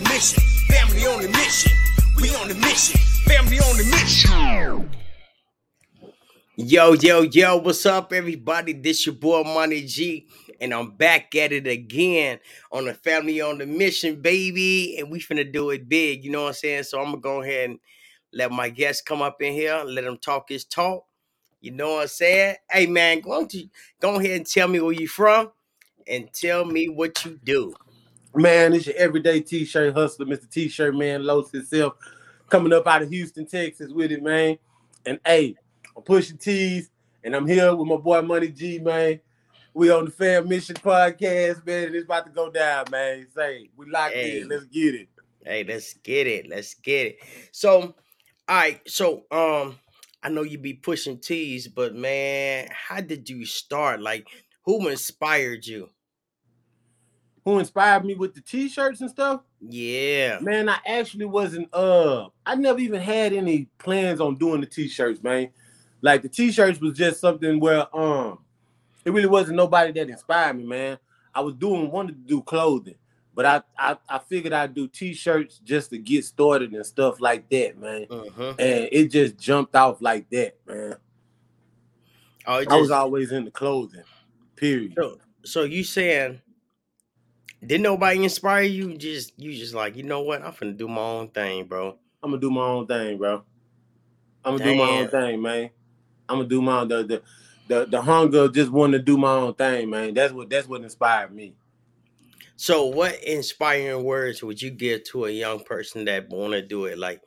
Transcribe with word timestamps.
mission. 0.00 0.42
Family 0.68 1.06
on 1.06 1.22
the 1.22 1.28
mission. 1.28 1.72
We 2.20 2.34
on 2.36 2.48
the 2.48 2.54
mission. 2.54 3.00
Family 3.24 3.58
on 3.58 3.76
the 3.76 3.84
mission. 3.84 4.90
Yo, 6.56 6.92
yo, 6.92 7.22
yo, 7.22 7.56
what's 7.56 7.86
up, 7.86 8.12
everybody? 8.12 8.74
This 8.74 9.06
your 9.06 9.14
boy 9.14 9.42
Money 9.44 9.82
G, 9.86 10.26
and 10.60 10.74
I'm 10.74 10.90
back 10.90 11.34
at 11.34 11.52
it 11.52 11.66
again 11.66 12.38
on 12.70 12.84
the 12.84 12.92
Family 12.92 13.40
on 13.40 13.56
the 13.56 13.64
Mission, 13.64 14.20
baby. 14.20 14.98
And 14.98 15.10
we 15.10 15.20
finna 15.20 15.50
do 15.50 15.70
it 15.70 15.88
big, 15.88 16.22
you 16.22 16.30
know 16.30 16.42
what 16.42 16.48
I'm 16.48 16.54
saying? 16.54 16.82
So 16.82 16.98
I'm 16.98 17.06
gonna 17.06 17.20
go 17.20 17.42
ahead 17.42 17.70
and 17.70 17.78
let 18.32 18.52
my 18.52 18.68
guest 18.68 19.06
come 19.06 19.22
up 19.22 19.40
in 19.40 19.54
here, 19.54 19.82
let 19.86 20.04
him 20.04 20.18
talk 20.18 20.50
his 20.50 20.66
talk. 20.66 21.04
You 21.62 21.70
know 21.70 21.94
what 21.94 22.02
I'm 22.02 22.08
saying? 22.08 22.56
Hey 22.70 22.86
man, 22.86 23.20
go, 23.20 23.32
on 23.32 23.48
to, 23.48 23.66
go 24.00 24.20
ahead 24.20 24.32
and 24.32 24.46
tell 24.46 24.68
me 24.68 24.80
where 24.80 24.92
you 24.92 25.08
from 25.08 25.52
and 26.06 26.30
tell 26.32 26.64
me 26.66 26.88
what 26.88 27.24
you 27.24 27.38
do. 27.42 27.74
Man, 28.34 28.74
it's 28.74 28.86
your 28.86 28.96
everyday 28.96 29.40
t-shirt 29.40 29.92
hustler, 29.92 30.24
Mr. 30.24 30.48
T-shirt 30.48 30.94
man, 30.94 31.24
Los 31.24 31.50
himself, 31.50 31.94
coming 32.48 32.72
up 32.72 32.86
out 32.86 33.02
of 33.02 33.10
Houston, 33.10 33.44
Texas 33.44 33.90
with 33.90 34.12
it, 34.12 34.22
man. 34.22 34.56
And 35.04 35.18
hey, 35.26 35.56
I'm 35.96 36.04
pushing 36.04 36.38
T's, 36.38 36.90
and 37.24 37.34
I'm 37.34 37.46
here 37.46 37.74
with 37.74 37.88
my 37.88 37.96
boy 37.96 38.22
Money 38.22 38.48
G, 38.48 38.78
man. 38.78 39.18
We 39.74 39.90
on 39.90 40.04
the 40.04 40.10
Fammission 40.12 40.74
podcast, 40.80 41.66
man, 41.66 41.86
and 41.86 41.96
it's 41.96 42.04
about 42.04 42.26
to 42.26 42.32
go 42.32 42.50
down, 42.50 42.84
man. 42.92 43.26
Say, 43.34 43.68
we 43.76 43.90
locked 43.90 44.14
hey. 44.14 44.42
in. 44.42 44.48
Let's 44.48 44.66
get 44.66 44.94
it. 44.94 45.08
Hey, 45.44 45.64
let's 45.64 45.94
get 45.94 46.28
it. 46.28 46.48
Let's 46.48 46.74
get 46.74 47.06
it. 47.08 47.18
So, 47.50 47.80
all 47.80 47.94
right. 48.48 48.80
So, 48.88 49.24
um, 49.32 49.76
I 50.22 50.28
know 50.28 50.42
you 50.42 50.58
be 50.58 50.74
pushing 50.74 51.18
T's, 51.18 51.66
but 51.66 51.96
man, 51.96 52.68
how 52.70 53.00
did 53.00 53.28
you 53.28 53.44
start? 53.44 54.00
Like, 54.00 54.28
who 54.64 54.86
inspired 54.88 55.66
you? 55.66 55.88
Who 57.44 57.58
inspired 57.58 58.04
me 58.04 58.14
with 58.14 58.34
the 58.34 58.40
t-shirts 58.40 59.00
and 59.00 59.10
stuff. 59.10 59.40
Yeah. 59.60 60.38
Man, 60.40 60.68
I 60.68 60.78
actually 60.86 61.26
wasn't 61.26 61.72
uh 61.74 62.28
I 62.44 62.54
never 62.54 62.78
even 62.78 63.00
had 63.00 63.32
any 63.32 63.68
plans 63.78 64.20
on 64.20 64.36
doing 64.36 64.60
the 64.60 64.66
t-shirts, 64.66 65.22
man. 65.22 65.50
Like 66.02 66.22
the 66.22 66.28
t-shirts 66.28 66.80
was 66.80 66.96
just 66.96 67.20
something 67.20 67.60
where 67.60 67.94
um 67.96 68.38
it 69.04 69.12
really 69.12 69.28
wasn't 69.28 69.56
nobody 69.56 69.92
that 69.92 70.10
inspired 70.10 70.56
me, 70.56 70.64
man. 70.64 70.98
I 71.34 71.40
was 71.40 71.54
doing 71.54 71.90
wanted 71.90 72.12
to 72.12 72.28
do 72.28 72.42
clothing, 72.42 72.96
but 73.34 73.46
I 73.46 73.62
I, 73.78 73.96
I 74.08 74.18
figured 74.18 74.52
I'd 74.52 74.74
do 74.74 74.88
t-shirts 74.88 75.58
just 75.64 75.90
to 75.90 75.98
get 75.98 76.24
started 76.24 76.72
and 76.72 76.84
stuff 76.84 77.20
like 77.20 77.48
that, 77.50 77.78
man. 77.78 78.06
Uh-huh. 78.10 78.54
And 78.58 78.88
it 78.92 79.10
just 79.10 79.38
jumped 79.38 79.74
off 79.74 80.02
like 80.02 80.28
that, 80.30 80.56
man. 80.66 80.96
Oh, 82.46 82.58
just, 82.58 82.70
I 82.70 82.80
was 82.80 82.90
always 82.90 83.32
into 83.32 83.50
clothing. 83.50 84.02
Period. 84.56 84.94
So, 84.96 85.18
so 85.44 85.62
you 85.64 85.84
saying 85.84 86.40
did 87.64 87.80
nobody 87.80 88.24
inspire 88.24 88.62
you? 88.62 88.96
Just 88.96 89.32
you 89.38 89.52
just 89.52 89.74
like, 89.74 89.96
you 89.96 90.02
know 90.02 90.22
what? 90.22 90.42
I'm 90.42 90.54
gonna 90.58 90.72
do 90.72 90.88
my 90.88 91.00
own 91.00 91.28
thing, 91.28 91.64
bro. 91.66 91.96
I'm 92.22 92.30
gonna 92.30 92.40
do 92.40 92.50
my 92.50 92.62
own 92.62 92.86
thing, 92.86 93.18
bro. 93.18 93.44
I'm 94.44 94.56
gonna 94.56 94.64
Damn. 94.64 94.72
do 94.72 94.82
my 94.82 94.90
own 94.90 95.08
thing, 95.08 95.42
man. 95.42 95.70
I'm 96.28 96.38
gonna 96.38 96.48
do 96.48 96.62
my 96.62 96.80
own 96.80 96.88
the, 96.88 97.02
the 97.04 97.22
the 97.68 97.86
the 97.86 98.02
hunger 98.02 98.48
just 98.48 98.70
wanting 98.70 98.98
to 99.00 99.04
do 99.04 99.16
my 99.16 99.32
own 99.32 99.54
thing, 99.54 99.90
man. 99.90 100.14
That's 100.14 100.32
what 100.32 100.48
that's 100.48 100.68
what 100.68 100.82
inspired 100.82 101.32
me. 101.34 101.54
So, 102.56 102.84
what 102.84 103.22
inspiring 103.24 104.04
words 104.04 104.42
would 104.42 104.60
you 104.60 104.70
give 104.70 105.04
to 105.04 105.24
a 105.24 105.30
young 105.30 105.64
person 105.64 106.04
that 106.04 106.28
want 106.28 106.52
to 106.52 106.60
do 106.60 106.84
it? 106.84 106.98
Like, 106.98 107.22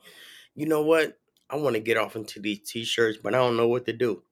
you 0.54 0.66
know 0.66 0.82
what? 0.82 1.18
I 1.50 1.56
want 1.56 1.74
to 1.74 1.80
get 1.80 1.96
off 1.96 2.14
into 2.14 2.38
these 2.38 2.60
t-shirts, 2.60 3.18
but 3.20 3.34
I 3.34 3.38
don't 3.38 3.56
know 3.56 3.66
what 3.66 3.84
to 3.86 3.92
do. 3.92 4.22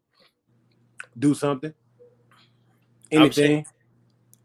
Do 1.18 1.34
something. 1.34 1.74
Anything. 3.10 3.66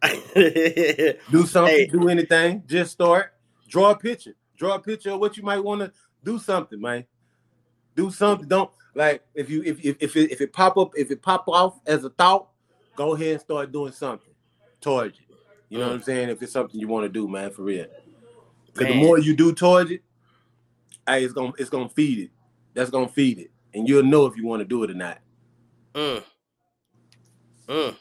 do 1.32 1.46
something, 1.46 1.76
hey. 1.76 1.86
do 1.88 2.10
anything. 2.10 2.64
Just 2.68 2.92
start. 2.92 3.34
Draw 3.68 3.92
a 3.92 3.98
picture. 3.98 4.36
Draw 4.58 4.76
a 4.76 4.80
picture 4.80 5.12
of 5.12 5.20
what 5.20 5.38
you 5.38 5.44
might 5.44 5.64
want 5.64 5.82
to 5.82 5.92
do 6.24 6.40
something, 6.40 6.80
man. 6.80 7.06
Do 7.96 8.12
something. 8.12 8.48
Don't 8.48 8.72
like 8.96 9.24
if 9.34 9.50
you 9.50 9.64
if 9.64 9.84
if 9.84 9.98
if 10.00 10.16
it, 10.16 10.32
if 10.32 10.42
it 10.42 10.54
pop 10.54 10.78
up 10.78 10.92
if 10.96 11.12
it 11.12 11.22
pop 11.22 11.48
off 11.48 11.80
as 11.86 12.04
a 12.04 12.10
thought, 12.10 12.50
go 12.96 13.16
ahead 13.16 13.34
and 13.34 13.42
start 13.42 13.72
doing 13.72 13.92
something 13.92 14.34
towards 14.82 15.20
it. 15.20 15.26
You 15.70 15.80
know 15.80 15.86
mm. 15.86 15.88
what 15.90 15.96
I'm 15.96 16.04
saying? 16.04 16.30
If 16.30 16.42
it's 16.42 16.54
something 16.54 16.80
you 16.80 16.88
want 16.88 17.06
to 17.06 17.10
do, 17.10 17.28
man, 17.28 17.52
for 17.52 17.64
real. 17.64 17.86
Because 18.68 18.88
the 18.88 18.96
more 18.96 19.20
you 19.20 19.36
do 19.36 19.54
towards 19.54 19.92
it, 19.92 20.02
hey, 21.08 21.24
it's 21.24 21.34
gonna 21.34 21.54
it's 21.58 21.70
gonna 21.70 21.90
feed 21.90 22.20
it. 22.20 22.32
That's 22.74 22.90
gonna 22.90 23.10
feed 23.10 23.40
it, 23.40 23.52
and 23.74 23.88
you'll 23.88 24.04
know 24.04 24.26
if 24.26 24.38
you 24.38 24.46
want 24.46 24.62
to 24.62 24.66
do 24.66 24.84
it 24.84 24.92
or 24.92 24.96
not. 24.96 25.20
Mm. 25.94 26.24
Mm. 27.68 27.96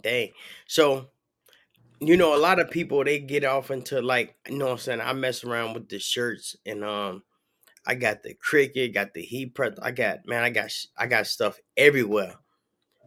Dang. 0.00 0.30
So 0.66 1.08
you 2.00 2.16
know, 2.16 2.34
a 2.34 2.38
lot 2.38 2.58
of 2.58 2.70
people 2.70 3.04
they 3.04 3.18
get 3.18 3.44
off 3.44 3.70
into 3.70 4.00
like, 4.02 4.36
you 4.48 4.58
know 4.58 4.66
what 4.66 4.72
I'm 4.72 4.78
saying? 4.78 5.00
I 5.00 5.12
mess 5.12 5.44
around 5.44 5.74
with 5.74 5.88
the 5.88 5.98
shirts 5.98 6.56
and 6.66 6.84
um 6.84 7.22
I 7.86 7.94
got 7.94 8.22
the 8.22 8.34
Cricut, 8.34 8.94
got 8.94 9.12
the 9.12 9.22
heat 9.22 9.54
press. 9.54 9.74
I 9.82 9.90
got 9.90 10.26
man, 10.26 10.42
I 10.42 10.50
got 10.50 10.70
I 10.96 11.06
got 11.06 11.26
stuff 11.26 11.58
everywhere. 11.76 12.34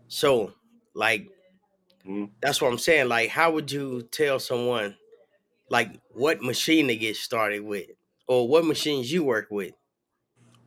So, 0.07 0.53
like 0.93 1.27
mm. 2.07 2.29
that's 2.41 2.61
what 2.61 2.71
I'm 2.71 2.77
saying. 2.77 3.09
Like, 3.09 3.29
how 3.29 3.51
would 3.51 3.71
you 3.71 4.03
tell 4.11 4.39
someone 4.39 4.95
like 5.69 5.99
what 6.11 6.41
machine 6.41 6.87
to 6.87 6.95
get 6.95 7.15
started 7.15 7.63
with? 7.63 7.87
Or 8.27 8.47
what 8.47 8.65
machines 8.65 9.11
you 9.11 9.23
work 9.23 9.47
with? 9.49 9.73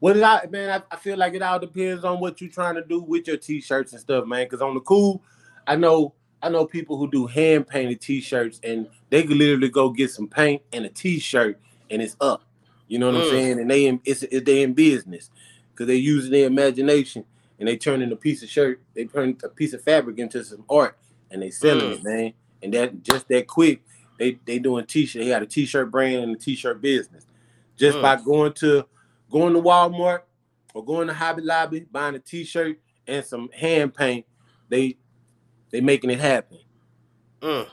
What 0.01 0.15
did 0.15 0.23
I 0.23 0.47
man? 0.51 0.71
I, 0.71 0.95
I 0.95 0.99
feel 0.99 1.17
like 1.17 1.35
it 1.35 1.43
all 1.43 1.59
depends 1.59 2.05
on 2.05 2.21
what 2.21 2.41
you're 2.41 2.51
trying 2.51 2.75
to 2.77 2.85
do 2.85 3.03
with 3.03 3.27
your 3.27 3.37
t-shirts 3.37 3.93
and 3.93 4.01
stuff, 4.01 4.27
man. 4.27 4.49
Cause 4.49 4.63
on 4.63 4.75
the 4.75 4.81
cool, 4.81 5.23
I 5.67 5.77
know 5.77 6.15
I 6.43 6.49
know 6.49 6.65
people 6.65 6.97
who 6.97 7.11
do 7.11 7.27
hand 7.27 7.67
painted 7.67 8.01
t-shirts 8.01 8.61
and 8.63 8.89
they 9.11 9.23
could 9.23 9.37
literally 9.37 9.69
go 9.69 9.91
get 9.91 10.11
some 10.11 10.27
paint 10.27 10.63
and 10.73 10.85
a 10.87 10.89
t-shirt 10.89 11.61
and 11.91 12.01
it's 12.01 12.17
up. 12.21 12.43
You 12.89 12.99
know 12.99 13.13
what 13.13 13.17
mm. 13.17 13.25
I'm 13.25 13.31
saying? 13.31 13.61
And 13.61 13.71
they 13.71 13.87
in 13.87 14.01
it's, 14.05 14.23
it's 14.25 14.45
they 14.45 14.63
in 14.63 14.73
business 14.73 15.31
because 15.71 15.87
they 15.87 15.97
using 15.97 16.33
their 16.33 16.47
imagination 16.47 17.25
and 17.59 17.69
they 17.69 17.77
turn 17.77 18.03
in 18.03 18.11
a 18.11 18.17
piece 18.17 18.43
of 18.43 18.49
shirt, 18.49 18.81
they 18.95 19.05
turn 19.05 19.37
a 19.45 19.49
piece 19.49 19.73
of 19.75 19.83
fabric 19.83 20.19
into 20.19 20.43
some 20.43 20.65
art 20.69 20.97
and 21.31 21.43
they 21.43 21.51
selling 21.51 21.91
mm. 21.91 21.95
it, 21.97 22.05
man. 22.05 22.33
And 22.63 22.75
that 22.75 23.03
just 23.03 23.29
that 23.29 23.47
quick, 23.47 23.83
they 24.19 24.39
they 24.45 24.59
doing 24.59 24.87
t-shirt. 24.87 25.23
They 25.23 25.29
got 25.29 25.43
a 25.43 25.47
t-shirt 25.47 25.91
brand 25.91 26.25
and 26.25 26.37
a 26.37 26.39
t-shirt 26.39 26.81
business. 26.81 27.27
Just 27.77 27.99
mm. 27.99 28.03
by 28.03 28.17
going 28.17 28.55
to 28.55 28.87
going 29.31 29.55
to 29.55 29.63
Walmart 29.63 30.23
or 30.75 30.85
going 30.85 31.09
to 31.09 31.15
Hobby 31.15 31.43
Lobby, 31.43 31.87
buying 31.91 32.15
a 32.15 32.19
t-shirt 32.19 32.79
and 33.07 33.25
some 33.25 33.51
hand 33.53 33.95
paint, 33.95 34.27
they 34.69 34.97
they 35.71 35.81
making 35.81 36.11
it 36.11 36.21
happen. 36.21 36.59
Mm. 37.41 37.67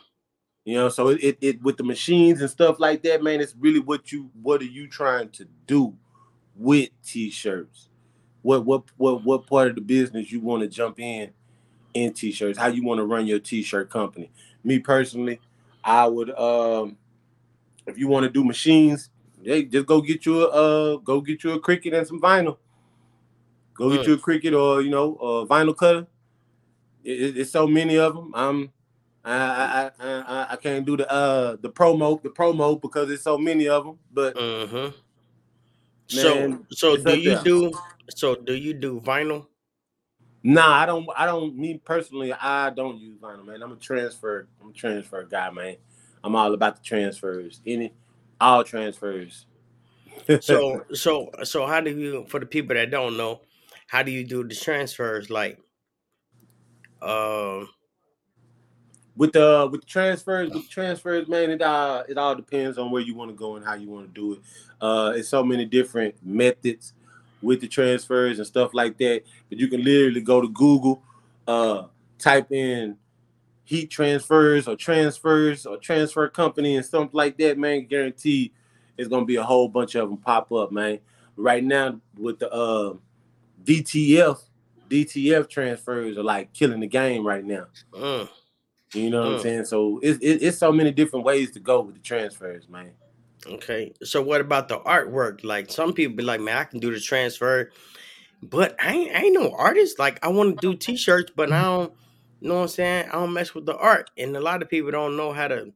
You 0.65 0.75
know, 0.75 0.89
so 0.89 1.09
it, 1.09 1.19
it, 1.21 1.37
it 1.41 1.63
with 1.63 1.77
the 1.77 1.83
machines 1.83 2.41
and 2.41 2.49
stuff 2.49 2.79
like 2.79 3.01
that, 3.03 3.23
man. 3.23 3.39
It's 3.39 3.55
really 3.57 3.79
what 3.79 4.11
you 4.11 4.29
what 4.41 4.61
are 4.61 4.65
you 4.65 4.87
trying 4.87 5.29
to 5.29 5.47
do 5.65 5.95
with 6.55 6.89
t-shirts? 7.05 7.87
What 8.41 8.65
what 8.65 8.83
what 8.97 9.23
what 9.23 9.47
part 9.47 9.69
of 9.69 9.75
the 9.75 9.81
business 9.81 10.31
you 10.31 10.41
want 10.41 10.63
to 10.63 10.67
jump 10.67 10.99
in 10.99 11.31
in 11.93 12.13
t-shirts? 12.13 12.57
How 12.57 12.67
you 12.67 12.83
want 12.83 12.97
to 12.97 13.05
run 13.05 13.27
your 13.27 13.39
t-shirt 13.39 13.89
company? 13.89 14.29
Me 14.63 14.79
personally, 14.79 15.39
I 15.83 16.05
would 16.05 16.37
um 16.37 16.97
if 17.85 17.97
you 17.97 18.09
want 18.09 18.25
to 18.25 18.29
do 18.29 18.43
machines, 18.43 19.09
hey, 19.41 19.63
just 19.63 19.85
go 19.85 20.01
get 20.01 20.25
you 20.25 20.43
a 20.43 20.47
uh 20.47 20.97
go 20.97 21.21
get 21.21 21.45
you 21.45 21.53
a 21.53 21.61
Cricut 21.61 21.97
and 21.97 22.05
some 22.05 22.19
vinyl. 22.19 22.57
Go 23.73 23.89
get 23.89 24.01
mm. 24.01 24.07
you 24.07 24.13
a 24.15 24.17
Cricut 24.17 24.59
or 24.59 24.81
you 24.81 24.89
know 24.89 25.15
a 25.15 25.47
vinyl 25.47 25.77
cutter 25.77 26.07
it, 27.07 27.37
it's 27.37 27.51
so 27.51 27.67
many 27.67 27.97
of 27.97 28.13
them. 28.13 28.31
I'm 28.35 28.71
I, 29.23 29.91
I 29.99 30.05
I 30.05 30.47
I 30.51 30.55
can't 30.57 30.85
do 30.85 30.97
the 30.97 31.09
uh 31.11 31.57
the 31.61 31.69
promo 31.69 32.21
the 32.21 32.29
promo 32.29 32.79
because 32.79 33.09
it's 33.09 33.23
so 33.23 33.37
many 33.37 33.67
of 33.67 33.85
them. 33.85 33.99
But 34.11 34.35
mm-hmm. 34.35 34.75
man, 34.75 34.93
so 36.09 36.65
so 36.71 36.97
do 36.97 37.17
you 37.17 37.35
there. 37.35 37.43
do 37.43 37.71
so 38.09 38.35
do 38.35 38.55
you 38.55 38.73
do 38.73 38.99
vinyl? 39.01 39.47
Nah, 40.43 40.71
I 40.81 40.85
don't. 40.85 41.07
I 41.17 41.25
don't. 41.25 41.57
Me 41.57 41.81
personally, 41.83 42.31
I 42.31 42.69
don't 42.69 42.99
use 42.99 43.17
vinyl, 43.19 43.45
man. 43.45 43.61
I'm 43.63 43.73
a 43.73 43.77
transfer. 43.77 44.47
I'm 44.61 44.69
a 44.69 44.73
transfer 44.73 45.23
guy, 45.23 45.49
man. 45.49 45.75
I'm 46.23 46.35
all 46.35 46.53
about 46.53 46.77
the 46.77 46.83
transfers. 46.83 47.59
Any, 47.65 47.93
all 48.39 48.63
transfers. 48.63 49.45
so 50.39 50.85
so 50.93 51.31
so 51.43 51.65
how 51.65 51.81
do 51.81 51.91
you 51.91 52.25
for 52.29 52.39
the 52.39 52.45
people 52.45 52.75
that 52.75 52.91
don't 52.91 53.17
know, 53.17 53.41
how 53.87 54.03
do 54.03 54.11
you 54.11 54.23
do 54.23 54.47
the 54.47 54.55
transfers? 54.55 55.29
Like 55.29 55.59
um, 57.01 57.69
with 59.15 59.33
the 59.33 59.67
with 59.71 59.81
the 59.81 59.87
transfers, 59.87 60.51
with 60.51 60.69
transfers, 60.69 61.27
man, 61.27 61.49
it 61.49 61.61
uh 61.61 62.03
it 62.07 62.17
all 62.17 62.35
depends 62.35 62.77
on 62.77 62.91
where 62.91 63.01
you 63.01 63.15
want 63.15 63.31
to 63.31 63.35
go 63.35 63.55
and 63.55 63.65
how 63.65 63.73
you 63.73 63.89
want 63.89 64.13
to 64.13 64.13
do 64.13 64.33
it. 64.33 64.39
Uh, 64.79 65.13
it's 65.15 65.29
so 65.29 65.43
many 65.43 65.65
different 65.65 66.15
methods 66.23 66.93
with 67.41 67.61
the 67.61 67.67
transfers 67.67 68.37
and 68.37 68.47
stuff 68.47 68.73
like 68.73 68.97
that. 68.97 69.23
But 69.49 69.57
you 69.57 69.67
can 69.67 69.83
literally 69.83 70.21
go 70.21 70.41
to 70.41 70.47
Google, 70.49 71.01
uh, 71.47 71.83
type 72.19 72.51
in 72.51 72.97
heat 73.63 73.89
transfers 73.89 74.67
or 74.67 74.75
transfers 74.75 75.65
or 75.65 75.77
transfer 75.77 76.29
company 76.29 76.77
and 76.77 76.85
stuff 76.85 77.09
like 77.11 77.37
that, 77.37 77.57
man. 77.57 77.85
Guarantee 77.85 78.53
it's 78.97 79.09
gonna 79.09 79.25
be 79.25 79.35
a 79.35 79.43
whole 79.43 79.67
bunch 79.67 79.95
of 79.95 80.09
them 80.09 80.17
pop 80.17 80.51
up, 80.51 80.71
man. 80.71 80.99
Right 81.35 81.63
now 81.63 81.99
with 82.17 82.39
the 82.39 82.51
uh, 82.51 82.93
DTF, 83.63 84.39
DTF 84.89 85.49
transfers 85.49 86.17
are 86.17 86.23
like 86.23 86.53
killing 86.53 86.79
the 86.79 86.87
game 86.87 87.25
right 87.25 87.43
now. 87.43 87.65
Mm. 87.93 88.29
You 88.93 89.09
know 89.09 89.21
what 89.21 89.29
mm. 89.29 89.35
I'm 89.35 89.41
saying? 89.41 89.65
So 89.65 89.99
it's 90.01 90.19
it, 90.19 90.43
it's 90.43 90.57
so 90.57 90.71
many 90.71 90.91
different 90.91 91.25
ways 91.25 91.51
to 91.51 91.59
go 91.59 91.81
with 91.81 91.95
the 91.95 92.01
transfers, 92.01 92.69
man. 92.69 92.91
Okay. 93.45 93.93
So 94.03 94.21
what 94.21 94.41
about 94.41 94.67
the 94.67 94.79
artwork? 94.79 95.43
Like 95.43 95.71
some 95.71 95.93
people 95.93 96.15
be 96.15 96.23
like, 96.23 96.41
man, 96.41 96.57
I 96.57 96.63
can 96.63 96.79
do 96.79 96.91
the 96.91 96.99
transfer, 96.99 97.71
but 98.41 98.75
I 98.81 98.93
ain't, 98.93 99.15
I 99.15 99.19
ain't 99.23 99.33
no 99.33 99.51
artist. 99.51 99.99
Like 99.99 100.23
I 100.23 100.29
want 100.29 100.59
to 100.59 100.67
do 100.67 100.75
t-shirts, 100.77 101.31
but 101.35 101.51
I 101.51 101.61
don't 101.61 101.93
you 102.39 102.49
know 102.49 102.55
what 102.55 102.61
I'm 102.61 102.67
saying? 102.67 103.09
I 103.09 103.13
don't 103.13 103.33
mess 103.33 103.55
with 103.55 103.65
the 103.65 103.75
art. 103.75 104.11
And 104.17 104.35
a 104.35 104.39
lot 104.39 104.61
of 104.61 104.69
people 104.69 104.91
don't 104.91 105.17
know 105.17 105.33
how 105.33 105.47
to 105.47 105.73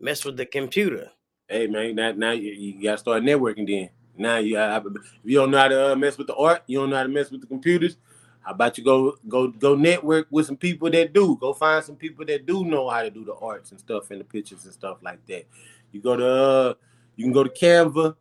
mess 0.00 0.24
with 0.24 0.36
the 0.36 0.46
computer. 0.46 1.10
Hey 1.48 1.66
man, 1.66 1.94
now 1.94 2.12
now 2.12 2.32
you, 2.32 2.52
you 2.52 2.82
gotta 2.82 2.98
start 2.98 3.22
networking 3.22 3.66
then. 3.66 3.90
Now 4.16 4.38
you 4.38 4.58
uh, 4.58 4.80
if 4.84 5.02
you 5.24 5.38
don't 5.38 5.50
know 5.50 5.58
how 5.58 5.68
to 5.68 5.92
uh, 5.92 5.96
mess 5.96 6.18
with 6.18 6.26
the 6.26 6.36
art, 6.36 6.62
you 6.66 6.78
don't 6.78 6.90
know 6.90 6.96
how 6.96 7.02
to 7.02 7.08
mess 7.08 7.30
with 7.30 7.40
the 7.40 7.46
computers. 7.46 7.96
How 8.44 8.52
about 8.52 8.76
you 8.76 8.84
go 8.84 9.16
go 9.26 9.48
go 9.48 9.74
network 9.74 10.26
with 10.30 10.46
some 10.46 10.56
people 10.56 10.90
that 10.90 11.14
do? 11.14 11.36
Go 11.40 11.54
find 11.54 11.82
some 11.82 11.96
people 11.96 12.26
that 12.26 12.44
do 12.44 12.64
know 12.64 12.90
how 12.90 13.02
to 13.02 13.10
do 13.10 13.24
the 13.24 13.34
arts 13.34 13.70
and 13.70 13.80
stuff 13.80 14.10
and 14.10 14.20
the 14.20 14.24
pictures 14.24 14.64
and 14.64 14.72
stuff 14.72 14.98
like 15.02 15.24
that. 15.26 15.46
You 15.92 16.02
go 16.02 16.16
to 16.16 16.26
uh, 16.26 16.74
you 17.16 17.24
can 17.24 17.32
go 17.32 17.42
to 17.42 17.50
Canva 17.50 18.16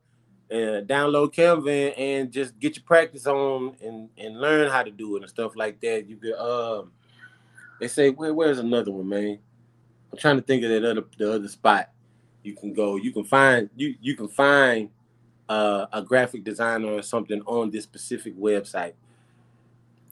and 0.50 0.88
download 0.88 1.34
Canva 1.34 1.90
and, 1.90 1.98
and 1.98 2.32
just 2.32 2.58
get 2.60 2.78
your 2.78 2.86
practice 2.86 3.28
on 3.28 3.76
and 3.84 4.10
and 4.18 4.40
learn 4.40 4.72
how 4.72 4.82
to 4.82 4.92
do 4.92 5.18
it 5.18 5.24
and 5.24 5.30
stuff 5.30 5.58
like 5.58 5.82
that. 5.82 6.08
You 6.08 6.16
could 6.16 6.36
um, 6.36 6.94
they 7.82 7.90
say 7.90 8.10
where 8.10 8.34
where's 8.34 8.60
another 8.60 8.92
one, 8.92 9.10
man? 9.10 9.40
I'm 10.14 10.18
trying 10.18 10.38
to 10.38 10.42
think 10.42 10.64
of 10.64 10.70
that 10.70 10.86
other 10.86 11.04
the 11.18 11.34
other 11.34 11.50
spot. 11.50 11.90
You 12.44 12.54
can 12.54 12.74
go. 12.74 12.96
You 12.96 13.12
can 13.12 13.26
find 13.26 13.70
you 13.76 13.96
you 14.00 14.16
can 14.16 14.30
find 14.30 14.90
uh, 15.50 15.88
a 15.92 16.02
graphic 16.02 16.46
designer 16.46 16.94
or 16.94 17.02
something 17.02 17.42
on 17.42 17.72
this 17.72 17.84
specific 17.84 18.38
website. 18.38 18.94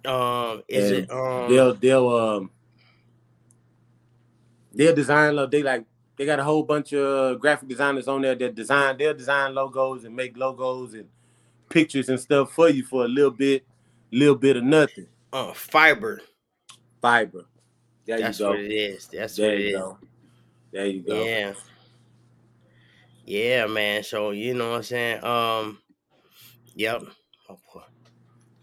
Um, 0.06 0.64
is 0.68 0.92
And 0.92 1.04
it 1.04 1.12
um 1.12 1.50
they'll 1.50 1.74
they'll 1.76 2.10
um 2.10 2.52
they'll 4.74 4.96
design 4.96 5.36
they 5.50 5.62
like 5.64 5.86
they 6.18 6.26
got 6.26 6.40
a 6.40 6.44
whole 6.44 6.64
bunch 6.64 6.94
of 6.94 7.40
graphic 7.40 7.70
designers 7.70 8.08
on 8.08 8.22
there 8.22 8.36
that 8.36 8.56
design 8.56 8.98
they'll 8.98 9.14
design 9.14 9.54
logos 9.54 10.04
and 10.04 10.16
make 10.16 10.36
logos 10.38 10.94
and 10.94 11.08
pictures 11.70 12.10
and 12.10 12.20
stuff 12.20 12.52
for 12.52 12.70
you 12.70 12.84
for 12.84 13.06
a 13.06 13.08
little 13.08 13.32
bit, 13.32 13.66
little 14.12 14.36
bit 14.36 14.58
of 14.58 14.64
nothing. 14.64 15.08
uh, 15.34 15.52
Fiverr? 15.52 16.20
Fiverr. 17.02 17.46
There 18.06 18.20
That's 18.20 18.40
you 18.40 18.46
go. 18.46 18.52
what 18.52 18.60
it 18.60 18.72
is. 18.72 19.08
That's 19.08 19.36
There 19.36 19.50
what 19.52 19.58
it 19.60 19.66
is. 19.68 19.78
go. 19.78 19.98
There 20.72 20.86
you 20.86 21.02
go. 21.02 21.24
Yeah. 21.24 21.54
Yeah, 23.26 23.66
man. 23.68 24.04
So 24.04 24.32
you 24.32 24.54
know 24.54 24.72
what 24.72 24.78
I'm 24.78 24.84
saying? 24.84 25.24
Um, 25.24 25.78
yep. 26.76 27.04
Boy, 27.48 27.82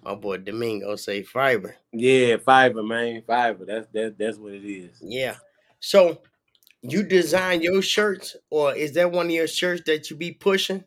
my 0.03 0.15
boy 0.15 0.39
Domingo 0.39 0.97
say 0.97 1.23
Fiverr. 1.23 1.75
Yeah, 1.93 2.37
Fiverr, 2.37 2.87
man. 2.87 3.23
Fiverr. 3.23 3.67
That's 3.67 3.87
that's 3.93 4.15
that's 4.19 4.39
what 4.39 4.55
it 4.55 4.65
is. 4.65 4.99
Yeah. 5.01 5.37
So 5.81 6.21
you 6.83 7.03
design 7.03 7.61
your 7.63 7.83
shirts, 7.83 8.37
or 8.51 8.75
is 8.75 8.93
that 8.93 9.11
one 9.11 9.27
of 9.27 9.33
your 9.33 9.49
shirts 9.49 9.83
that 9.87 10.11
you 10.11 10.17
be 10.17 10.33
pushing? 10.33 10.85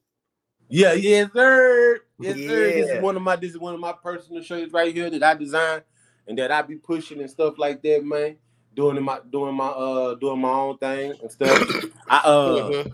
Yeah, 0.69 0.93
yes, 0.93 1.29
sir. 1.33 1.99
Yes, 2.19 2.37
sir. 2.47 2.71
This 2.71 2.91
is 2.91 3.01
one 3.01 3.15
of 3.17 3.21
my 3.21 3.35
this 3.35 3.51
is 3.51 3.59
one 3.59 3.73
of 3.73 3.79
my 3.79 3.93
personal 3.93 4.41
shirts 4.41 4.71
right 4.71 4.93
here 4.93 5.09
that 5.09 5.23
I 5.23 5.33
designed 5.35 5.83
and 6.27 6.37
that 6.37 6.51
I 6.51 6.61
be 6.61 6.75
pushing 6.75 7.19
and 7.19 7.29
stuff 7.29 7.55
like 7.57 7.81
that, 7.83 8.05
man. 8.05 8.37
Doing 8.73 9.03
my 9.03 9.19
doing 9.29 9.53
my 9.55 9.67
uh 9.67 10.15
doing 10.15 10.39
my 10.39 10.49
own 10.49 10.77
thing 10.77 11.13
and 11.21 11.31
stuff. 11.31 11.59
I 12.07 12.17
uh 12.19 12.69
Mhm. 12.69 12.91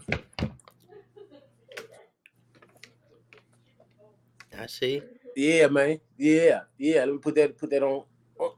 I 4.58 4.66
see. 4.66 5.04
Yeah, 5.38 5.68
man. 5.68 6.00
Yeah, 6.18 6.62
yeah. 6.78 7.02
Let 7.06 7.14
me 7.14 7.20
put 7.20 7.36
that 7.36 7.58
put 7.58 7.70
that 7.72 7.84
on 7.84 8.04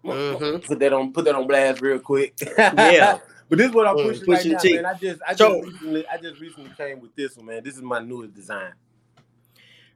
Mhm. 0.06 0.66
put 0.66 0.80
that 0.80 0.94
on 0.94 1.14
put 1.14 1.26
that 1.26 1.36
on 1.36 1.48
blast 1.48 1.82
real 1.82 2.00
quick. 2.00 2.36
Yeah. 2.78 3.20
But 3.50 3.58
this 3.58 3.70
is 3.70 3.74
what 3.74 3.88
I'm 3.88 3.96
Mm, 3.98 4.04
pushing 4.04 4.28
right 4.30 4.38
pushing 4.38 4.52
now, 4.52 4.60
T. 4.60 4.74
man. 4.76 4.86
I 4.86 4.94
just 4.94 5.22
I 5.28 5.34
just 5.34 5.42
recently 5.64 6.08
I 6.08 6.18
just 6.18 6.40
recently 6.40 6.72
came 6.78 7.02
with 7.02 7.16
this 7.16 7.36
one, 7.36 7.48
man. 7.48 7.64
This 7.64 7.76
is 7.76 7.82
my 7.82 8.00
newest 8.00 8.36
design. 8.36 8.74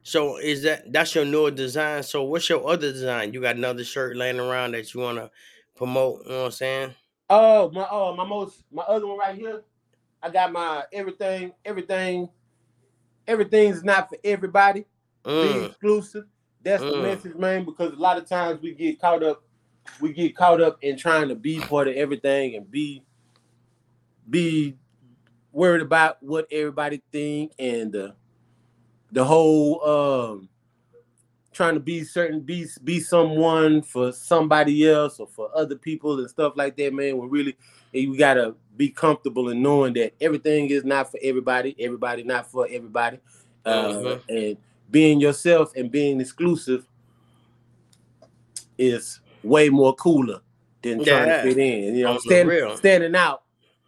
So 0.02 0.38
is 0.38 0.62
that 0.64 0.92
that's 0.92 1.14
your 1.14 1.24
newer 1.24 1.52
design? 1.52 2.02
So 2.02 2.24
what's 2.24 2.48
your 2.48 2.68
other 2.68 2.92
design? 2.92 3.32
You 3.32 3.40
got 3.40 3.56
another 3.56 3.84
shirt 3.84 4.16
laying 4.16 4.40
around 4.40 4.72
that 4.72 4.92
you 4.92 5.00
want 5.00 5.18
to 5.18 5.30
promote? 5.76 6.24
You 6.24 6.30
know 6.32 6.38
what 6.40 6.44
I'm 6.46 6.50
saying? 6.52 6.94
Oh, 7.30 7.70
my 7.70 7.86
oh 7.90 8.14
my 8.16 8.24
most 8.24 8.64
my 8.72 8.82
other 8.82 9.06
one 9.06 9.18
right 9.18 9.36
here. 9.36 9.62
I 10.22 10.30
got 10.30 10.52
my 10.52 10.84
everything, 10.92 11.52
everything, 11.64 12.28
everything's 13.26 13.84
not 13.84 14.08
for 14.08 14.18
everybody. 14.24 14.84
Be 15.24 15.30
Mm, 15.30 15.66
exclusive. 15.66 16.24
That's 16.64 16.82
the 16.82 16.90
Mm. 16.94 17.02
message, 17.02 17.34
man. 17.36 17.64
Because 17.64 17.92
a 17.92 17.96
lot 17.96 18.18
of 18.18 18.26
times 18.26 18.60
we 18.62 18.72
get 18.74 19.00
caught 19.00 19.22
up, 19.22 19.42
we 20.00 20.12
get 20.12 20.34
caught 20.36 20.60
up 20.60 20.78
in 20.82 20.96
trying 20.96 21.28
to 21.28 21.34
be 21.34 21.60
part 21.60 21.88
of 21.88 21.94
everything 21.94 22.56
and 22.56 22.70
be 22.70 23.02
be 24.28 24.76
worried 25.52 25.82
about 25.82 26.22
what 26.22 26.46
everybody 26.50 27.02
think 27.12 27.52
and 27.58 27.92
the 27.92 28.14
the 29.12 29.24
whole 29.24 29.84
um 29.86 30.48
trying 31.52 31.74
to 31.74 31.80
be 31.80 32.02
certain 32.02 32.40
be 32.40 32.66
be 32.82 32.98
someone 32.98 33.82
for 33.82 34.10
somebody 34.12 34.88
else 34.88 35.20
or 35.20 35.26
for 35.28 35.50
other 35.54 35.76
people 35.76 36.18
and 36.18 36.28
stuff 36.28 36.54
like 36.56 36.76
that 36.76 36.92
man 36.92 37.16
when 37.18 37.28
really 37.30 37.56
you 37.92 38.16
gotta 38.18 38.54
be 38.76 38.88
comfortable 38.88 39.50
in 39.50 39.62
knowing 39.62 39.92
that 39.92 40.12
everything 40.20 40.70
is 40.70 40.84
not 40.84 41.10
for 41.10 41.20
everybody 41.22 41.76
everybody 41.78 42.24
not 42.24 42.50
for 42.50 42.66
everybody 42.70 43.18
uh, 43.66 43.88
Mhm. 43.88 44.20
and 44.28 44.56
being 44.90 45.20
yourself 45.20 45.72
and 45.76 45.90
being 45.90 46.20
exclusive 46.20 46.86
is 48.78 49.20
way 49.42 49.68
more 49.68 49.94
cooler 49.94 50.40
than 50.82 51.04
trying 51.04 51.28
to 51.28 51.42
fit 51.42 51.58
in 51.58 51.94
you 51.96 52.04
know 52.04 52.18
stand, 52.18 52.48
real. 52.48 52.76
standing 52.76 53.14
out 53.14 53.42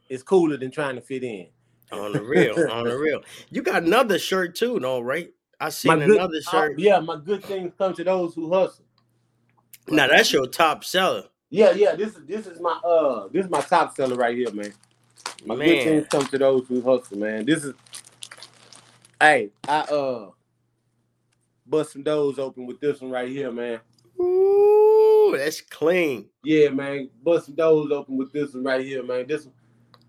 is 0.08 0.22
cooler 0.22 0.56
than 0.56 0.70
trying 0.70 0.94
to 0.94 1.00
fit 1.00 1.24
in 1.24 1.46
on 1.92 2.12
the 2.12 2.22
real, 2.22 2.54
on 2.70 2.84
the 2.84 2.96
real. 2.96 3.22
You 3.50 3.62
got 3.62 3.82
another 3.82 4.18
shirt 4.18 4.54
too, 4.54 4.78
though, 4.80 5.00
right? 5.00 5.32
I 5.60 5.70
seen 5.70 5.98
good- 5.98 6.10
another 6.16 6.38
uh, 6.46 6.50
shirt. 6.50 6.78
yeah 6.78 6.98
my 7.00 7.16
good 7.16 7.42
things 7.44 7.72
come 7.78 7.94
to 7.94 8.04
those 8.04 8.34
who 8.34 8.52
hustle 8.52 8.84
Now 9.88 10.06
that's 10.08 10.32
your 10.32 10.46
top 10.46 10.84
seller, 10.84 11.24
Yeah, 11.50 11.70
yeah. 11.72 11.94
This 11.94 12.16
is 12.16 12.24
this 12.26 12.46
is 12.46 12.60
my 12.60 12.72
uh 12.84 13.28
this 13.32 13.44
is 13.44 13.50
my 13.50 13.60
top 13.60 13.96
seller 13.96 14.16
right 14.16 14.36
here, 14.36 14.50
man. 14.52 14.72
My 15.44 15.54
good 15.54 15.82
things 15.82 16.06
come 16.10 16.26
to 16.26 16.38
those 16.38 16.66
who 16.68 16.82
hustle, 16.82 17.18
man. 17.18 17.46
This 17.46 17.64
is 17.64 17.74
hey, 19.20 19.50
I 19.66 19.80
uh 19.80 20.30
bust 21.68 21.92
some 21.92 22.02
doors 22.02 22.38
open 22.38 22.66
with 22.66 22.80
this 22.80 23.00
one 23.00 23.10
right 23.10 23.28
here, 23.28 23.50
man. 23.52 23.80
Ooh, 24.20 25.34
that's 25.36 25.60
clean. 25.60 26.28
Yeah, 26.42 26.68
man. 26.70 27.10
Bust 27.22 27.46
some 27.46 27.54
doors 27.54 27.90
open 27.92 28.16
with 28.16 28.32
this 28.32 28.54
one 28.54 28.64
right 28.64 28.84
here, 28.84 29.02
man. 29.02 29.26
This 29.26 29.44
one 29.44 29.54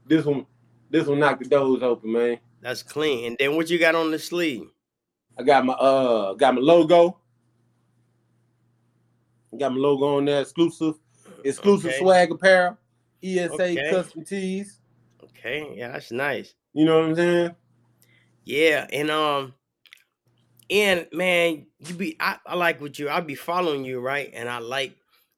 this 0.05 0.25
one 0.25 0.45
this 0.89 1.07
one 1.07 1.19
knocked 1.19 1.43
the 1.43 1.49
doors 1.49 1.83
open, 1.83 2.11
man. 2.11 2.39
That's 2.61 2.83
clean. 2.83 3.25
And 3.25 3.35
then 3.39 3.55
what 3.55 3.69
you 3.69 3.77
got 3.79 3.95
on 3.95 4.11
the 4.11 4.19
sleeve? 4.19 4.69
I 5.37 5.43
got 5.43 5.65
my 5.65 5.73
uh 5.73 6.33
got 6.33 6.55
my 6.55 6.61
logo. 6.61 7.19
Got 9.57 9.73
my 9.73 9.79
logo 9.79 10.17
on 10.17 10.25
there, 10.25 10.41
exclusive, 10.41 10.95
exclusive 11.43 11.89
Okay. 11.89 11.99
swag 11.99 12.31
apparel, 12.31 12.77
ESA 13.23 13.53
Okay. 13.53 13.89
custom 13.89 14.23
tees. 14.23 14.81
Okay, 15.23 15.73
yeah, 15.75 15.93
that's 15.93 16.11
nice. 16.11 16.53
You 16.73 16.85
know 16.85 16.99
what 16.99 17.09
I'm 17.09 17.15
saying? 17.15 17.55
Yeah, 18.43 18.87
and 18.93 19.09
um, 19.09 19.53
and 20.69 21.07
man, 21.13 21.65
you 21.79 21.93
be 21.93 22.17
I, 22.19 22.37
I 22.45 22.55
like 22.55 22.81
what 22.81 22.99
you 22.99 23.09
I 23.09 23.21
be 23.21 23.35
following 23.35 23.85
you 23.85 23.99
right, 23.99 24.29
and 24.33 24.49
I 24.49 24.59
like 24.59 24.95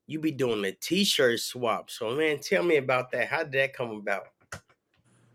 you 0.08 0.20
be 0.20 0.32
doing 0.32 0.62
the 0.62 0.72
t-shirt 0.72 1.40
swap. 1.40 1.92
So 1.92 2.16
man, 2.16 2.40
tell 2.40 2.64
me 2.64 2.78
about 2.78 3.12
that. 3.12 3.28
How 3.28 3.44
did 3.44 3.52
that 3.54 3.74
come 3.74 3.92
about? 3.92 4.24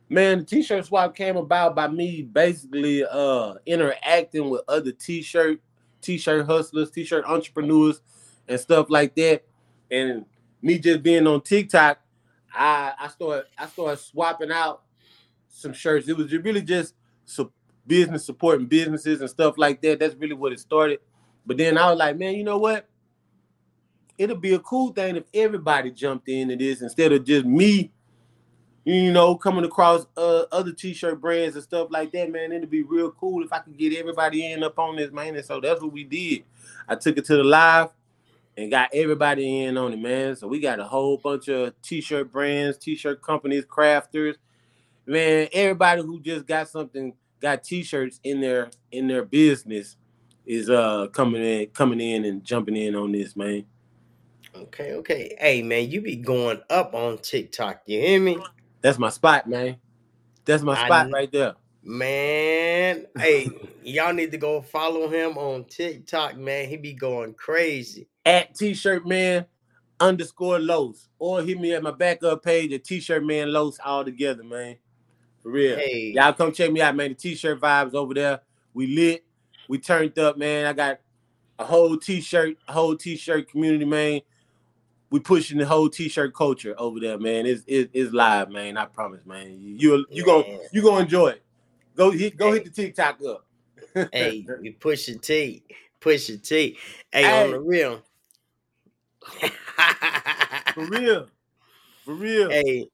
Man, 0.09 0.41
the 0.41 0.45
t-shirt 0.45 0.87
swap 0.87 1.15
came 1.15 1.37
about 1.37 1.75
by 1.75 1.89
me 1.89 2.23
basically 2.23 3.05
uh 3.05 3.55
interacting 3.67 4.51
with 4.51 4.63
other 4.69 4.93
t-shirt 4.93 5.61
t-shirt 6.01 6.47
hustlers, 6.47 6.91
t-shirt 6.91 7.25
entrepreneurs 7.25 8.01
and 8.49 8.61
stuff 8.61 8.91
like 8.91 9.15
that. 9.15 9.45
And 9.91 10.27
me 10.61 10.79
just 10.79 11.03
being 11.03 11.27
on 11.27 11.41
TikTok, 11.41 11.99
I 12.53 12.93
I 12.99 13.09
started 13.09 13.47
I 13.57 13.67
started 13.67 13.99
swapping 13.99 14.51
out 14.51 14.83
some 15.49 15.73
shirts. 15.73 16.09
It 16.09 16.17
was 16.17 16.33
really 16.33 16.63
just 16.63 16.95
su- 17.25 17.53
business 17.87 18.25
supporting 18.25 18.67
businesses 18.67 19.21
and 19.21 19.31
stuff 19.31 19.55
like 19.59 19.83
that. 19.83 19.99
That's 19.99 20.15
really 20.15 20.35
what 20.35 20.53
it 20.53 20.61
started. 20.61 21.01
But 21.47 21.59
then 21.59 21.77
I 21.77 21.91
was 21.91 21.99
like, 21.99 22.17
man, 22.17 22.35
you 22.35 22.45
know 22.45 22.59
what? 22.59 22.89
It'll 24.17 24.37
be 24.37 24.55
a 24.55 24.61
cool 24.61 24.93
thing 24.93 25.17
if 25.17 25.25
everybody 25.35 25.91
jumped 25.91 26.29
into 26.29 26.57
this 26.57 26.83
instead 26.83 27.13
of 27.13 27.25
just 27.25 27.45
me 27.45 27.93
you 28.85 29.13
know, 29.13 29.35
coming 29.35 29.65
across 29.65 30.07
uh, 30.17 30.45
other 30.53 30.73
t-shirt 30.73 31.21
brands 31.21 31.55
and 31.55 31.65
stuff 31.65 31.89
like 31.91 32.13
that, 32.13 32.31
man, 32.31 32.53
it'd 32.53 32.71
be 32.71 32.83
real 32.83 33.11
cool 33.13 33.43
if 33.43 33.53
I 33.53 33.61
could 33.61 33.79
get 33.79 33.97
everybody 33.97 34.53
in 34.53 34.63
up 34.63 34.79
on 34.79 34.97
this, 34.97 35.11
man. 35.11 35.35
And 35.37 35.45
so 35.45 35.61
that's 35.61 35.81
what 35.81 35.93
we 35.93 36.05
did. 36.05 36.45
I 36.87 36.95
took 36.97 37.17
it 37.17 37.25
to 37.27 37.37
the 37.37 37.45
live 37.45 37.89
and 38.59 38.71
got 38.71 38.91
everybody 38.93 39.63
in 39.63 39.79
on 39.79 39.95
it, 39.95 39.99
man. 39.99 40.37
So 40.37 40.47
we 40.47 40.61
got 40.61 40.81
a 40.81 40.85
whole 40.85 41.17
bunch 41.17 41.49
of 41.49 41.81
t-shirt 41.81 42.31
brands, 42.31 42.77
t-shirt 42.77 43.23
companies, 43.23 43.65
crafters, 43.65 44.35
man. 45.07 45.49
Everybody 45.53 46.03
who 46.03 46.21
just 46.21 46.47
got 46.47 46.69
something, 46.69 47.15
got 47.45 47.63
t-shirts 47.63 48.21
in 48.25 48.41
their 48.41 48.71
in 48.91 49.07
their 49.07 49.23
business 49.23 49.97
is 50.47 50.71
uh 50.71 51.07
coming 51.09 51.45
in, 51.45 51.67
coming 51.69 52.01
in 52.01 52.25
and 52.25 52.43
jumping 52.43 52.75
in 52.75 52.95
on 52.95 53.13
this, 53.13 53.37
man. 53.37 53.67
Okay, 54.57 54.95
okay. 54.95 55.37
Hey 55.39 55.63
man, 55.63 55.91
you 55.91 56.01
be 56.01 56.17
going 56.17 56.63
up 56.71 56.95
on 56.95 57.19
TikTok. 57.19 57.83
You 57.85 58.01
hear 58.01 58.21
me? 58.21 58.39
That's 58.81 58.99
my 58.99 59.11
spot, 59.11 59.47
man. 59.47 59.77
That's 60.47 60.63
my 60.63 60.75
spot 60.75 61.05
kn- 61.05 61.11
right 61.11 61.31
there. 61.31 61.55
Man, 61.83 63.05
hey, 63.19 63.51
y'all 63.83 64.15
need 64.15 64.31
to 64.31 64.39
go 64.39 64.63
follow 64.63 65.09
him 65.09 65.37
on 65.37 65.65
TikTok, 65.65 66.39
man. 66.39 66.67
He 66.67 66.79
be 66.79 66.95
going 66.95 67.35
crazy. 67.35 68.09
At 68.25 68.55
T-shirt 68.55 69.07
man 69.07 69.45
underscore 70.01 70.61
Los. 70.61 71.09
Or 71.19 71.43
hit 71.43 71.61
me 71.61 71.75
at 71.75 71.83
my 71.83 71.91
backup 71.91 72.43
page 72.43 72.73
at 72.73 72.85
T-shirt 72.85 73.23
man 73.23 73.53
Los 73.53 73.79
all 73.85 74.03
together, 74.03 74.45
man. 74.45 74.77
For 75.45 75.51
real. 75.51 75.77
Hey, 75.77 76.13
Y'all 76.17 76.33
come 76.33 76.53
check 76.53 76.73
me 76.73 76.81
out, 76.81 76.97
man. 76.97 77.11
The 77.11 77.15
T-shirt 77.15 77.61
vibes 77.61 77.95
over 77.95 78.15
there. 78.15 78.41
We 78.73 78.87
lit. 78.89 79.25
We 79.69 79.79
turned 79.79 80.19
up, 80.19 80.39
man. 80.39 80.65
I 80.67 80.73
got 80.73 81.01
a 81.59 81.65
whole 81.65 81.97
T-shirt, 81.99 82.57
a 82.67 82.73
whole 82.73 82.97
T-shirt 82.97 83.51
community, 83.51 83.85
man. 83.85 84.23
We 85.11 85.21
pushing 85.21 85.59
the 85.59 85.67
whole 85.67 85.89
T-shirt 85.91 86.35
culture 86.35 86.75
over 86.79 86.99
there, 86.99 87.19
man. 87.19 87.45
It's 87.47 87.63
it's, 87.67 87.91
it's 87.93 88.13
live, 88.13 88.51
man. 88.51 88.77
I 88.79 88.87
promise, 88.87 89.25
man. 89.27 89.53
You 89.61 89.77
you, 89.77 90.07
you 90.11 90.25
gonna 90.25 90.45
you 90.73 90.83
gonna 90.83 91.03
enjoy 91.03 91.29
it. 91.29 91.43
Go 91.95 92.11
hit 92.11 92.37
go 92.37 92.53
hit 92.53 92.65
the 92.65 92.71
TikTok 92.71 93.19
up. 93.23 93.47
hey, 94.13 94.45
we 94.61 94.71
push 94.71 95.09
your 95.09 95.19
T. 95.19 95.63
Push 96.01 96.31
your 96.31 96.39
T. 96.39 96.77
Hey, 97.13 97.23
Hey. 97.23 97.45
on 97.45 97.51
the 97.53 97.61
real. 97.61 98.03
For 100.75 100.85
real. 100.87 101.27
For 102.05 102.15
real. 102.15 102.51
hey, 102.51 102.89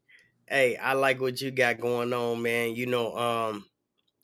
hey, 0.50 0.76
I 0.76 0.94
like 0.94 1.20
what 1.20 1.40
you 1.40 1.50
got 1.50 1.80
going 1.80 2.12
on, 2.12 2.42
man. 2.42 2.74
You 2.74 2.86
know, 2.86 3.16
um, 3.16 3.64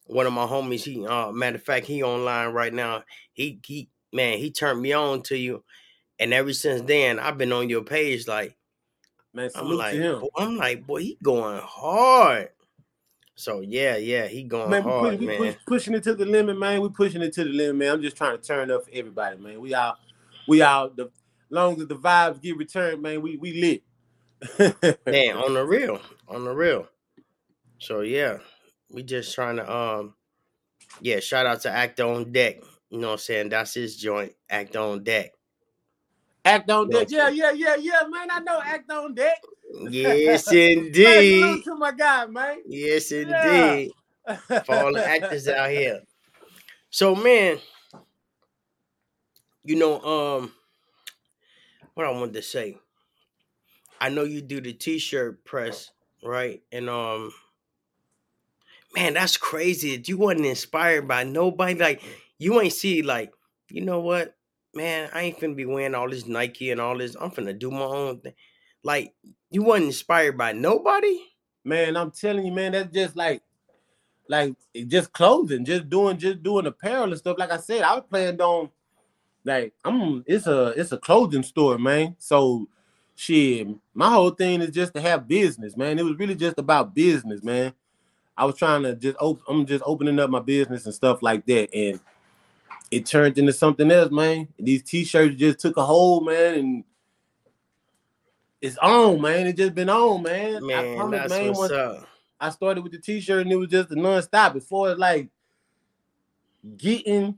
one 0.07 0.27
of 0.27 0.33
my 0.33 0.47
homies, 0.47 0.83
he 0.83 1.07
uh 1.07 1.33
matter 1.33 1.57
of 1.57 1.63
fact, 1.63 1.87
he 1.87 2.03
online 2.03 2.53
right 2.53 2.73
now. 2.73 3.05
He 3.33 3.61
he 3.65 3.89
man, 4.13 4.39
he 4.39 4.51
turned 4.51 4.83
me 4.83 4.93
on 4.93 5.23
to 5.25 5.37
you. 5.37 5.65
And 6.19 6.33
ever 6.33 6.53
since 6.53 6.83
then, 6.83 7.19
I've 7.19 7.39
been 7.39 7.53
on 7.53 7.69
your 7.69 7.83
page 7.83 8.27
like 8.27 8.57
man, 9.35 9.51
I'm 9.55 9.69
like, 9.71 9.93
to 9.93 10.01
him. 10.01 10.21
boy, 10.21 10.29
I'm 10.37 10.57
like, 10.57 10.87
boy, 10.87 11.01
he 11.01 11.19
going 11.23 11.61
hard. 11.63 12.51
So 13.35 13.61
yeah, 13.61 13.97
yeah, 13.97 14.27
he 14.27 14.45
going 14.45 14.71
Man, 14.71 14.85
we, 14.85 14.91
hard, 14.91 15.19
push, 15.19 15.29
we 15.29 15.37
push, 15.37 15.55
pushing 15.67 15.95
it 15.95 16.03
to 16.05 16.15
the 16.15 16.25
limit, 16.25 16.59
man. 16.59 16.81
We 16.81 16.89
pushing 16.89 17.21
it 17.23 17.35
to 17.35 17.45
the 17.45 17.51
limit, 17.51 17.77
man. 17.77 17.93
I'm 17.93 18.03
just 18.03 18.17
trying 18.17 18.39
to 18.39 18.43
turn 18.43 18.71
up 18.71 18.85
for 18.85 18.91
everybody, 18.95 19.39
man. 19.39 19.61
We 19.61 19.75
out, 19.75 19.97
we 20.49 20.63
out. 20.63 20.97
The 20.97 21.11
long 21.51 21.81
as 21.81 21.87
the 21.87 21.97
vibes 21.97 22.41
get 22.41 22.57
returned, 22.57 23.03
man, 23.03 23.21
we 23.21 23.37
we 23.37 23.61
lit. 23.61 23.83
Man, 25.07 25.37
on 25.37 25.55
the 25.55 25.65
real, 25.65 26.01
on 26.29 26.45
the 26.45 26.55
real. 26.55 26.89
So 27.79 28.01
yeah, 28.01 28.39
we 28.91 29.03
just 29.03 29.35
trying 29.35 29.57
to 29.57 29.71
um, 29.73 30.15
yeah. 31.01 31.21
Shout 31.21 31.47
out 31.47 31.61
to 31.63 31.71
Act 31.71 32.01
on 32.01 32.33
Deck. 32.33 32.57
You 32.91 32.99
know 32.99 33.09
what 33.09 33.13
I'm 33.15 33.19
saying? 33.19 33.49
That's 33.51 33.75
his 33.75 33.97
joint. 33.97 34.33
Act 34.49 34.77
on 34.77 35.03
Deck. 35.05 35.33
Act 36.45 36.71
on 36.71 36.89
deck, 36.89 37.09
yeah, 37.11 37.29
yeah, 37.29 37.51
yeah, 37.51 37.75
yeah, 37.77 38.03
man. 38.09 38.29
I 38.31 38.39
know 38.41 38.61
act 38.63 38.91
on 38.93 39.15
deck. 39.15 39.39
Yes, 39.91 40.53
indeed. 40.53 41.41
salute 41.41 41.65
to 41.65 41.75
my 41.75 41.91
guy, 41.93 42.27
man. 42.27 42.59
Yes, 42.67 43.11
Yeah. 43.11 43.81
indeed. 43.81 43.93
For 44.65 44.75
all 44.77 44.93
the 44.93 45.05
actors 45.09 45.49
out 45.49 45.71
here. 45.71 46.03
So 46.91 47.17
man, 47.17 47.59
you 49.65 49.77
know, 49.77 50.01
um, 50.01 50.53
what 51.95 52.07
I 52.07 52.11
wanted 52.11 52.35
to 52.35 52.43
say. 52.43 52.79
I 54.01 54.09
know 54.09 54.25
you 54.25 54.41
do 54.41 54.61
the 54.61 54.73
t-shirt 54.73 55.45
press, 55.45 55.91
right? 56.23 56.63
And 56.73 56.89
um, 56.89 57.33
man, 58.95 59.15
that's 59.15 59.37
crazy. 59.37 60.03
You 60.05 60.19
wasn't 60.19 60.47
inspired 60.47 61.09
by 61.09 61.25
nobody. 61.25 61.75
Like 61.79 62.03
you 62.39 62.61
ain't 62.61 62.73
see, 62.73 63.03
like, 63.03 63.33
you 63.71 63.81
know 63.81 64.01
what, 64.01 64.35
man, 64.75 65.09
I 65.13 65.23
ain't 65.23 65.41
finna 65.41 65.57
be 65.57 65.65
wearing 65.65 65.95
all 65.95 66.09
this 66.09 66.27
Nike 66.27 66.71
and 66.71 66.81
all 66.81 66.99
this. 66.99 67.17
I'm 67.19 67.31
finna 67.31 67.59
do 67.59 67.71
my 67.71 67.81
own 67.81 68.21
thing. 68.21 68.35
Like, 68.83 69.15
you 69.51 69.63
wasn't 69.63 69.87
inspired 69.87 70.37
by 70.37 70.53
nobody. 70.53 71.19
Man, 71.65 71.97
I'm 71.97 72.11
telling 72.11 72.47
you, 72.47 72.53
man, 72.53 72.73
that's 72.73 72.93
just 72.93 73.17
like, 73.17 73.43
like 74.29 74.55
just 74.87 75.13
clothing, 75.13 75.65
just 75.65 75.89
doing, 75.89 76.19
just 76.19 76.43
doing 76.43 76.67
apparel 76.67 77.05
and 77.05 77.17
stuff. 77.17 77.39
Like 77.39 77.51
I 77.51 77.57
said, 77.57 77.83
I 77.83 77.95
was 77.95 78.05
planned 78.09 78.41
on, 78.41 78.71
like, 79.45 79.73
I'm. 79.85 80.25
It's 80.27 80.47
a, 80.47 80.69
it's 80.77 80.93
a 80.93 80.99
clothing 80.99 81.43
store, 81.43 81.79
man. 81.79 82.17
So, 82.19 82.69
shit, 83.17 83.67
my 83.95 84.09
whole 84.11 84.31
thing 84.31 84.61
is 84.61 84.71
just 84.71 84.95
to 84.95 85.01
have 85.01 85.27
business, 85.27 85.77
man. 85.77 85.99
It 85.99 86.05
was 86.05 86.19
really 86.19 86.37
just 86.37 86.59
about 86.59 86.95
business, 86.95 87.43
man. 87.43 87.73
I 88.37 88.45
was 88.45 88.57
trying 88.57 88.83
to 88.85 88.95
just, 88.95 89.17
op- 89.19 89.43
I'm 89.49 89.67
just 89.67 89.83
opening 89.87 90.21
up 90.21 90.31
my 90.31 90.41
business 90.41 90.85
and 90.85 90.95
stuff 90.95 91.23
like 91.23 91.45
that, 91.47 91.75
and 91.75 91.99
it 92.91 93.07
turned 93.07 93.39
into 93.39 93.53
something 93.53 93.91
else, 93.91 94.13
man. 94.13 94.49
These 94.59 94.83
t-shirts 94.85 95.37
just 95.37 95.59
took 95.59 95.77
a 95.77 95.85
hold, 95.85 96.27
man, 96.27 96.55
and 96.55 96.85
it's 98.61 98.79
on, 98.79 99.21
man. 99.21 99.47
It 99.47 99.57
just 99.57 99.75
been 99.75 99.89
on, 99.89 100.23
man. 100.23 100.57
I 100.57 100.61
Man, 100.61 100.97
promise, 100.97 101.21
that's 101.21 101.31
man. 101.31 101.53
what's 101.53 101.73
up. 101.73 102.09
I 102.41 102.51
started 102.51 102.83
with 102.83 102.93
the 102.93 102.99
t-shirt 102.99 103.43
and 103.43 103.53
it 103.53 103.57
was 103.57 103.71
just 103.71 103.91
a 103.91 103.97
non-stop. 103.97 104.53
Before 104.53 104.91
it's 104.91 105.01
like 105.01 105.29
getting 106.77 107.37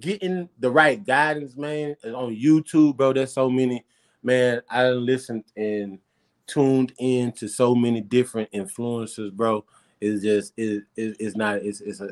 getting 0.00 0.48
the 0.58 0.70
right 0.70 1.04
guidance, 1.04 1.56
man. 1.56 1.96
On 2.04 2.34
YouTube, 2.34 2.96
bro. 2.96 3.12
There's 3.12 3.32
so 3.32 3.48
many, 3.48 3.84
man. 4.22 4.62
I 4.70 4.90
listened 4.90 5.44
and 5.56 5.98
tuned 6.46 6.92
in 6.98 7.32
to 7.32 7.48
so 7.48 7.74
many 7.74 8.00
different 8.00 8.50
influencers, 8.52 9.32
bro. 9.32 9.64
It's 10.00 10.22
just 10.22 10.52
it, 10.56 10.84
it 10.96 11.16
it's 11.18 11.36
not 11.36 11.56
it's 11.56 11.80
it's 11.80 12.00
a 12.00 12.10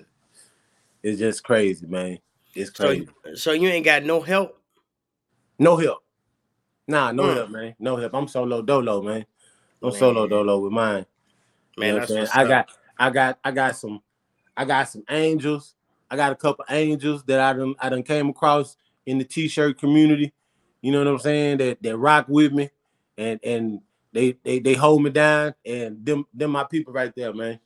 it's 1.02 1.18
just 1.18 1.44
crazy, 1.44 1.86
man. 1.86 2.18
It's 2.54 2.70
So, 2.70 2.88
crazy. 2.88 3.08
so 3.34 3.52
you 3.52 3.68
ain't 3.68 3.84
got 3.84 4.04
no 4.04 4.20
help. 4.20 4.60
no 5.58 5.76
help. 5.76 6.02
Nah, 6.88 7.12
no 7.12 7.24
Mm. 7.24 7.36
help, 7.36 7.50
man. 7.50 7.74
No 7.78 7.96
help. 7.96 8.14
I'm 8.14 8.28
solo 8.28 8.62
dolo, 8.62 9.02
man. 9.02 9.26
I'm 9.82 9.90
solo 9.92 10.22
Man. 10.22 10.30
dolo 10.30 10.58
with 10.60 10.72
mine. 10.72 11.06
Man, 11.76 11.88
You 11.88 11.92
know 11.94 11.94
what 11.94 12.02
I'm 12.02 12.02
what's 12.02 12.12
saying? 12.12 12.28
I 12.32 12.44
got 12.44 12.68
I 12.98 13.10
got 13.10 13.38
I 13.44 13.50
got 13.50 13.76
some 13.76 14.02
I 14.56 14.64
got 14.64 14.88
some 14.88 15.04
angels. 15.10 15.74
I 16.10 16.16
got 16.16 16.32
a 16.32 16.36
couple 16.36 16.64
angels 16.70 17.24
that 17.24 17.40
I 17.40 17.52
done 17.52 17.74
I 17.80 17.88
done 17.88 18.02
came 18.02 18.28
across 18.28 18.76
in 19.06 19.18
the 19.18 19.24
t-shirt 19.24 19.78
community. 19.78 20.32
You 20.86 20.92
know 20.92 20.98
what 20.98 21.08
I'm 21.08 21.18
saying? 21.18 21.58
That 21.58 21.82
that 21.82 21.96
rock 21.96 22.26
with 22.28 22.52
me 22.52 22.70
and 23.18 23.40
and 23.42 23.80
they 24.12 24.36
they 24.44 24.60
they 24.60 24.74
hold 24.74 25.02
me 25.02 25.10
down 25.10 25.52
and 25.64 26.06
them 26.06 26.26
them 26.32 26.52
my 26.52 26.62
people 26.62 26.92
right 26.92 27.12
there, 27.16 27.34
man. 27.34 27.58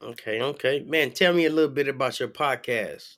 Okay, 0.00 0.40
okay, 0.40 0.84
man. 0.86 1.10
Tell 1.10 1.32
me 1.32 1.46
a 1.46 1.50
little 1.50 1.72
bit 1.72 1.88
about 1.88 2.20
your 2.20 2.28
podcast. 2.28 3.16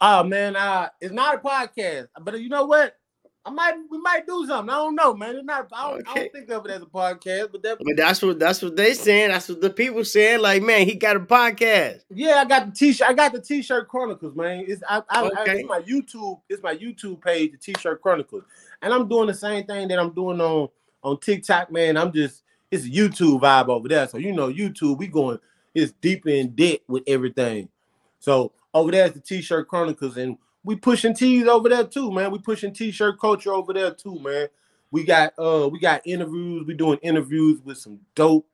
Oh 0.00 0.24
man, 0.24 0.56
uh 0.56 0.88
it's 1.00 1.12
not 1.12 1.36
a 1.36 1.38
podcast, 1.38 2.08
but 2.20 2.40
you 2.40 2.48
know 2.48 2.64
what? 2.64 2.98
I 3.44 3.50
might 3.50 3.74
we 3.90 3.98
might 3.98 4.26
do 4.26 4.46
something. 4.46 4.70
I 4.70 4.76
don't 4.76 4.94
know, 4.94 5.14
man. 5.14 5.34
It's 5.34 5.44
not 5.44 5.68
I 5.72 5.90
don't, 5.90 6.08
I 6.08 6.14
don't 6.14 6.32
think 6.32 6.50
of 6.50 6.66
it 6.66 6.72
as 6.72 6.82
a 6.82 6.86
podcast, 6.86 7.52
but 7.52 7.62
that 7.62 7.78
But 7.78 7.96
that's 7.96 8.20
what 8.20 8.38
that's 8.38 8.60
what 8.60 8.76
they 8.76 8.92
saying. 8.92 9.30
That's 9.30 9.48
what 9.48 9.62
the 9.62 9.70
people 9.70 10.04
saying. 10.04 10.40
Like, 10.40 10.62
man, 10.62 10.86
he 10.86 10.94
got 10.94 11.16
a 11.16 11.20
podcast. 11.20 12.00
Yeah, 12.10 12.36
I 12.36 12.44
got 12.44 12.66
the 12.66 12.72
t-shirt. 12.72 13.08
I 13.08 13.14
got 13.14 13.32
the 13.32 13.40
t-shirt 13.40 13.88
chronicles, 13.88 14.36
man. 14.36 14.64
It's 14.68 14.82
I, 14.86 14.98
I, 15.08 15.22
I 15.22 15.44
it's 15.46 15.68
my 15.68 15.80
YouTube. 15.80 16.40
It's 16.50 16.62
my 16.62 16.74
YouTube 16.74 17.22
page, 17.22 17.52
the 17.52 17.56
t-shirt 17.56 18.02
chronicles, 18.02 18.44
and 18.82 18.92
I'm 18.92 19.08
doing 19.08 19.28
the 19.28 19.34
same 19.34 19.64
thing 19.64 19.88
that 19.88 19.98
I'm 19.98 20.12
doing 20.12 20.38
on 20.40 20.68
on 21.02 21.18
TikTok, 21.18 21.72
man. 21.72 21.96
I'm 21.96 22.12
just 22.12 22.42
it's 22.70 22.84
a 22.84 22.90
YouTube 22.90 23.40
vibe 23.40 23.68
over 23.68 23.88
there. 23.88 24.06
So 24.06 24.18
you 24.18 24.32
know, 24.32 24.52
YouTube, 24.52 24.98
we 24.98 25.06
going 25.06 25.38
it's 25.74 25.92
deep 25.92 26.26
in 26.26 26.50
debt 26.50 26.80
with 26.88 27.04
everything. 27.06 27.70
So 28.18 28.52
over 28.74 28.90
there's 28.90 29.12
the 29.12 29.20
t-shirt 29.20 29.66
chronicles, 29.66 30.18
and 30.18 30.36
we 30.62 30.76
pushing 30.76 31.14
tees 31.14 31.46
over 31.46 31.68
there 31.68 31.84
too, 31.84 32.10
man. 32.10 32.30
We 32.30 32.38
pushing 32.38 32.72
t-shirt 32.72 33.18
culture 33.18 33.52
over 33.52 33.72
there 33.72 33.92
too, 33.92 34.18
man. 34.18 34.48
We 34.90 35.04
got 35.04 35.32
uh 35.38 35.68
we 35.70 35.78
got 35.78 36.02
interviews. 36.06 36.66
We 36.66 36.74
doing 36.74 36.98
interviews 37.02 37.60
with 37.64 37.78
some 37.78 38.00
dope, 38.14 38.46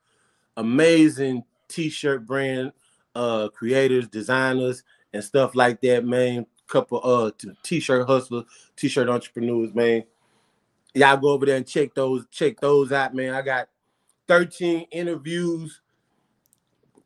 amazing 0.56 1.44
t-shirt 1.68 2.26
brand 2.26 2.72
uh 3.14 3.48
creators, 3.48 4.08
designers, 4.08 4.84
and 5.12 5.25
stuff 5.25 5.54
like 5.54 5.80
that, 5.82 6.04
man. 6.04 6.46
Couple 6.68 7.00
uh 7.02 7.30
t-shirt 7.62 8.06
hustlers, 8.06 8.44
t-shirt 8.76 9.08
entrepreneurs, 9.08 9.75
man. 9.75 10.04
Y'all 10.94 11.16
go 11.16 11.30
over 11.30 11.46
there 11.46 11.56
and 11.56 11.66
check 11.66 11.94
those, 11.94 12.26
check 12.30 12.58
those 12.60 12.90
out, 12.90 13.14
man. 13.14 13.34
I 13.34 13.42
got 13.42 13.68
13 14.28 14.86
interviews, 14.90 15.80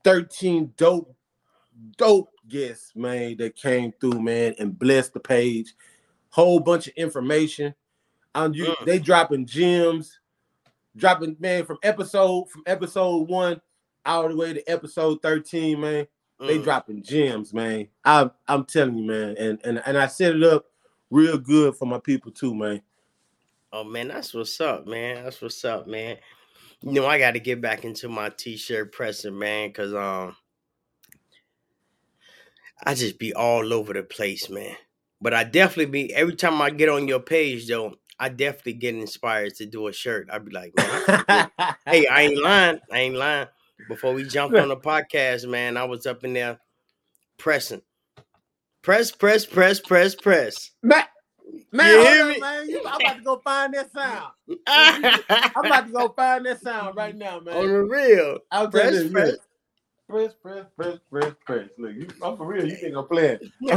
13 0.04 0.72
dope, 0.76 1.14
dope 1.96 2.30
guests, 2.50 2.92
man, 2.94 3.38
that 3.38 3.56
came 3.56 3.92
through, 4.00 4.20
man, 4.20 4.54
and 4.58 4.78
blessed 4.78 5.14
the 5.14 5.20
page. 5.20 5.74
Whole 6.28 6.60
bunch 6.60 6.88
of 6.88 6.94
information. 6.94 7.74
Um, 8.34 8.52
you, 8.52 8.66
Mm. 8.66 8.84
they 8.84 8.98
dropping 8.98 9.46
gems, 9.46 10.20
dropping 10.96 11.36
man 11.40 11.64
from 11.64 11.78
episode 11.82 12.50
from 12.50 12.62
episode 12.66 13.28
one 13.28 13.60
all 14.04 14.28
the 14.28 14.36
way 14.36 14.52
to 14.52 14.70
episode 14.70 15.22
13, 15.22 15.80
man. 15.80 16.06
They 16.38 16.58
Mm. 16.58 16.64
dropping 16.64 17.02
gems, 17.02 17.52
man. 17.54 17.88
I, 18.04 18.30
I'm 18.46 18.64
telling 18.66 18.98
you, 18.98 19.04
man, 19.04 19.36
and 19.38 19.58
and 19.64 19.82
and 19.86 19.96
I 19.98 20.06
set 20.06 20.36
it 20.36 20.42
up 20.42 20.66
real 21.10 21.38
good 21.38 21.76
for 21.76 21.86
my 21.86 21.98
people 21.98 22.30
too, 22.30 22.54
man. 22.54 22.82
Oh 23.72 23.84
man, 23.84 24.08
that's 24.08 24.34
what's 24.34 24.60
up, 24.60 24.86
man. 24.86 25.22
That's 25.24 25.40
what's 25.40 25.64
up, 25.64 25.86
man. 25.86 26.16
You 26.82 26.92
know, 26.92 27.06
I 27.06 27.18
got 27.18 27.32
to 27.32 27.40
get 27.40 27.60
back 27.60 27.84
into 27.84 28.08
my 28.08 28.30
t-shirt 28.30 28.90
pressing, 28.92 29.38
man, 29.38 29.70
cause 29.72 29.92
um, 29.92 30.34
I 32.86 32.94
just 32.94 33.18
be 33.18 33.32
all 33.34 33.72
over 33.72 33.92
the 33.92 34.02
place, 34.02 34.48
man. 34.48 34.76
But 35.20 35.34
I 35.34 35.44
definitely 35.44 35.86
be 35.86 36.14
every 36.14 36.34
time 36.36 36.62
I 36.62 36.70
get 36.70 36.88
on 36.88 37.06
your 37.08 37.20
page, 37.20 37.68
though, 37.68 37.94
I 38.18 38.28
definitely 38.30 38.74
get 38.74 38.94
inspired 38.94 39.54
to 39.56 39.66
do 39.66 39.86
a 39.88 39.92
shirt. 39.92 40.28
I'd 40.32 40.44
be 40.44 40.52
like, 40.52 40.74
man, 40.76 41.50
hey, 41.86 42.06
I 42.06 42.22
ain't 42.22 42.42
lying, 42.42 42.80
I 42.90 42.98
ain't 43.00 43.16
lying. 43.16 43.48
before 43.88 44.12
we 44.14 44.24
jumped 44.24 44.56
on 44.56 44.68
the 44.68 44.76
podcast, 44.76 45.46
man, 45.48 45.76
I 45.76 45.84
was 45.84 46.06
up 46.06 46.24
in 46.24 46.32
there 46.34 46.58
pressing. 47.38 47.82
Press, 48.82 49.10
press, 49.10 49.44
press, 49.44 49.78
press, 49.80 50.14
press. 50.14 50.70
Man, 50.82 51.02
man, 51.72 51.90
You 51.90 52.02
hear 52.02 52.28
me? 52.28 52.40
man. 52.40 52.68
You, 52.70 52.82
I'm 52.86 53.00
about 53.00 53.16
to 53.16 53.22
go 53.22 53.40
find 53.44 53.74
that 53.74 53.92
sound. 53.92 54.32
I'm 54.66 55.64
about 55.66 55.86
to 55.86 55.92
go 55.92 56.08
find 56.16 56.46
that 56.46 56.62
sound 56.62 56.96
right 56.96 57.14
now, 57.14 57.40
man. 57.40 57.56
on 57.56 57.66
the 57.68 57.82
real. 57.84 58.38
I'll 58.50 58.68
Press, 58.70 59.02
you, 59.04 59.10
press. 59.10 59.32
Look. 60.10 60.22
Press, 60.22 60.34
press, 60.42 60.66
press, 60.76 60.98
press, 61.10 61.34
press. 61.46 61.68
Look, 61.78 61.94
you, 61.94 62.08
I'm 62.22 62.36
for 62.36 62.46
real. 62.46 62.66
You 62.66 62.76
think 62.76 62.96
I'm 62.96 63.06
playing? 63.08 63.40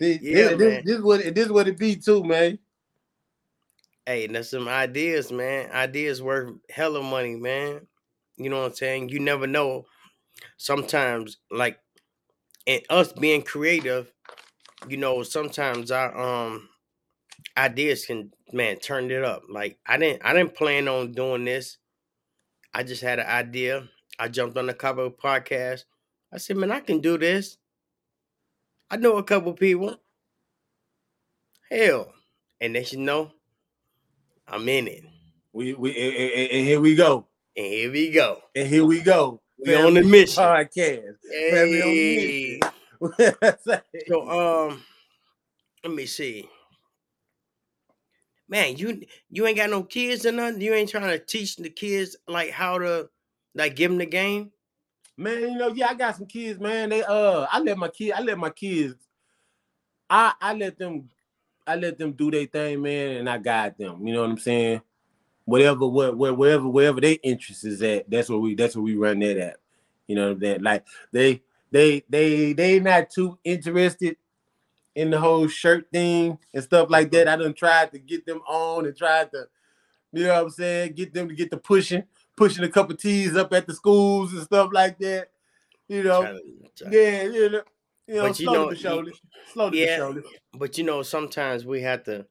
See, 0.00 0.20
Yeah, 0.20 0.54
this, 0.54 0.56
man. 0.56 0.58
this, 0.58 0.84
this 0.84 1.00
what 1.02 1.20
it, 1.20 1.34
this 1.34 1.48
what 1.48 1.68
it 1.68 1.78
be 1.78 1.96
too, 1.96 2.24
man. 2.24 2.58
hey, 4.06 4.26
that's 4.28 4.50
some 4.50 4.68
ideas, 4.68 5.32
man. 5.32 5.70
Ideas 5.72 6.22
worth 6.22 6.54
hella 6.70 7.02
money, 7.02 7.36
man. 7.36 7.86
You 8.38 8.50
know 8.50 8.60
what 8.62 8.68
I'm 8.72 8.74
saying? 8.76 9.10
You 9.10 9.20
never 9.20 9.46
know. 9.46 9.86
Sometimes, 10.58 11.38
like, 11.50 11.78
and 12.66 12.82
us 12.90 13.12
being 13.12 13.42
creative, 13.42 14.12
you 14.88 14.96
know, 14.98 15.22
sometimes 15.22 15.90
our 15.90 16.16
um 16.18 16.68
ideas 17.56 18.06
can 18.06 18.32
man 18.52 18.78
turn 18.78 19.10
it 19.10 19.24
up. 19.24 19.42
Like 19.50 19.78
I 19.86 19.98
didn't 19.98 20.24
I 20.24 20.32
didn't 20.34 20.54
plan 20.56 20.88
on 20.88 21.12
doing 21.12 21.44
this. 21.44 21.78
I 22.78 22.84
just 22.84 23.02
had 23.02 23.18
an 23.18 23.26
idea. 23.26 23.88
I 24.20 24.28
jumped 24.28 24.56
on 24.56 24.66
the 24.68 24.72
cover 24.74 25.02
of 25.02 25.16
podcast. 25.18 25.82
I 26.32 26.38
said, 26.38 26.56
man, 26.56 26.70
I 26.70 26.78
can 26.78 27.00
do 27.00 27.18
this. 27.18 27.58
I 28.88 28.96
know 28.98 29.16
a 29.16 29.24
couple 29.24 29.52
people. 29.52 29.96
Hell. 31.70 32.12
And 32.60 32.76
they 32.76 32.84
should 32.84 33.00
know 33.00 33.32
I'm 34.46 34.68
in 34.68 34.86
it. 34.86 35.02
We 35.52 35.74
we 35.74 35.90
and, 35.90 36.14
and- 36.14 36.50
and 36.52 36.66
here 36.66 36.80
we 36.80 36.94
go. 36.94 37.26
And 37.56 37.66
here 37.66 37.90
we 37.90 38.10
go. 38.12 38.42
And 38.54 38.68
here 38.68 38.84
we 38.84 39.00
go. 39.00 39.40
We 39.58 39.74
on 39.74 39.94
the 39.94 40.04
mission. 40.04 40.40
podcast. 40.44 41.16
Family 41.50 41.82
on 41.82 41.88
the 41.88 42.04
Hey. 42.04 42.60
mission. 42.60 43.80
So 44.08 44.28
um 44.70 44.82
let 45.82 45.92
me 45.94 46.06
see. 46.06 46.48
Man, 48.48 48.76
you 48.76 49.02
you 49.30 49.46
ain't 49.46 49.58
got 49.58 49.70
no 49.70 49.82
kids 49.82 50.24
or 50.24 50.32
nothing. 50.32 50.60
You 50.60 50.72
ain't 50.74 50.88
trying 50.88 51.10
to 51.10 51.18
teach 51.18 51.56
the 51.56 51.68
kids 51.68 52.16
like 52.26 52.50
how 52.50 52.78
to 52.78 53.08
like 53.54 53.76
give 53.76 53.90
them 53.90 53.98
the 53.98 54.06
game. 54.06 54.50
Man, 55.16 55.40
you 55.40 55.56
know, 55.56 55.68
yeah, 55.68 55.88
I 55.90 55.94
got 55.94 56.16
some 56.16 56.26
kids, 56.26 56.58
man. 56.58 56.88
They 56.88 57.02
uh 57.02 57.46
I 57.50 57.58
let 57.60 57.76
my 57.76 57.88
kid 57.88 58.12
I 58.12 58.20
let 58.20 58.38
my 58.38 58.50
kids 58.50 58.94
I 60.08 60.32
I 60.40 60.54
let 60.54 60.78
them 60.78 61.10
I 61.66 61.76
let 61.76 61.98
them 61.98 62.12
do 62.12 62.30
their 62.30 62.46
thing, 62.46 62.80
man, 62.80 63.16
and 63.16 63.28
I 63.28 63.36
guide 63.36 63.76
them. 63.76 64.06
You 64.06 64.14
know 64.14 64.22
what 64.22 64.30
I'm 64.30 64.38
saying? 64.38 64.80
Whatever 65.44 65.86
what 65.86 66.16
where, 66.16 66.32
wherever 66.32 66.68
wherever 66.68 67.00
their 67.00 67.16
interest 67.22 67.64
is 67.64 67.82
at, 67.82 68.08
that's 68.08 68.30
what 68.30 68.40
we 68.40 68.54
that's 68.54 68.76
what 68.76 68.84
we 68.84 68.96
run 68.96 69.18
that 69.18 69.36
at. 69.36 69.56
You 70.06 70.16
know 70.16 70.28
what 70.28 70.36
I'm 70.36 70.40
saying? 70.40 70.62
like 70.62 70.86
they 71.12 71.42
they 71.70 72.02
they 72.08 72.54
they 72.54 72.80
not 72.80 73.10
too 73.10 73.38
interested 73.44 74.16
in 74.98 75.10
the 75.10 75.20
whole 75.20 75.46
shirt 75.46 75.88
thing 75.92 76.36
and 76.52 76.64
stuff 76.64 76.90
like 76.90 77.06
uh-huh. 77.06 77.24
that. 77.24 77.28
I 77.28 77.36
done 77.36 77.54
tried 77.54 77.92
to 77.92 78.00
get 78.00 78.26
them 78.26 78.40
on 78.48 78.84
and 78.84 78.96
tried 78.96 79.30
to, 79.30 79.46
you 80.12 80.24
know 80.24 80.34
what 80.34 80.42
I'm 80.42 80.50
saying, 80.50 80.94
get 80.94 81.14
them 81.14 81.28
to 81.28 81.34
get 81.36 81.50
the 81.50 81.56
pushing, 81.56 82.02
pushing 82.36 82.64
a 82.64 82.68
couple 82.68 82.96
T's 82.96 83.36
up 83.36 83.52
at 83.52 83.68
the 83.68 83.74
schools 83.74 84.32
and 84.32 84.42
stuff 84.42 84.70
like 84.72 84.98
that. 84.98 85.30
You 85.86 86.02
know, 86.02 86.22
Try 86.22 86.32
to- 86.32 86.42
try- 86.76 86.90
yeah, 86.90 87.22
you 87.22 87.48
know, 87.50 87.62
you 88.08 88.14
know, 88.16 88.22
But 88.22 88.40
you 88.40 88.46
know, 88.46 88.74
surely, 88.74 89.12
slowly 89.52 89.84
yeah. 89.84 90.10
but. 90.12 90.24
But 90.58 90.78
you 90.78 90.84
know, 90.84 91.02
sometimes 91.02 91.64
we 91.64 91.82
have 91.82 92.02
to 92.04 92.26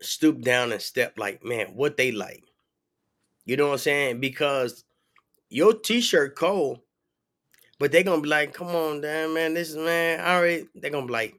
stoop 0.00 0.42
down 0.42 0.70
and 0.70 0.80
step 0.80 1.18
like, 1.18 1.44
man, 1.44 1.74
what 1.74 1.96
they 1.96 2.12
like. 2.12 2.44
You 3.46 3.56
know 3.56 3.66
what 3.66 3.72
I'm 3.72 3.78
saying? 3.78 4.20
Because 4.20 4.84
your 5.48 5.74
t-shirt 5.74 6.36
cold, 6.36 6.80
but 7.82 7.90
they're 7.90 8.04
gonna 8.04 8.22
be 8.22 8.28
like, 8.28 8.54
come 8.54 8.68
on, 8.68 9.00
damn 9.00 9.34
man, 9.34 9.54
this 9.54 9.70
is 9.70 9.76
man. 9.76 10.20
I 10.20 10.36
already 10.36 10.68
they 10.76 10.88
gonna 10.88 11.04
be 11.04 11.12
like, 11.12 11.34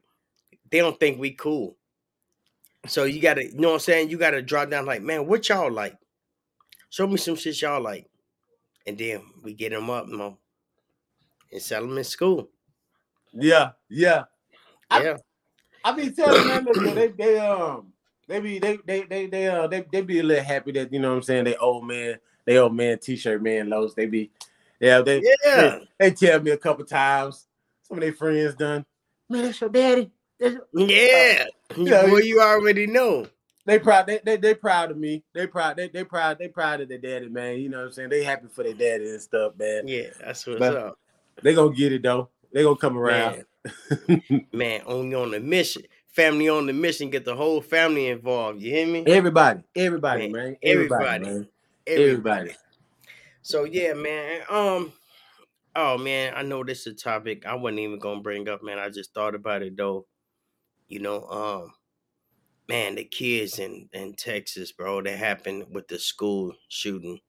they 0.70 0.76
don't 0.76 1.00
think 1.00 1.18
we 1.18 1.30
cool. 1.30 1.74
So 2.86 3.04
you 3.04 3.22
gotta, 3.22 3.46
you 3.46 3.54
know 3.54 3.68
what 3.68 3.74
I'm 3.76 3.80
saying? 3.80 4.10
You 4.10 4.18
gotta 4.18 4.42
drop 4.42 4.68
down 4.68 4.84
like, 4.84 5.00
man, 5.00 5.26
what 5.26 5.48
y'all 5.48 5.72
like? 5.72 5.96
Show 6.90 7.06
me 7.06 7.16
some 7.16 7.36
shit 7.36 7.62
y'all 7.62 7.80
like. 7.80 8.10
And 8.86 8.98
then 8.98 9.22
we 9.42 9.54
get 9.54 9.70
them 9.70 9.88
up, 9.88 10.06
you 10.06 10.18
know, 10.18 10.36
and 11.50 11.62
sell 11.62 11.80
them 11.80 11.96
in 11.96 12.04
school. 12.04 12.50
Yeah, 13.32 13.70
yeah. 13.88 14.24
I- 14.90 15.02
Yeah. 15.02 15.16
I 15.82 15.92
be 15.92 16.10
telling 16.10 16.46
them 16.46 16.66
that 16.66 16.94
they 16.94 17.08
they 17.08 17.38
um 17.38 17.90
they 18.28 18.40
be 18.40 18.58
they 18.58 18.76
they 18.84 19.04
they 19.04 19.26
they 19.28 19.46
uh 19.48 19.66
they, 19.66 19.86
they 19.90 20.02
be 20.02 20.18
a 20.18 20.22
little 20.22 20.44
happy 20.44 20.72
that 20.72 20.92
you 20.92 20.98
know 20.98 21.08
what 21.08 21.16
I'm 21.16 21.22
saying 21.22 21.44
they 21.44 21.56
old 21.56 21.86
man 21.86 22.18
they 22.44 22.58
old 22.58 22.76
man 22.76 22.98
t-shirt 22.98 23.42
man 23.42 23.70
Los 23.70 23.94
they 23.94 24.04
be 24.04 24.30
yeah 24.80 25.00
they 25.00 25.22
Yeah. 25.44 25.78
they, 25.98 26.10
they 26.10 26.10
tell 26.10 26.40
me 26.40 26.50
a 26.52 26.56
couple 26.56 26.84
times 26.84 27.46
some 27.82 27.98
of 27.98 28.02
their 28.02 28.12
friends 28.12 28.54
done 28.54 28.84
man 29.28 29.42
that's 29.44 29.60
your 29.60 29.70
daddy 29.70 30.10
That's 30.38 30.54
your-" 30.72 30.88
Yeah. 30.88 31.44
Yeah, 31.76 32.06
Boy, 32.06 32.18
you 32.18 32.40
already 32.40 32.86
know. 32.86 33.26
they 33.66 33.78
proud 33.78 34.06
they, 34.06 34.20
they 34.24 34.36
they 34.36 34.54
proud 34.54 34.90
of 34.90 34.96
me 34.98 35.24
they 35.34 35.46
proud 35.46 35.76
they 35.76 35.88
they 35.88 36.04
proud 36.04 36.38
they 36.38 36.48
proud 36.48 36.80
of 36.82 36.88
their 36.88 36.98
daddy 36.98 37.28
man 37.28 37.58
you 37.58 37.68
know 37.68 37.78
what 37.78 37.86
I'm 37.86 37.92
saying 37.92 38.10
they 38.10 38.22
happy 38.22 38.46
for 38.52 38.62
their 38.64 38.74
daddy 38.74 39.08
and 39.08 39.20
stuff 39.20 39.52
man 39.58 39.88
Yeah, 39.88 40.08
that's 40.24 40.46
what's 40.46 40.58
But- 40.58 40.76
up. 40.76 40.98
they 41.42 41.54
gonna 41.54 41.74
get 41.74 41.92
it 41.92 42.02
though 42.02 42.28
they 42.52 42.62
gonna 42.62 42.76
come 42.76 42.96
around 42.98 43.44
Man, 44.08 44.46
man, 44.52 44.82
only 44.84 45.14
on 45.14 45.30
the 45.30 45.40
mission. 45.40 45.82
Family 46.08 46.50
on 46.50 46.66
the 46.66 46.72
mission, 46.74 47.08
get 47.08 47.24
the 47.24 47.34
whole 47.34 47.62
family 47.62 48.08
involved. 48.08 48.60
You 48.60 48.70
hear 48.70 48.86
me? 48.86 49.04
everybody 49.06 49.60
everybody 49.74 50.28
Man, 50.28 50.32
man 50.32 50.56
everybody, 50.62 51.04
everybody. 51.06 51.24
man 51.24 51.48
everybody. 51.86 52.56
So 53.44 53.62
yeah, 53.64 53.92
man. 53.94 54.42
Um, 54.48 54.92
oh 55.76 55.98
man, 55.98 56.34
I 56.36 56.42
know 56.42 56.64
this 56.64 56.86
is 56.86 56.94
a 56.94 56.96
topic 56.96 57.46
I 57.46 57.54
wasn't 57.56 57.80
even 57.80 57.98
gonna 58.00 58.22
bring 58.22 58.48
up, 58.48 58.62
man. 58.62 58.78
I 58.80 58.90
just 58.90 59.14
thought 59.14 59.34
about 59.36 59.62
it 59.62 59.76
though. 59.76 60.06
You 60.88 61.00
know, 61.00 61.26
um, 61.28 61.74
man, 62.68 62.96
the 62.96 63.04
kids 63.04 63.58
in 63.58 63.88
in 63.92 64.14
Texas, 64.14 64.72
bro, 64.72 65.02
that 65.02 65.18
happened 65.18 65.74
with 65.74 65.88
the 65.88 65.98
school 65.98 66.54
shooting. 66.68 67.20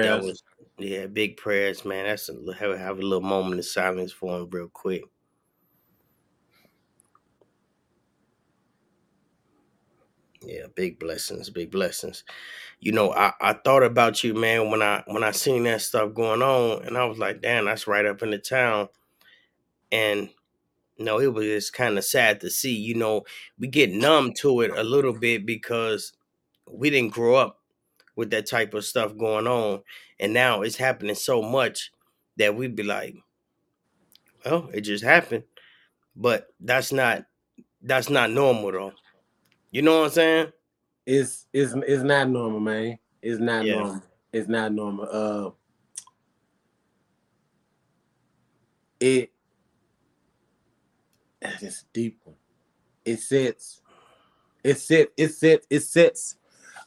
That 0.00 0.14
Prayers. 0.14 0.22
was 0.22 0.42
yeah, 0.78 1.06
big 1.06 1.36
prayers, 1.36 1.84
man. 1.84 2.04
That's 2.06 2.28
a 2.30 2.54
have, 2.54 2.78
have 2.78 2.98
a 2.98 3.02
little 3.02 3.20
moment 3.20 3.58
of 3.58 3.66
silence 3.66 4.10
for 4.12 4.38
him, 4.40 4.48
real 4.50 4.68
quick. 4.68 5.04
Yeah, 10.46 10.66
big 10.76 11.00
blessings, 11.00 11.50
big 11.50 11.72
blessings. 11.72 12.22
You 12.80 12.92
know, 12.92 13.12
I, 13.12 13.32
I 13.40 13.52
thought 13.54 13.82
about 13.82 14.22
you, 14.22 14.32
man, 14.34 14.70
when 14.70 14.80
I 14.82 15.02
when 15.08 15.24
I 15.24 15.32
seen 15.32 15.64
that 15.64 15.82
stuff 15.82 16.14
going 16.14 16.42
on, 16.42 16.84
and 16.86 16.96
I 16.96 17.04
was 17.06 17.18
like, 17.18 17.42
damn, 17.42 17.64
that's 17.64 17.88
right 17.88 18.06
up 18.06 18.22
in 18.22 18.30
the 18.30 18.38
town. 18.38 18.88
And 19.90 20.30
no, 20.98 21.20
it 21.20 21.32
was 21.34 21.46
just 21.46 21.72
kind 21.74 21.98
of 21.98 22.04
sad 22.04 22.40
to 22.42 22.50
see. 22.50 22.74
You 22.74 22.94
know, 22.94 23.24
we 23.58 23.68
get 23.68 23.92
numb 23.92 24.32
to 24.38 24.62
it 24.62 24.72
a 24.76 24.84
little 24.84 25.14
bit 25.14 25.46
because 25.46 26.12
we 26.70 26.90
didn't 26.90 27.12
grow 27.14 27.36
up 27.36 27.60
with 28.16 28.30
that 28.30 28.46
type 28.48 28.74
of 28.74 28.84
stuff 28.84 29.16
going 29.18 29.46
on, 29.48 29.82
and 30.20 30.34
now 30.34 30.62
it's 30.62 30.76
happening 30.76 31.16
so 31.16 31.42
much 31.42 31.92
that 32.38 32.56
we'd 32.56 32.76
be 32.76 32.84
like, 32.84 33.16
well, 34.44 34.68
it 34.72 34.82
just 34.82 35.04
happened. 35.04 35.44
But 36.16 36.48
that's 36.60 36.92
not 36.92 37.26
that's 37.82 38.10
not 38.10 38.30
normal 38.30 38.72
though. 38.72 38.92
You 39.70 39.82
know 39.82 39.98
what 40.00 40.04
I'm 40.06 40.10
saying? 40.10 40.52
it's 41.06 41.46
it's 41.52 41.72
it's 41.86 42.02
not 42.02 42.28
normal, 42.28 42.60
man. 42.60 42.98
It's 43.22 43.40
not 43.40 43.64
normal. 43.64 44.02
It's 44.32 44.48
not 44.48 44.72
normal. 44.72 45.08
Uh, 45.10 45.50
it 48.98 49.30
it's 51.40 51.82
a 51.82 51.84
deep 51.92 52.20
one. 52.24 52.34
It 53.04 53.20
sets, 53.20 53.80
it 54.64 54.78
set, 54.78 55.08
it 55.16 55.28
sets, 55.28 55.66
it 55.70 55.80
sets 55.80 56.36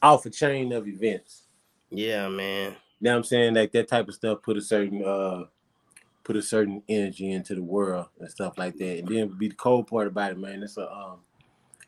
off 0.02 0.26
a 0.26 0.30
chain 0.30 0.74
of 0.74 0.86
events. 0.86 1.44
Yeah, 1.90 2.28
man. 2.28 2.72
You 2.72 3.06
know 3.06 3.12
what 3.12 3.18
I'm 3.18 3.24
saying? 3.24 3.54
Like 3.54 3.72
that 3.72 3.88
type 3.88 4.10
of 4.10 4.14
stuff 4.16 4.42
put 4.42 4.58
a 4.58 4.62
certain 4.62 5.04
uh 5.04 5.46
put 6.26 6.36
a 6.36 6.42
certain 6.42 6.84
energy 6.90 7.32
into 7.32 7.56
the 7.56 7.64
world 7.64 8.08
and 8.20 8.30
stuff 8.30 8.58
like 8.58 8.76
that. 8.78 9.00
And 9.00 9.08
then 9.08 9.30
be 9.30 9.48
the 9.48 9.56
cold 9.56 9.88
part 9.88 10.08
about 10.08 10.32
it, 10.32 10.38
man. 10.38 10.62
It's 10.62 10.78
a 10.78 10.92
um 10.92 11.20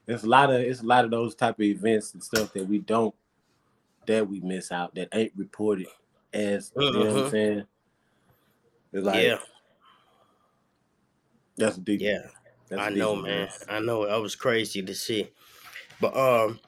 it's 0.08 0.24
a 0.24 0.28
lot 0.28 0.52
of 0.54 0.62
it's 0.62 0.82
a 0.82 0.86
lot 0.86 1.06
of 1.06 1.12
those 1.12 1.36
type 1.36 1.56
of 1.56 1.62
events 1.62 2.14
and 2.14 2.24
stuff 2.24 2.54
that 2.54 2.68
we 2.68 2.80
don't 2.80 3.16
that 4.08 4.28
we 4.28 4.40
miss 4.40 4.72
out 4.72 4.96
that 4.96 5.10
ain't 5.14 5.34
reported 5.36 5.88
as 6.34 6.72
you 6.76 7.00
know 7.00 7.12
what 7.12 7.18
I'm 7.18 7.24
Mhm. 7.24 7.30
saying? 7.32 7.68
It's 8.94 9.06
like 9.06 9.16
yeah, 9.24 9.38
that's 11.58 11.78
a 11.78 11.82
deep 11.82 12.02
yeah. 12.02 12.28
that's 12.70 12.82
a 12.82 12.86
I 12.86 12.90
deep 12.90 12.98
know, 12.98 13.16
man. 13.16 13.50
I 13.70 13.80
know. 13.80 14.06
That 14.08 14.22
was 14.22 14.36
crazy 14.36 14.82
to 14.82 14.96
see. 14.96 15.30
But 16.00 16.16
um, 16.18 16.60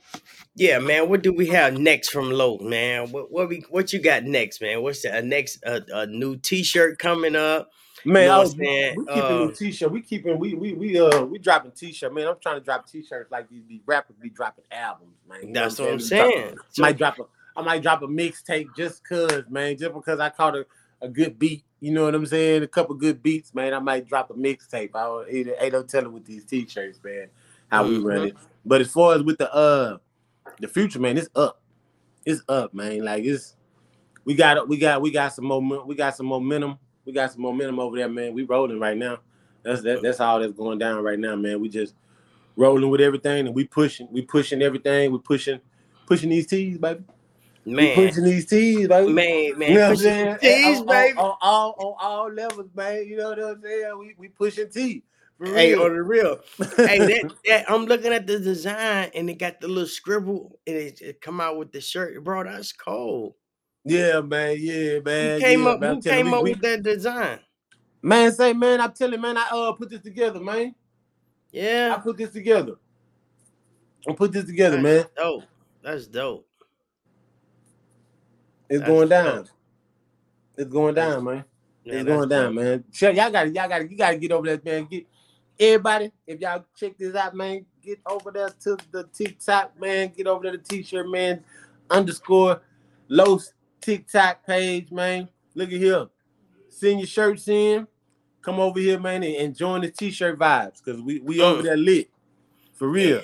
yeah, 0.56 0.80
man. 0.80 1.10
What 1.10 1.24
do 1.24 1.34
we 1.34 1.48
have 1.48 1.80
next 1.80 2.10
from 2.10 2.32
Low, 2.32 2.58
man? 2.60 3.12
What 3.12 3.32
what 3.32 3.50
we 3.50 3.66
what 3.70 3.94
you 3.94 4.02
got 4.02 4.24
next, 4.24 4.62
man? 4.62 4.82
What's 4.84 5.02
the 5.02 5.18
uh, 5.18 5.22
next 5.22 5.64
uh, 5.66 5.82
a 5.94 6.06
new 6.08 6.38
T-shirt 6.38 7.00
coming 7.00 7.36
up? 7.36 7.72
Man, 8.06 8.28
know 8.28 8.36
I 8.36 8.40
was, 8.40 8.52
saying? 8.52 8.96
we 8.98 9.06
keeping 9.06 9.22
Uh, 9.24 9.46
new 9.46 9.52
t-shirt. 9.54 9.92
We 9.92 10.02
keeping 10.02 10.40
we 10.40 10.54
we 10.56 10.74
we 10.74 11.00
uh 11.00 11.24
we 11.24 11.38
dropping 11.38 11.72
t-shirt. 11.72 12.14
Man, 12.14 12.28
I'm 12.28 12.36
trying 12.42 12.60
to 12.60 12.62
drop 12.66 12.88
t-shirts 12.88 13.32
like 13.32 13.50
these, 13.50 13.64
these 13.68 13.82
rappers 13.86 14.16
be 14.22 14.30
dropping 14.30 14.66
albums, 14.72 15.16
man. 15.30 15.48
You 15.48 15.54
That's 15.54 15.80
what 15.80 15.90
I'm 15.90 15.98
Drop- 15.98 16.08
saying. 16.08 16.58
I 16.78 16.82
might 16.82 16.98
drop 16.98 17.20
a 17.20 17.24
I 17.56 17.62
might 17.62 17.82
drop 17.84 18.02
a 18.02 18.08
mixtape 18.08 18.76
just 18.76 19.08
cause, 19.08 19.44
man, 19.50 19.78
just 19.78 19.94
because 19.94 20.20
I 20.20 20.30
caught 20.30 20.56
a, 20.56 20.66
a 21.02 21.08
good 21.08 21.38
beat. 21.38 21.64
You 21.80 21.92
know 21.92 22.06
what 22.06 22.16
I'm 22.16 22.26
saying? 22.26 22.64
A 22.64 22.68
couple 22.68 22.96
good 22.96 23.22
beats, 23.22 23.54
man. 23.54 23.74
I 23.74 23.80
might 23.80 24.08
drop 24.08 24.32
a 24.32 24.34
mixtape. 24.34 24.92
I 24.96 25.04
don't 25.04 25.30
ain't, 25.30 25.50
ain't 25.60 25.74
no 25.74 25.84
telling 25.84 26.12
with 26.12 26.26
these 26.26 26.46
t-shirts, 26.46 27.00
man. 27.04 27.28
How 27.72 27.86
we 27.88 28.00
run 28.00 28.28
it. 28.28 28.36
But 28.66 28.82
as 28.82 28.92
far 28.92 29.16
as 29.16 29.24
with 29.24 29.38
the 29.38 29.54
uh 29.54 29.98
the 30.60 30.68
future, 30.68 31.00
man, 31.00 31.18
it's 31.18 31.30
up. 31.36 31.62
It's 32.26 32.42
up, 32.50 32.74
man. 32.74 33.04
Like 33.04 33.24
it's 33.24 33.56
we 34.26 34.36
got 34.36 34.68
we 34.68 34.78
got 34.78 35.02
we 35.02 35.12
got 35.12 35.34
some 35.34 35.46
moment 35.46 35.86
we 35.88 35.96
got 35.96 36.16
some 36.16 36.26
momentum. 36.26 36.80
We 37.06 37.14
got 37.14 37.32
some 37.32 37.42
momentum 37.42 37.80
over 37.80 37.98
there, 37.98 38.10
man. 38.10 38.34
We 38.34 38.44
rolling 38.44 38.80
right 38.80 38.98
now. 38.98 39.20
That's 39.64 39.82
that, 39.82 40.02
that's 40.02 40.20
all 40.20 40.40
that's 40.40 40.54
going 40.54 40.80
down 40.80 41.04
right 41.04 41.20
now, 41.20 41.36
man. 41.36 41.60
We 41.60 41.70
just 41.70 41.96
rolling 42.56 42.90
with 42.90 43.02
everything 43.02 43.48
and 43.48 43.56
we 43.56 43.66
pushing, 43.66 44.08
we 44.12 44.22
pushing 44.22 44.62
everything, 44.62 45.12
we 45.12 45.20
pushing 45.20 45.60
pushing 46.06 46.30
these 46.30 46.48
tees, 46.48 46.78
baby. 46.78 47.04
We 47.66 47.74
man, 47.74 47.96
pushing 47.96 48.24
these 48.26 48.46
tees, 48.46 48.88
baby. 48.88 49.12
man, 49.12 49.58
man. 49.58 49.70
you 49.70 49.76
know 49.76 49.82
what 49.82 49.88
I'm 49.88 49.96
pushing 49.96 50.12
saying? 50.12 50.38
T's, 50.40 50.80
on, 50.80 50.88
baby. 50.88 51.18
On, 51.18 51.26
on 51.26 51.38
all 51.42 51.76
on 51.78 51.96
all 52.00 52.32
levels, 52.32 52.70
man. 52.76 53.08
You 53.08 53.18
know 53.18 53.30
what 53.30 53.40
I'm 53.44 53.62
saying? 53.62 53.98
We 54.00 54.16
we 54.18 54.28
pushing 54.28 54.70
T. 54.70 55.04
For 55.38 55.48
Hey, 55.48 55.74
on 55.74 55.94
the 55.94 56.04
real. 56.04 56.40
hey, 56.60 57.00
that, 57.00 57.34
that 57.48 57.72
I'm 57.72 57.86
looking 57.86 58.14
at 58.14 58.28
the 58.28 58.40
design 58.40 59.12
and 59.16 59.30
it 59.30 59.40
got 59.40 59.60
the 59.60 59.68
little 59.68 59.88
scribble 59.88 60.60
and 60.68 60.76
it, 60.76 61.02
it 61.02 61.22
come 61.22 61.42
out 61.42 61.58
with 61.58 61.72
the 61.72 61.82
shirt, 61.82 62.24
bro. 62.24 62.44
That's 62.44 62.72
cold. 62.72 63.34
Yeah, 63.86 64.22
man. 64.22 64.58
Yeah, 64.60 65.00
man. 65.00 65.40
Who 65.40 65.46
came 65.46 65.64
yeah, 65.64 65.70
up? 65.70 65.80
man. 65.80 65.96
Who 65.96 66.02
came 66.02 66.26
we- 66.32 66.38
up 66.38 66.44
we- 66.44 66.50
with 66.52 66.62
that 66.62 66.84
design? 66.84 67.40
Man, 68.02 68.32
say, 68.34 68.52
man, 68.54 68.82
I'm 68.82 68.92
telling 68.92 69.14
you, 69.16 69.20
man, 69.22 69.38
I 69.38 69.48
uh 69.52 69.72
put 69.74 69.90
this 69.90 70.02
together, 70.02 70.40
man. 70.40 70.76
Yeah, 71.52 71.96
I 71.98 72.02
put 72.02 72.18
this 72.18 72.32
together. 72.32 72.74
I 74.08 74.14
put 74.14 74.34
this 74.34 74.46
together, 74.46 74.82
that's 74.82 74.84
man. 74.84 75.06
dope. 75.16 75.44
That's 75.82 76.08
dope. 76.08 76.46
It's 78.70 78.80
That's 78.80 78.90
going 78.90 79.10
down. 79.10 79.48
It's 80.58 80.70
going 80.70 80.96
down, 80.96 81.24
man. 81.24 81.46
Yeah, 81.86 81.94
it's 81.96 82.06
going 82.06 82.30
down, 82.30 82.56
dope. 82.56 82.64
man. 82.64 82.84
Check, 82.92 83.16
y'all 83.16 83.32
got, 83.32 83.54
y'all 83.54 83.70
got, 83.70 83.90
you 83.90 83.98
got 83.98 84.12
to 84.12 84.18
get 84.18 84.32
over 84.32 84.48
that, 84.48 84.66
man. 84.66 84.86
Get 84.86 85.06
everybody. 85.60 86.12
If 86.28 86.40
y'all 86.42 86.66
check 86.76 86.98
this 86.98 87.16
out, 87.16 87.36
man, 87.36 87.66
get 87.82 88.00
over 88.06 88.32
there 88.32 88.50
to 88.50 88.78
the 88.92 89.06
TikTok, 89.14 89.80
man. 89.80 90.12
Get 90.16 90.28
over 90.28 90.44
there 90.44 90.54
to 90.54 90.58
T-shirt, 90.58 91.10
man. 91.10 91.44
Underscore 91.90 92.62
Los 93.08 93.54
TikTok 93.84 94.46
page, 94.46 94.92
man. 94.92 95.30
Look 95.56 95.72
at 95.72 95.80
here. 95.80 96.08
Send 96.70 97.00
your 97.00 97.08
shirts 97.08 97.48
in. 97.48 97.88
Come 98.42 98.60
over 98.60 98.80
here, 98.80 99.00
man, 99.00 99.24
and, 99.24 99.56
join 99.56 99.82
the 99.82 99.90
T-shirt 99.90 100.38
vibes, 100.38 100.84
cause 100.84 101.02
we 101.02 101.20
we 101.20 101.40
over 101.40 101.62
Mm. 101.62 101.64
there 101.64 101.78
lit, 101.78 102.10
for 102.74 102.90
real. 102.90 103.24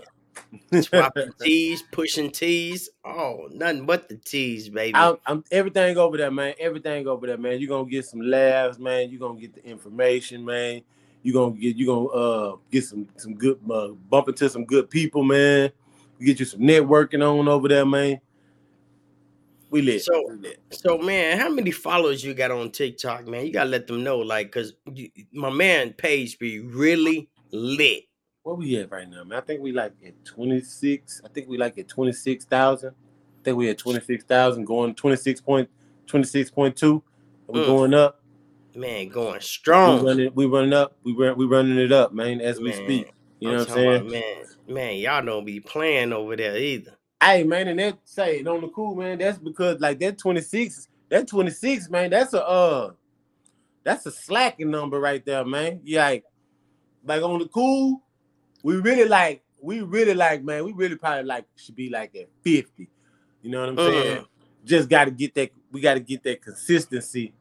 Swapping 0.81 1.31
T's, 1.41 1.81
pushing 1.91 2.31
T's. 2.31 2.89
Oh, 3.03 3.49
nothing 3.51 3.85
but 3.85 4.07
the 4.07 4.15
T's, 4.15 4.69
baby. 4.69 4.95
I'm, 4.95 5.17
I'm 5.25 5.43
everything 5.51 5.97
over 5.97 6.15
there, 6.15 6.31
man. 6.31 6.53
Everything 6.59 7.05
over 7.07 7.27
there, 7.27 7.37
man. 7.37 7.59
You're 7.59 7.67
gonna 7.69 7.89
get 7.89 8.05
some 8.05 8.21
laughs, 8.21 8.79
man. 8.79 9.09
You're 9.09 9.19
gonna 9.19 9.39
get 9.39 9.53
the 9.55 9.65
information, 9.65 10.45
man. 10.45 10.81
You're 11.21 11.33
gonna 11.33 11.55
get 11.59 11.75
you 11.75 11.85
gonna 11.85 12.07
uh 12.07 12.55
get 12.71 12.85
some 12.85 13.07
some 13.17 13.35
good 13.35 13.59
uh, 13.69 13.89
bump 14.09 14.29
into 14.29 14.49
some 14.49 14.63
good 14.63 14.89
people, 14.89 15.23
man. 15.23 15.71
You 16.17 16.25
get 16.25 16.39
you 16.39 16.45
some 16.45 16.61
networking 16.61 17.21
on 17.21 17.47
over 17.49 17.67
there, 17.67 17.85
man. 17.85 18.21
We 19.69 19.81
lit. 19.81 20.01
So- 20.03 20.37
we. 20.41 20.53
So 20.71 20.97
man, 20.97 21.37
how 21.37 21.49
many 21.49 21.71
followers 21.71 22.23
you 22.23 22.33
got 22.33 22.51
on 22.51 22.71
TikTok, 22.71 23.27
man? 23.27 23.45
You 23.45 23.53
gotta 23.53 23.69
let 23.69 23.87
them 23.87 24.03
know, 24.03 24.17
like, 24.19 24.51
cause 24.51 24.73
you, 24.93 25.09
my 25.31 25.49
man 25.49 25.93
page 25.93 26.39
be 26.39 26.59
really 26.59 27.29
lit. 27.51 28.03
Where 28.43 28.55
we 28.55 28.77
at 28.77 28.89
right 28.91 29.07
now, 29.07 29.23
man? 29.23 29.37
I 29.37 29.41
think 29.41 29.61
we 29.61 29.71
like 29.71 29.93
at 30.05 30.23
26. 30.25 31.21
I 31.23 31.27
think 31.29 31.47
we 31.47 31.57
like 31.57 31.77
at 31.77 31.87
26,000. 31.87 32.89
I 32.89 32.93
think 33.43 33.57
we 33.57 33.69
at 33.69 33.77
26,000 33.77 34.65
going 34.65 34.95
26 34.95 35.41
point 35.41 35.69
26.2. 36.07 37.01
We're 37.47 37.61
Mm. 37.63 37.65
going 37.65 37.93
up. 37.93 38.21
Man, 38.75 39.09
going 39.09 39.33
We 39.33 39.39
strong. 39.41 40.05
running, 40.05 40.31
we 40.35 40.45
running 40.45 40.73
up. 40.73 40.95
We 41.03 41.13
run, 41.13 41.37
we 41.37 41.45
running 41.45 41.77
it 41.77 41.91
up, 41.91 42.13
man, 42.13 42.39
as 42.41 42.59
we 42.59 42.71
speak. 42.71 43.11
You 43.39 43.49
I'm 43.49 43.53
know 43.55 43.59
what 43.61 43.69
I'm 43.69 43.75
saying? 43.75 43.95
about, 43.97 44.11
man, 44.11 44.45
man, 44.67 44.97
y'all 44.97 45.25
don't 45.25 45.45
be 45.45 45.59
playing 45.59 46.13
over 46.13 46.35
there 46.35 46.57
either. 46.57 46.95
Hey 47.21 47.43
man, 47.43 47.67
and 47.67 47.79
that 47.79 47.97
say 48.05 48.39
it 48.39 48.47
on 48.47 48.61
the 48.61 48.69
cool, 48.69 48.95
man. 48.95 49.17
That's 49.17 49.37
because 49.37 49.81
like 49.81 49.99
that 49.99 50.17
26, 50.17 50.87
that 51.09 51.27
26, 51.27 51.89
man, 51.89 52.09
that's 52.09 52.33
a 52.33 52.45
uh 52.45 52.91
that's 53.83 54.05
a 54.05 54.11
slacking 54.11 54.71
number 54.71 54.99
right 54.99 55.25
there, 55.25 55.43
man. 55.43 55.81
You 55.83 55.97
like 55.97 56.23
like 57.05 57.21
on 57.21 57.39
the 57.39 57.47
cool, 57.47 58.01
we 58.63 58.77
really 58.77 59.07
like, 59.07 59.43
we 59.61 59.81
really 59.81 60.13
like, 60.13 60.43
man, 60.43 60.63
we 60.63 60.71
really 60.71 60.95
probably 60.95 61.23
like 61.23 61.45
should 61.55 61.75
be 61.75 61.89
like 61.89 62.15
at 62.15 62.27
50. 62.43 62.89
You 63.41 63.51
know 63.51 63.61
what 63.61 63.69
I'm 63.69 63.77
saying? 63.77 64.25
Just 64.65 64.89
gotta 64.89 65.11
get 65.11 65.33
that, 65.35 65.51
we 65.71 65.81
gotta 65.81 65.99
get 65.99 66.23
that 66.23 66.41
consistency 66.41 67.33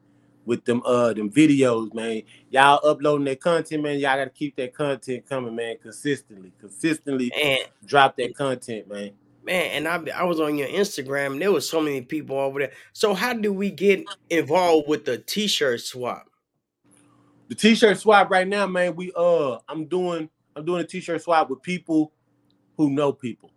with 0.45 0.65
them 0.65 0.81
uh 0.85 1.13
them 1.13 1.29
videos, 1.29 1.93
man. 1.93 2.23
Y'all 2.49 2.79
uploading 2.87 3.25
that 3.25 3.39
content, 3.39 3.83
man. 3.83 3.99
Y'all 3.99 4.17
gotta 4.17 4.29
keep 4.29 4.55
that 4.55 4.73
content 4.73 5.27
coming, 5.27 5.55
man, 5.55 5.77
consistently. 5.81 6.51
Consistently 6.59 7.31
And 7.33 7.69
drop 7.85 8.17
that 8.17 8.35
content, 8.35 8.89
man. 8.89 9.11
Man, 9.43 9.71
and 9.71 9.87
I 9.87 10.21
I 10.21 10.23
was 10.23 10.39
on 10.39 10.57
your 10.57 10.67
Instagram 10.67 11.33
and 11.33 11.41
there 11.41 11.51
was 11.51 11.67
so 11.69 11.81
many 11.81 12.01
people 12.01 12.37
over 12.37 12.59
there. 12.59 12.71
So 12.93 13.13
how 13.13 13.33
do 13.33 13.51
we 13.53 13.71
get 13.71 14.05
involved 14.29 14.87
with 14.87 15.05
the 15.05 15.17
t-shirt 15.17 15.81
swap? 15.81 16.29
the 17.49 17.55
t-shirt 17.55 17.97
swap 17.97 18.29
right 18.29 18.47
now, 18.47 18.67
man. 18.67 18.95
We 18.95 19.11
uh, 19.15 19.57
I'm 19.67 19.85
doing 19.85 20.29
I'm 20.55 20.65
doing 20.65 20.81
a 20.81 20.87
t-shirt 20.87 21.21
swap 21.21 21.49
with 21.49 21.61
people 21.61 22.13
who 22.77 22.91
know 22.91 23.11
people. 23.11 23.51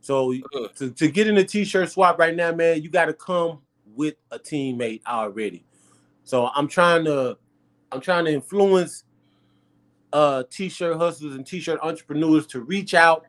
So 0.00 0.32
Mm. 0.32 0.74
to, 0.76 0.90
to 0.90 1.08
get 1.08 1.26
in 1.28 1.38
a 1.38 1.44
t-shirt 1.44 1.90
swap 1.90 2.18
right 2.18 2.34
now, 2.34 2.52
man, 2.52 2.82
you 2.82 2.90
got 2.90 3.06
to 3.06 3.14
come 3.14 3.60
with 3.94 4.14
a 4.30 4.38
teammate 4.38 5.00
already. 5.06 5.64
So 6.24 6.48
I'm 6.54 6.68
trying 6.68 7.04
to 7.06 7.38
I'm 7.90 8.00
trying 8.00 8.26
to 8.26 8.32
influence 8.32 9.04
uh 10.12 10.42
t-shirt 10.50 10.98
hustlers 10.98 11.34
and 11.34 11.46
t-shirt 11.46 11.80
entrepreneurs 11.82 12.46
to 12.48 12.60
reach 12.60 12.92
out 12.92 13.24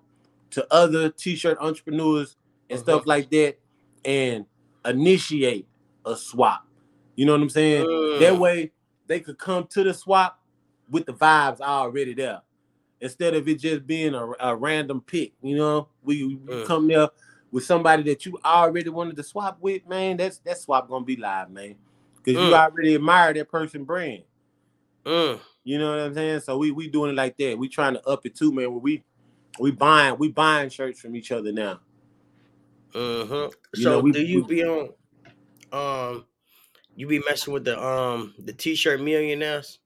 to 0.54 0.74
other 0.74 1.10
t-shirt 1.10 1.58
entrepreneurs 1.60 2.36
and 2.70 2.80
Mhm. 2.80 2.84
stuff 2.84 3.06
like 3.06 3.30
that 3.32 3.58
and 4.06 4.46
initiate 4.86 5.68
a 6.06 6.16
swap. 6.16 6.66
You 7.16 7.26
know 7.26 7.34
what 7.34 7.42
I'm 7.42 7.50
saying? 7.50 7.86
That 8.20 8.34
Mm. 8.34 8.39
way 8.39 8.72
they 9.08 9.20
could 9.20 9.38
come 9.38 9.68
to 9.68 9.84
the 9.84 9.94
swap 9.94 10.39
with 10.89 11.06
the 11.06 11.13
vibes 11.13 11.62
already 11.62 12.13
there. 12.13 12.42
Instead 13.02 13.34
of 13.36 13.48
it 13.48 13.60
just 13.60 13.86
being 13.86 14.13
a, 14.13 14.32
a 14.39 14.56
random 14.56 15.02
pick, 15.02 15.34
you 15.42 15.56
know, 15.58 15.89
we, 16.04 16.24
we 16.26 16.38
Mm. 16.38 16.66
come 16.66 16.88
there 16.88 17.10
with 17.52 17.66
somebody 17.66 18.04
that 18.04 18.26
you 18.26 18.39
already 18.44 18.89
wanted 18.89 19.16
to 19.18 19.24
swap 19.24 19.58
with, 19.62 19.88
man. 19.88 20.18
That's 20.18 20.38
that 20.39 20.58
swap 20.58 20.89
gonna 20.89 21.06
be 21.06 21.16
live, 21.18 21.52
man, 21.52 21.76
because 22.18 22.42
you 22.42 22.50
Mm. 22.50 22.60
already 22.60 22.96
admire 22.96 23.34
that 23.34 23.50
person 23.50 23.84
brand. 23.84 24.24
You 25.66 25.78
know 25.78 25.92
what 25.92 26.00
I'm 26.00 26.13
saying? 26.13 26.39
So 26.42 26.58
we 26.58 26.72
we 26.72 26.88
doing 26.89 27.12
it 27.12 27.16
like 27.16 27.38
that. 27.38 27.58
We 27.58 27.68
trying 27.70 27.94
to 27.94 28.06
up 28.08 28.26
it 28.26 28.36
too, 28.36 28.52
man. 28.52 28.72
Where 28.72 28.80
we 28.80 29.04
we 29.60 29.72
buying 29.72 30.18
we 30.18 30.30
buying 30.30 30.70
shirts 30.70 31.00
from 31.00 31.16
each 31.16 31.32
other 31.32 31.52
now. 31.52 31.80
Uh 32.96 33.26
huh. 33.26 33.50
So 33.76 33.82
know, 33.89 34.00
we- 34.00 34.12
do 34.12 34.22
you 34.22 34.44
we- 34.44 34.56
be 34.56 34.63
on 34.63 34.89
um 35.72 36.26
you 36.96 37.08
be 37.08 37.20
messing 37.20 37.54
with 37.54 37.66
the 37.66 37.82
um 37.84 38.34
the 38.39 38.54
t-shirt 38.54 39.02
millionaires? 39.02 39.80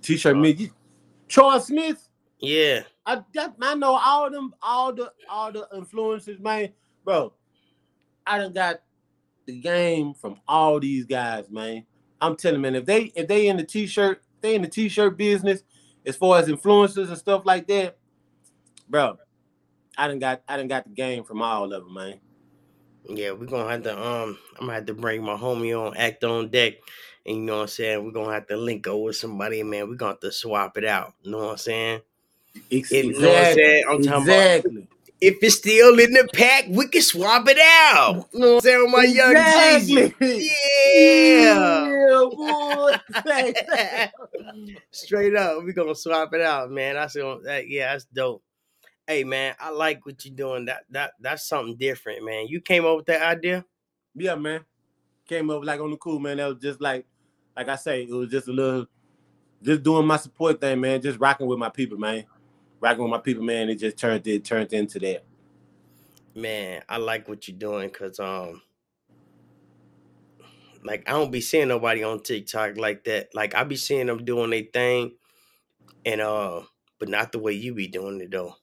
T-shirt 0.00 0.36
Uh, 0.36 0.40
me, 0.40 0.70
Charles 1.28 1.66
Smith. 1.66 2.08
Yeah. 2.40 2.82
I 3.06 3.22
that, 3.34 3.54
I 3.60 3.74
know 3.74 3.98
all 4.02 4.30
them, 4.30 4.54
all 4.62 4.92
the 4.92 5.12
all 5.28 5.52
the 5.52 5.68
influences, 5.74 6.40
man. 6.40 6.70
Bro, 7.04 7.34
I 8.26 8.38
done 8.38 8.52
got 8.52 8.80
the 9.46 9.60
game 9.60 10.14
from 10.14 10.40
all 10.48 10.80
these 10.80 11.04
guys, 11.04 11.50
man. 11.50 11.84
I'm 12.20 12.36
telling 12.36 12.62
man, 12.62 12.74
if 12.74 12.86
they 12.86 13.12
if 13.14 13.28
they 13.28 13.48
in 13.48 13.58
the 13.58 13.64
t-shirt, 13.64 14.22
they 14.40 14.54
in 14.54 14.62
the 14.62 14.68
t-shirt 14.68 15.16
business, 15.18 15.62
as 16.06 16.16
far 16.16 16.38
as 16.38 16.48
influencers 16.48 17.08
and 17.08 17.18
stuff 17.18 17.44
like 17.44 17.66
that, 17.68 17.96
bro. 18.88 19.18
I 19.96 20.08
done 20.08 20.18
got 20.18 20.42
I 20.48 20.56
done 20.56 20.68
got 20.68 20.84
the 20.84 20.90
game 20.90 21.24
from 21.24 21.42
all 21.42 21.72
of 21.72 21.84
them, 21.84 21.94
man. 21.94 22.20
Yeah, 23.08 23.32
we're 23.32 23.46
gonna 23.46 23.70
have 23.70 23.82
to 23.84 23.92
um 23.98 24.38
I'm 24.54 24.66
gonna 24.66 24.74
have 24.74 24.86
to 24.86 24.94
bring 24.94 25.22
my 25.22 25.36
homie 25.36 25.78
on 25.78 25.96
act 25.96 26.24
on 26.24 26.48
deck. 26.48 26.74
And 27.26 27.36
you 27.36 27.42
know 27.42 27.56
what 27.56 27.62
I'm 27.62 27.68
saying? 27.68 28.04
We're 28.04 28.12
gonna 28.12 28.32
have 28.32 28.46
to 28.48 28.56
link 28.56 28.86
up 28.86 28.98
with 28.98 29.16
somebody, 29.16 29.62
man. 29.62 29.88
We're 29.88 29.96
gonna 29.96 30.12
have 30.12 30.20
to 30.20 30.32
swap 30.32 30.76
it 30.78 30.84
out. 30.84 31.14
You 31.22 31.32
know 31.32 31.38
what 31.38 31.50
I'm 31.52 31.56
saying? 31.58 32.00
Ex- 32.72 32.90
If, 32.92 33.04
you 33.04 33.20
know 33.20 33.32
what 33.32 33.38
I'm 33.48 33.54
saying? 33.54 33.84
I'm 33.88 34.02
talking 34.02 34.22
about 34.24 34.26
exactly. 34.26 34.88
if 35.20 35.38
it's 35.42 35.56
still 35.56 35.98
in 35.98 36.12
the 36.12 36.28
pack, 36.34 36.64
we 36.68 36.88
can 36.88 37.02
swap 37.02 37.48
it 37.48 37.58
out. 37.58 38.26
You 38.32 38.40
know 38.40 38.48
what 38.48 38.54
I'm 38.56 38.60
saying? 38.60 38.82
With 38.82 38.92
my 38.92 39.04
young. 39.04 39.36
Exactly. 39.36 40.14
Yeah. 40.20 40.44
Yeah, 41.34 41.93
boy. 42.30 42.96
Straight 44.90 45.36
up, 45.36 45.64
we 45.64 45.72
gonna 45.72 45.94
swap 45.94 46.32
it 46.34 46.40
out, 46.40 46.70
man. 46.70 46.96
I 46.96 47.08
gonna, 47.14 47.40
that, 47.42 47.68
yeah, 47.68 47.92
that's 47.92 48.04
dope. 48.06 48.42
Hey, 49.06 49.24
man, 49.24 49.54
I 49.60 49.70
like 49.70 50.06
what 50.06 50.24
you're 50.24 50.34
doing. 50.34 50.64
That 50.66 50.84
that 50.90 51.12
that's 51.20 51.46
something 51.46 51.76
different, 51.76 52.24
man. 52.24 52.46
You 52.48 52.60
came 52.60 52.84
up 52.84 52.96
with 52.96 53.06
that 53.06 53.22
idea. 53.22 53.64
yeah, 54.14 54.34
man. 54.34 54.64
Came 55.26 55.50
up 55.50 55.64
like 55.64 55.80
on 55.80 55.90
the 55.90 55.96
cool, 55.96 56.18
man. 56.18 56.38
That 56.38 56.46
was 56.46 56.58
just 56.62 56.80
like 56.80 57.06
like 57.56 57.68
I 57.68 57.76
say, 57.76 58.02
it 58.02 58.10
was 58.10 58.30
just 58.30 58.48
a 58.48 58.52
little, 58.52 58.86
just 59.62 59.82
doing 59.82 60.06
my 60.06 60.16
support 60.16 60.60
thing, 60.60 60.80
man. 60.80 61.00
Just 61.00 61.20
rocking 61.20 61.46
with 61.46 61.58
my 61.58 61.68
people, 61.68 61.98
man. 61.98 62.24
Rocking 62.80 63.02
with 63.02 63.10
my 63.10 63.18
people, 63.18 63.44
man. 63.44 63.68
It 63.68 63.76
just 63.76 63.96
turned 63.96 64.26
it 64.26 64.44
turned 64.44 64.72
into 64.72 64.98
that. 65.00 65.24
Man, 66.34 66.82
I 66.88 66.96
like 66.96 67.28
what 67.28 67.46
you're 67.46 67.56
doing 67.56 67.88
because 67.88 68.18
um, 68.18 68.60
like 70.84 71.08
I 71.08 71.12
don't 71.12 71.32
be 71.32 71.40
seeing 71.40 71.68
nobody 71.68 72.04
on 72.04 72.22
TikTok 72.22 72.76
like 72.76 73.04
that. 73.04 73.34
Like 73.34 73.54
I 73.54 73.64
be 73.64 73.76
seeing 73.76 74.06
them 74.06 74.24
doing 74.24 74.50
their 74.50 74.64
thing, 74.72 75.12
and 76.04 76.20
uh, 76.20 76.60
but 76.98 77.08
not 77.08 77.32
the 77.32 77.38
way 77.38 77.52
you 77.52 77.74
be 77.74 77.88
doing 77.88 78.20
it 78.20 78.30
though. 78.30 78.54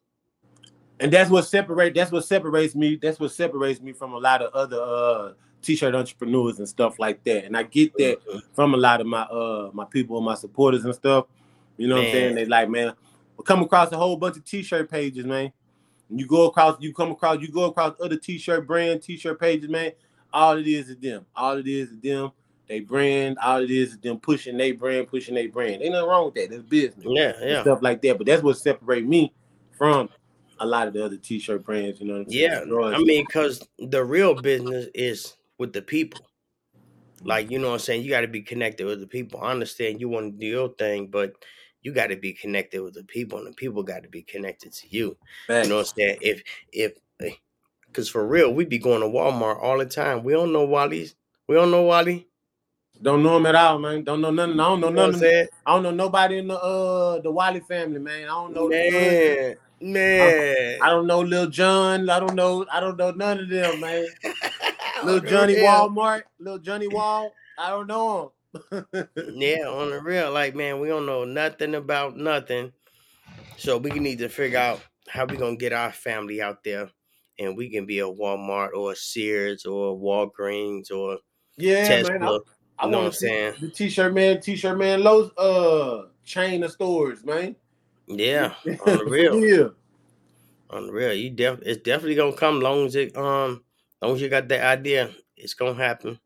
And 0.99 1.11
that's 1.11 1.31
what 1.31 1.45
separate. 1.45 1.95
That's 1.95 2.11
what 2.11 2.23
separates 2.25 2.75
me. 2.75 2.99
That's 3.01 3.19
what 3.19 3.31
separates 3.31 3.81
me 3.81 3.91
from 3.91 4.13
a 4.13 4.19
lot 4.19 4.43
of 4.43 4.53
other 4.53 4.79
uh 4.79 5.33
t-shirt 5.63 5.95
entrepreneurs 5.95 6.59
and 6.59 6.69
stuff 6.69 6.99
like 6.99 7.23
that. 7.23 7.45
And 7.45 7.57
I 7.57 7.63
get 7.63 7.95
that 7.97 8.23
mm-hmm. 8.25 8.39
from 8.53 8.75
a 8.75 8.77
lot 8.77 9.01
of 9.01 9.07
my 9.07 9.21
uh 9.23 9.71
my 9.73 9.85
people 9.85 10.17
and 10.17 10.25
my 10.25 10.35
supporters 10.35 10.85
and 10.85 10.93
stuff. 10.93 11.25
You 11.77 11.87
know 11.87 11.95
man. 11.95 12.03
what 12.03 12.07
I'm 12.07 12.13
saying? 12.13 12.35
They 12.35 12.45
like, 12.45 12.69
man, 12.69 12.93
we 13.35 13.43
come 13.43 13.63
across 13.63 13.91
a 13.91 13.97
whole 13.97 14.15
bunch 14.15 14.37
of 14.37 14.45
t-shirt 14.45 14.91
pages, 14.91 15.25
man. 15.25 15.51
And 16.09 16.19
you 16.19 16.27
go 16.27 16.45
across, 16.45 16.77
you 16.79 16.93
come 16.93 17.11
across, 17.11 17.41
you 17.41 17.47
go 17.47 17.63
across 17.63 17.95
other 17.99 18.17
t-shirt 18.17 18.67
brand, 18.67 19.01
t-shirt 19.01 19.39
pages, 19.39 19.69
man. 19.69 19.93
All 20.33 20.57
it 20.57 20.67
is 20.67 20.89
is 20.89 20.97
them. 20.97 21.25
All 21.35 21.57
it 21.57 21.67
is 21.67 21.89
is 21.89 21.99
them. 21.99 22.31
They 22.67 22.79
brand. 22.79 23.37
All 23.39 23.61
it 23.61 23.71
is 23.71 23.93
is 23.93 23.99
them 23.99 24.19
pushing 24.19 24.57
their 24.57 24.73
brand, 24.73 25.07
pushing 25.07 25.35
their 25.35 25.49
brand. 25.49 25.81
Ain't 25.81 25.91
nothing 25.91 26.09
wrong 26.09 26.25
with 26.25 26.35
that. 26.35 26.49
That's 26.49 26.63
business. 26.63 27.05
Yeah, 27.07 27.33
yeah. 27.41 27.61
Stuff 27.61 27.81
like 27.81 28.01
that. 28.03 28.17
But 28.17 28.27
that's 28.27 28.43
what 28.43 28.57
separate 28.57 29.05
me 29.05 29.33
from 29.77 30.09
a 30.59 30.65
lot 30.65 30.87
of 30.87 30.93
the 30.93 31.03
other 31.03 31.17
t-shirt 31.17 31.65
brands. 31.65 31.99
You 31.99 32.07
know 32.07 32.13
what 32.13 32.27
I'm 32.27 32.31
saying? 32.31 32.69
Yeah. 32.69 32.95
I 32.95 32.99
mean, 32.99 33.25
because 33.25 33.67
the 33.77 34.03
real 34.03 34.35
business 34.35 34.87
is 34.93 35.35
with 35.57 35.73
the 35.73 35.81
people. 35.81 36.25
Like, 37.23 37.51
you 37.51 37.59
know 37.59 37.67
what 37.67 37.73
I'm 37.73 37.79
saying? 37.79 38.03
You 38.03 38.09
got 38.09 38.21
to 38.21 38.27
be 38.27 38.41
connected 38.41 38.85
with 38.85 38.99
the 38.99 39.07
people. 39.07 39.41
I 39.41 39.51
understand 39.51 39.99
you 39.99 40.09
want 40.09 40.33
to 40.33 40.39
do 40.39 40.45
your 40.45 40.69
thing, 40.69 41.07
but 41.07 41.33
you 41.81 41.91
got 41.91 42.07
to 42.07 42.15
be 42.15 42.33
connected 42.33 42.81
with 42.81 42.93
the 42.93 43.03
people, 43.03 43.39
and 43.39 43.47
the 43.47 43.53
people 43.53 43.83
got 43.83 44.03
to 44.03 44.09
be 44.09 44.21
connected 44.21 44.71
to 44.73 44.87
you. 44.89 45.17
Thanks. 45.47 45.67
You 45.67 45.73
know 45.73 45.79
what 45.79 45.89
I'm 45.89 45.95
saying? 45.97 46.17
If 46.21 46.43
if 46.71 46.93
eh, 47.21 47.31
because 47.91 48.09
for 48.09 48.25
real, 48.25 48.53
we 48.53 48.65
be 48.65 48.77
going 48.77 49.01
to 49.01 49.07
Walmart 49.07 49.61
all 49.61 49.77
the 49.77 49.85
time. 49.85 50.23
We 50.23 50.33
don't 50.33 50.53
know 50.53 50.65
Wally's. 50.65 51.15
We 51.47 51.55
don't 51.55 51.71
know 51.71 51.83
Wally. 51.83 52.27
Don't 53.01 53.23
know 53.23 53.37
him 53.37 53.45
at 53.47 53.55
all, 53.55 53.79
man. 53.79 54.03
Don't 54.03 54.21
know 54.21 54.31
nothing. 54.31 54.59
I 54.59 54.63
don't 54.63 54.79
know 54.79 54.89
nothing. 54.89 55.47
I 55.65 55.73
don't 55.73 55.83
know 55.83 55.91
nobody 55.91 56.37
in 56.37 56.47
the 56.47 56.57
uh 56.57 57.19
the 57.19 57.31
Wally 57.31 57.59
family, 57.61 57.99
man. 57.99 58.25
I 58.25 58.27
don't 58.27 58.53
know. 58.53 58.69
Man, 58.69 59.55
man. 59.81 60.77
I, 60.81 60.85
I, 60.85 60.89
don't 60.89 61.07
know 61.07 61.21
Lil 61.21 61.47
John. 61.47 62.09
I 62.09 62.19
don't 62.19 62.35
know. 62.35 62.65
I 62.71 62.79
don't 62.79 62.97
know 62.97 63.11
none 63.11 63.39
of 63.39 63.49
them, 63.49 63.79
man. 63.79 64.05
Lil 65.03 65.19
Johnny 65.21 65.55
Walmart. 65.55 66.23
Lil 66.39 66.59
Johnny 66.59 66.87
Wall. 66.87 67.33
I 67.57 67.69
don't 67.71 67.87
know 67.87 68.33
him. 68.71 68.85
yeah, 69.33 69.65
on 69.67 69.89
the 69.89 70.01
real, 70.03 70.31
like 70.31 70.55
man, 70.55 70.79
we 70.79 70.87
don't 70.87 71.05
know 71.05 71.23
nothing 71.23 71.73
about 71.73 72.17
nothing. 72.17 72.71
So 73.57 73.77
we 73.77 73.91
need 73.91 74.19
to 74.19 74.29
figure 74.29 74.59
out 74.59 74.79
how 75.09 75.25
we 75.25 75.37
gonna 75.37 75.55
get 75.55 75.73
our 75.73 75.91
family 75.91 76.41
out 76.41 76.63
there 76.63 76.91
and 77.39 77.55
we 77.55 77.69
can 77.69 77.85
be 77.85 77.99
a 77.99 78.07
Walmart 78.07 78.73
or 78.73 78.91
a 78.91 78.95
Sears 78.95 79.65
or 79.65 79.97
Walgreens 79.97 80.91
or 80.91 81.17
yeah, 81.57 81.87
Tesla. 81.87 82.19
Man, 82.19 82.23
I, 82.23 82.39
I 82.79 82.85
you 82.85 82.91
know 82.91 82.97
what 82.99 83.05
I'm 83.07 83.11
saying? 83.11 83.53
The 83.61 83.69
T-shirt 83.69 84.13
man, 84.13 84.41
T-shirt 84.41 84.77
man, 84.77 85.03
Lowe's 85.03 85.31
uh 85.37 86.07
chain 86.23 86.63
of 86.63 86.71
stores, 86.71 87.23
man. 87.23 87.55
Yeah, 88.07 88.53
on 88.65 88.97
the 88.97 89.05
real. 89.05 89.45
yeah. 89.45 89.67
On 90.69 90.87
the 90.87 90.93
real. 90.93 91.13
You 91.13 91.29
def 91.29 91.59
it's 91.61 91.81
definitely 91.81 92.15
gonna 92.15 92.33
come 92.33 92.59
long 92.59 92.85
as 92.85 92.95
it 92.95 93.15
um 93.17 93.63
long 94.01 94.15
as 94.15 94.21
you 94.21 94.29
got 94.29 94.47
that 94.49 94.63
idea, 94.63 95.11
it's 95.37 95.53
gonna 95.53 95.75
happen. 95.75 96.19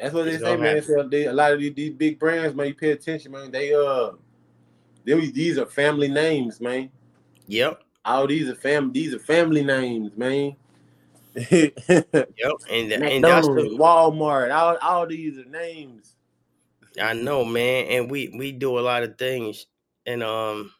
That's 0.00 0.14
what 0.14 0.28
it's 0.28 0.42
they 0.42 0.44
say, 0.44 0.56
man. 0.56 0.82
So 0.82 1.08
they, 1.08 1.26
a 1.26 1.32
lot 1.32 1.52
of 1.52 1.58
these, 1.58 1.74
these, 1.74 1.94
big 1.94 2.18
brands, 2.18 2.54
man, 2.54 2.68
you 2.68 2.74
pay 2.74 2.92
attention, 2.92 3.32
man. 3.32 3.50
They 3.50 3.74
uh 3.74 4.12
they, 5.04 5.30
these 5.30 5.58
are 5.58 5.66
family 5.66 6.08
names, 6.08 6.60
man. 6.60 6.90
Yep. 7.46 7.82
All 8.10 8.26
these 8.26 8.48
are 8.48 8.56
fam. 8.56 8.92
These 8.92 9.14
are 9.14 9.20
family 9.20 9.62
names, 9.62 10.10
man. 10.16 10.56
yep, 11.50 11.72
and, 12.68 12.92
and 12.92 13.22
that's 13.22 13.46
the, 13.46 13.76
Walmart. 13.78 14.52
All, 14.52 14.76
all 14.82 15.06
these 15.06 15.38
are 15.38 15.44
names. 15.44 16.16
I 17.00 17.12
know, 17.12 17.44
man, 17.44 17.86
and 17.86 18.10
we 18.10 18.34
we 18.36 18.50
do 18.50 18.78
a 18.78 18.80
lot 18.80 19.04
of 19.04 19.16
things, 19.16 19.66
and 20.06 20.24
um, 20.24 20.72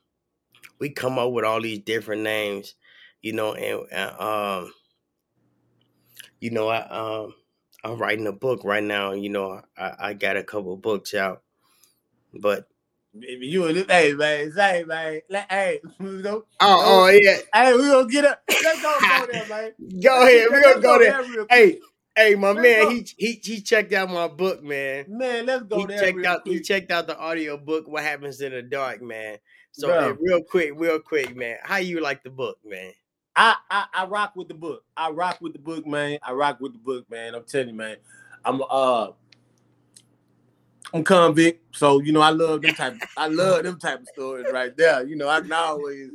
we 0.81 0.91
come 0.91 1.21
up 1.21 1.31
with 1.31 1.45
all 1.45 1.61
these 1.61 1.79
different 1.79 2.23
names, 2.23 2.75
you 3.23 3.33
know, 3.33 3.55
and 3.55 3.87
uh, 3.93 4.63
um, 4.65 4.73
you 6.41 6.51
know, 6.51 6.67
I 6.67 6.81
um, 6.89 7.35
I'm 7.85 7.97
writing 7.97 8.27
a 8.27 8.33
book 8.33 8.65
right 8.65 8.83
now. 8.83 9.13
You 9.13 9.29
know, 9.29 9.63
I, 9.79 9.93
I 10.01 10.15
got 10.15 10.37
a 10.37 10.43
couple 10.43 10.77
books 10.77 11.15
out, 11.15 11.43
but 12.35 12.67
you 13.15 13.67
and 13.67 13.77
this, 13.77 13.87
hey 13.89 14.13
man, 14.15 14.53
say 14.53 14.85
man, 14.85 15.21
let, 15.29 15.51
hey, 15.51 15.81
you 16.01 16.23
know, 16.23 16.45
oh, 16.61 16.83
oh 16.85 17.09
yeah, 17.09 17.39
hey, 17.53 17.75
we 17.75 17.83
gonna 17.89 18.09
get 18.09 18.25
up. 18.25 18.43
Let's 18.49 18.83
go, 18.83 18.97
go 19.01 19.27
there, 19.33 19.47
man. 19.49 19.73
go 20.03 20.23
ahead, 20.23 20.49
we 20.53 20.63
gonna 20.63 20.75
go, 20.77 20.81
go 20.81 20.99
there. 20.99 21.23
there 21.23 21.47
hey, 21.51 21.79
hey, 22.17 22.35
my 22.35 22.51
let's 22.51 22.63
man, 22.63 22.83
go. 22.85 22.91
he 22.91 23.09
he 23.17 23.41
he 23.43 23.61
checked 23.61 23.93
out 23.93 24.11
my 24.11 24.29
book, 24.29 24.63
man. 24.63 25.07
Man, 25.09 25.47
let's 25.47 25.65
go 25.65 25.79
he 25.79 25.87
there. 25.87 25.99
Checked 25.99 26.25
out, 26.25 26.43
quick. 26.43 26.55
he 26.55 26.61
checked 26.61 26.91
out 26.91 27.07
the 27.07 27.19
audio 27.19 27.57
book. 27.57 27.89
What 27.89 28.03
happens 28.05 28.41
in 28.41 28.53
the 28.53 28.63
dark, 28.63 29.03
man. 29.03 29.39
So 29.73 29.89
hey, 29.89 30.13
real 30.21 30.43
quick, 30.43 30.73
real 30.77 30.99
quick, 30.99 31.35
man. 31.37 31.59
How 31.63 31.77
you 31.77 32.01
like 32.01 32.23
the 32.23 32.31
book, 32.31 32.59
man? 32.65 32.93
I, 33.37 33.57
I 33.71 33.87
I 33.95 34.07
rock 34.07 34.37
with 34.37 34.49
the 34.49 34.55
book. 34.55 34.85
I 34.97 35.11
rock 35.11 35.39
with 35.41 35.53
the 35.53 35.59
book, 35.59 35.87
man. 35.87 36.19
I 36.23 36.33
rock 36.33 36.61
with 36.61 36.73
the 36.73 36.79
book, 36.79 37.11
man. 37.11 37.35
I'm 37.35 37.45
telling 37.45 37.69
you, 37.69 37.75
man. 37.75 37.97
I'm 38.45 38.63
uh 38.69 39.09
I'm 40.93 41.05
convict, 41.05 41.77
so 41.77 42.01
you 42.01 42.13
know 42.13 42.21
I 42.21 42.31
love 42.31 42.63
them 42.63 42.75
type. 42.75 42.97
I 43.17 43.29
love 43.29 43.63
them 43.63 43.79
type 43.79 44.01
of 44.01 44.09
stories 44.09 44.47
right 44.53 44.77
there. 44.77 45.07
You 45.07 45.17
know 45.17 45.29
I 45.29 45.41
can 45.41 45.53
always 45.53 46.11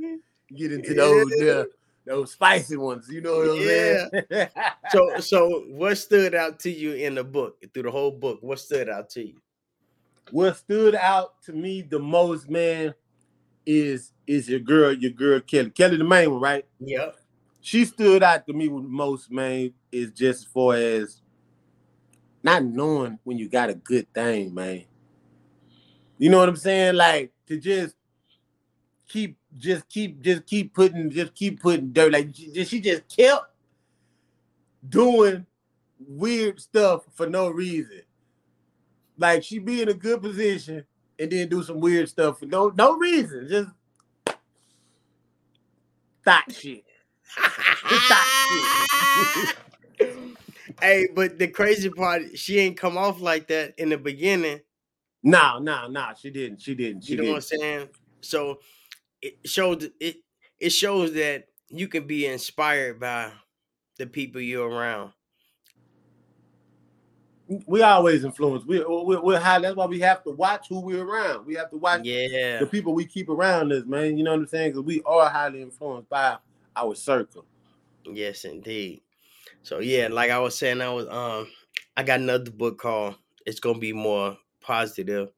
get 0.55 0.71
into 0.71 0.93
those 0.93 1.31
yeah, 1.37 1.63
those 2.05 2.31
spicy 2.33 2.77
ones. 2.77 3.07
You 3.09 3.21
know 3.21 3.37
what 3.37 3.49
I'm 3.51 3.57
yeah. 3.57 4.07
saying? 4.29 4.49
so 4.91 5.19
so 5.19 5.63
what 5.69 5.97
stood 5.97 6.35
out 6.35 6.59
to 6.61 6.71
you 6.71 6.93
in 6.93 7.15
the 7.15 7.23
book 7.23 7.57
through 7.73 7.83
the 7.83 7.91
whole 7.91 8.11
book? 8.11 8.39
What 8.41 8.59
stood 8.59 8.89
out 8.89 9.09
to 9.11 9.25
you? 9.27 9.35
What 10.31 10.57
stood 10.57 10.95
out 10.95 11.41
to 11.43 11.53
me 11.53 11.81
the 11.81 11.99
most, 11.99 12.49
man, 12.49 12.93
is 13.65 14.11
is 14.27 14.49
your 14.49 14.59
girl, 14.59 14.93
your 14.93 15.11
girl 15.11 15.39
Kelly. 15.39 15.69
Kelly 15.69 15.97
the 15.97 16.03
main 16.03 16.31
one, 16.31 16.41
right? 16.41 16.65
Yep. 16.79 17.15
She 17.61 17.85
stood 17.85 18.21
out 18.21 18.45
to 18.45 18.53
me 18.53 18.67
with 18.67 18.83
most, 18.83 19.31
man, 19.31 19.73
is 19.91 20.11
just 20.11 20.41
as 20.41 20.45
far 20.45 20.75
as 20.75 21.21
not 22.45 22.63
knowing 22.63 23.17
when 23.23 23.39
you 23.39 23.49
got 23.49 23.71
a 23.71 23.73
good 23.73 24.13
thing, 24.13 24.53
man. 24.53 24.83
You 26.19 26.29
know 26.29 26.37
what 26.37 26.47
I'm 26.47 26.55
saying? 26.55 26.95
Like 26.95 27.31
to 27.47 27.57
just 27.57 27.95
keep, 29.09 29.35
just 29.57 29.89
keep, 29.89 30.21
just 30.21 30.45
keep 30.45 30.71
putting, 30.75 31.09
just 31.09 31.33
keep 31.33 31.59
putting 31.59 31.91
dirt. 31.91 32.13
Like 32.13 32.35
she 32.35 32.79
just 32.79 33.07
kept 33.07 33.45
doing 34.87 35.47
weird 36.07 36.61
stuff 36.61 37.05
for 37.15 37.27
no 37.27 37.49
reason. 37.49 38.01
Like 39.17 39.43
she 39.43 39.57
be 39.57 39.81
in 39.81 39.89
a 39.89 39.93
good 39.95 40.21
position 40.21 40.85
and 41.17 41.31
then 41.31 41.49
do 41.49 41.63
some 41.63 41.79
weird 41.79 42.09
stuff 42.09 42.39
for 42.39 42.45
no 42.45 42.71
no 42.77 42.95
reason. 42.95 43.47
Just 43.49 43.71
thought 46.23 46.51
shit. 46.51 46.83
Thought 47.35 48.25
shit. 49.33 49.55
hey, 50.81 51.07
but 51.13 51.39
the 51.39 51.47
crazy 51.47 51.89
part, 51.89 52.37
she 52.37 52.59
ain't 52.59 52.77
come 52.77 52.97
off 52.97 53.21
like 53.21 53.47
that 53.47 53.73
in 53.77 53.89
the 53.89 53.97
beginning. 53.97 54.61
No, 55.23 55.57
no, 55.59 55.87
no, 55.87 56.09
she 56.19 56.29
didn't. 56.29 56.61
She 56.61 56.75
didn't. 56.75 57.03
She 57.03 57.13
you 57.13 57.17
know 57.17 57.23
didn't. 57.23 57.33
what 57.33 57.51
I'm 57.53 57.59
saying? 57.59 57.89
So 58.21 58.59
it 59.21 59.37
shows 59.45 59.87
it 59.99 60.17
it 60.59 60.69
shows 60.69 61.13
that 61.13 61.45
you 61.69 61.87
can 61.87 62.05
be 62.05 62.27
inspired 62.27 62.99
by 62.99 63.31
the 63.97 64.05
people 64.05 64.39
you're 64.39 64.69
around. 64.69 65.11
We 67.67 67.83
always 67.83 68.23
influence. 68.23 68.65
We, 68.65 68.83
we 68.83 69.17
we're 69.17 69.39
high. 69.39 69.59
That's 69.59 69.75
why 69.75 69.85
we 69.85 69.99
have 69.99 70.23
to 70.23 70.31
watch 70.31 70.67
who 70.67 70.79
we're 70.79 71.05
around. 71.05 71.45
We 71.45 71.55
have 71.55 71.69
to 71.71 71.77
watch 71.77 72.01
yeah. 72.03 72.59
the 72.59 72.67
people 72.69 72.93
we 72.93 73.05
keep 73.05 73.29
around 73.29 73.71
us, 73.71 73.85
man. 73.85 74.17
You 74.17 74.23
know 74.23 74.31
what 74.31 74.41
I'm 74.41 74.47
saying? 74.47 74.71
Because 74.71 74.83
we 74.83 75.01
are 75.05 75.29
highly 75.29 75.61
influenced 75.61 76.09
by 76.09 76.37
our 76.75 76.95
circle. 76.95 77.45
Yes, 78.03 78.45
indeed. 78.45 79.01
So 79.65 79.79
yeah, 79.79 80.09
like 80.11 80.29
I 80.29 80.37
was 80.37 80.55
saying, 80.55 80.79
I 80.79 80.93
was 80.93 81.07
um 81.07 81.47
I 81.97 82.03
got 82.03 82.19
another 82.19 82.51
book 82.51 82.77
called 82.77 83.15
it's 83.47 83.59
gonna 83.59 83.79
be 83.79 83.93
more 83.93 84.37
positive. 84.61 85.29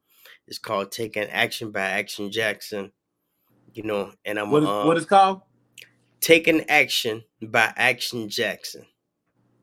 It's 0.47 0.59
called 0.59 0.91
Taking 0.91 1.29
Action 1.29 1.71
by 1.71 1.79
Action 1.79 2.29
Jackson. 2.29 2.91
You 3.73 3.83
know, 3.83 4.11
and 4.25 4.37
I'm 4.37 4.51
what 4.51 4.63
is, 4.63 4.69
um, 4.69 4.85
what 4.85 4.97
is 4.97 5.05
called? 5.05 5.43
Taking 6.19 6.69
Action 6.69 7.23
by 7.41 7.71
Action 7.77 8.27
Jackson. 8.27 8.85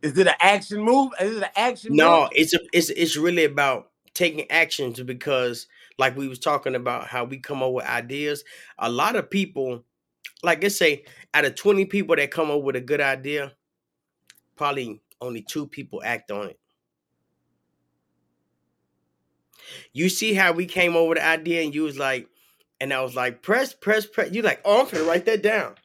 Is 0.01 0.17
it 0.17 0.29
an 0.29 0.35
action 0.41 0.81
move? 0.81 1.13
Is 1.21 1.37
it 1.37 1.43
an 1.43 1.51
action? 1.57 1.95
No, 1.95 2.23
move? 2.23 2.29
it's 2.33 2.55
a, 2.55 2.61
it's 2.73 2.89
it's 2.89 3.19
really 3.19 3.45
about 3.45 3.91
taking 4.15 4.51
actions 4.51 4.99
because, 5.03 5.67
like 5.99 6.17
we 6.17 6.27
was 6.27 6.39
talking 6.39 6.75
about, 6.75 7.07
how 7.07 7.25
we 7.25 7.37
come 7.37 7.63
up 7.63 7.73
with 7.73 7.85
ideas. 7.85 8.45
A 8.79 8.91
lot 8.91 9.15
of 9.15 9.29
people, 9.29 9.85
like 10.43 10.63
let's 10.63 10.77
say, 10.77 11.05
out 11.35 11.45
of 11.45 11.55
twenty 11.55 11.85
people 11.85 12.17
that 12.17 12.31
come 12.31 12.51
up 12.51 12.63
with 12.63 12.77
a 12.77 12.81
good 12.81 13.03
idea, 13.03 13.53
probably 14.57 15.01
only 15.21 15.43
two 15.43 15.67
people 15.67 16.03
act 16.05 16.31
on 16.31 16.51
it. 16.51 16.59
You 19.93 20.09
see 20.09 20.35
how 20.35 20.53
we 20.53 20.67
came 20.67 20.97
over 20.97 21.15
the 21.15 21.25
idea 21.25 21.63
and 21.63 21.75
you 21.75 21.83
was 21.83 21.99
like, 21.99 22.29
and 22.81 22.93
I 22.93 23.03
was 23.03 23.15
like, 23.15 23.43
press, 23.43 23.73
press, 23.73 24.07
press. 24.07 24.33
You 24.33 24.43
like, 24.43 24.61
oh, 24.65 24.83
I'm 24.85 24.91
gonna 24.91 25.05
write 25.05 25.25
that 25.27 25.43
down. 25.43 25.77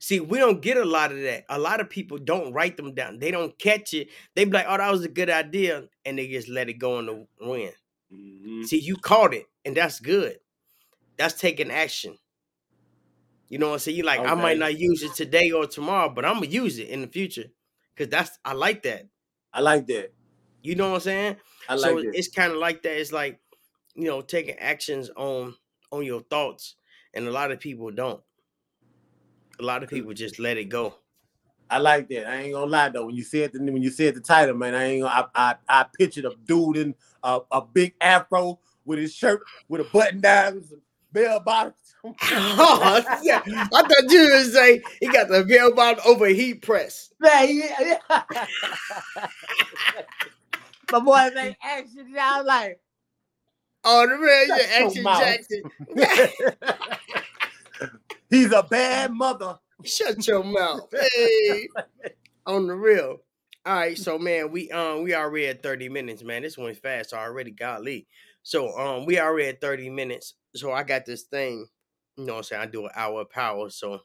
See, 0.00 0.20
we 0.20 0.38
don't 0.38 0.62
get 0.62 0.76
a 0.76 0.84
lot 0.84 1.10
of 1.10 1.20
that. 1.22 1.44
A 1.48 1.58
lot 1.58 1.80
of 1.80 1.90
people 1.90 2.18
don't 2.18 2.52
write 2.52 2.76
them 2.76 2.94
down. 2.94 3.18
They 3.18 3.30
don't 3.30 3.58
catch 3.58 3.94
it. 3.94 4.08
They 4.34 4.44
be 4.44 4.52
like, 4.52 4.66
oh, 4.68 4.76
that 4.76 4.92
was 4.92 5.04
a 5.04 5.08
good 5.08 5.30
idea. 5.30 5.88
And 6.04 6.18
they 6.18 6.28
just 6.28 6.48
let 6.48 6.68
it 6.68 6.74
go 6.74 6.98
in 7.00 7.06
the 7.06 7.26
wind. 7.40 7.72
Mhm. 8.12 8.64
See, 8.66 8.78
you 8.78 8.96
caught 8.96 9.34
it, 9.34 9.46
and 9.64 9.76
that's 9.76 9.98
good. 10.00 10.38
That's 11.16 11.34
taking 11.38 11.70
action. 11.70 12.18
You 13.48 13.58
know 13.58 13.68
what 13.68 13.74
I'm 13.74 13.78
saying? 13.78 13.96
You 13.96 14.02
like, 14.02 14.20
I 14.20 14.34
might 14.34 14.58
not 14.58 14.78
use 14.78 15.02
it 15.02 15.14
today 15.14 15.50
or 15.50 15.66
tomorrow, 15.66 16.10
but 16.10 16.24
I'm 16.24 16.34
gonna 16.34 16.46
use 16.46 16.78
it 16.78 16.88
in 16.88 17.00
the 17.00 17.06
future. 17.06 17.46
Cause 17.96 18.08
that's 18.08 18.38
I 18.44 18.52
like 18.52 18.82
that. 18.82 19.06
I 19.52 19.60
like 19.60 19.86
that. 19.88 20.12
You 20.62 20.74
know 20.74 20.90
what 20.90 20.96
I'm 20.96 21.00
saying? 21.00 21.36
I 21.68 21.74
like 21.74 21.90
so 21.90 21.96
that. 21.96 22.10
it's 22.14 22.28
kind 22.28 22.52
of 22.52 22.58
like 22.58 22.82
that. 22.82 23.00
It's 23.00 23.12
like, 23.12 23.40
you 23.94 24.04
know, 24.04 24.20
taking 24.20 24.56
actions 24.58 25.10
on 25.16 25.54
on 25.90 26.04
your 26.04 26.22
thoughts. 26.22 26.76
And 27.14 27.26
a 27.26 27.30
lot 27.30 27.50
of 27.50 27.58
people 27.58 27.90
don't. 27.90 28.20
A 29.58 29.64
lot 29.64 29.82
of 29.82 29.88
people 29.88 30.12
just 30.12 30.38
let 30.38 30.56
it 30.56 30.66
go. 30.66 30.94
I 31.70 31.78
like 31.78 32.08
that. 32.08 32.28
I 32.28 32.36
ain't 32.42 32.54
gonna 32.54 32.70
lie 32.70 32.88
though. 32.90 33.06
When 33.06 33.14
you 33.14 33.24
said 33.24 33.52
the 33.52 33.60
when 33.60 33.82
you 33.82 33.90
said 33.90 34.14
the 34.14 34.20
title, 34.20 34.54
man, 34.54 34.74
I 34.74 34.84
ain't 34.84 35.02
gonna. 35.02 35.28
I 35.34 35.50
I, 35.50 35.80
I 35.80 35.86
pictured 35.98 36.24
a 36.24 36.34
dude 36.44 36.76
in 36.76 36.94
a, 37.22 37.40
a 37.50 37.62
big 37.62 37.94
afro 38.00 38.60
with 38.84 38.98
his 38.98 39.14
shirt 39.14 39.42
with 39.68 39.80
a 39.80 39.84
button 39.84 40.20
down, 40.20 40.62
some 40.62 40.80
bell 41.12 41.40
bottoms. 41.40 41.74
oh, 42.04 43.02
yeah. 43.22 43.42
I 43.46 43.66
thought 43.82 44.10
you 44.10 44.30
would 44.32 44.52
say 44.52 44.82
he 45.00 45.08
got 45.08 45.28
the 45.28 45.44
bell 45.44 45.74
bottom 45.74 46.02
over 46.06 46.26
heat 46.26 46.62
press. 46.62 47.10
Man, 47.20 47.56
yeah, 47.56 47.98
yeah. 48.10 48.46
My 50.92 51.00
boy 51.00 51.30
made 51.34 51.56
action. 51.62 52.14
I 52.18 52.38
was 52.38 52.46
like, 52.46 52.80
Oh, 53.84 54.06
the 54.06 54.18
man, 54.18 54.60
Action. 54.84 55.04
Jackson. 55.04 55.62
he's 58.30 58.52
a 58.52 58.62
bad 58.62 59.12
mother. 59.12 59.58
Shut 59.84 60.26
your 60.26 60.42
mouth. 60.44 60.92
Hey, 60.92 61.68
on 62.46 62.66
the 62.66 62.74
real. 62.74 63.18
All 63.64 63.74
right, 63.74 63.96
so 63.96 64.18
man, 64.18 64.50
we 64.50 64.70
um 64.70 65.04
we 65.04 65.14
already 65.14 65.46
at 65.46 65.62
30 65.62 65.88
minutes, 65.88 66.22
man. 66.24 66.42
This 66.42 66.58
went 66.58 66.76
fast 66.78 67.12
already, 67.12 67.50
golly. 67.50 68.06
So 68.42 68.76
um 68.78 69.06
we 69.06 69.20
already 69.20 69.48
at 69.48 69.60
30 69.60 69.90
minutes. 69.90 70.34
So 70.54 70.72
I 70.72 70.82
got 70.82 71.06
this 71.06 71.22
thing, 71.22 71.66
you 72.16 72.24
know 72.24 72.34
what 72.34 72.38
I'm 72.38 72.44
saying? 72.44 72.62
I 72.62 72.66
do 72.66 72.84
an 72.84 72.90
hour 72.94 73.20
of 73.22 73.30
power. 73.30 73.70
So 73.70 74.00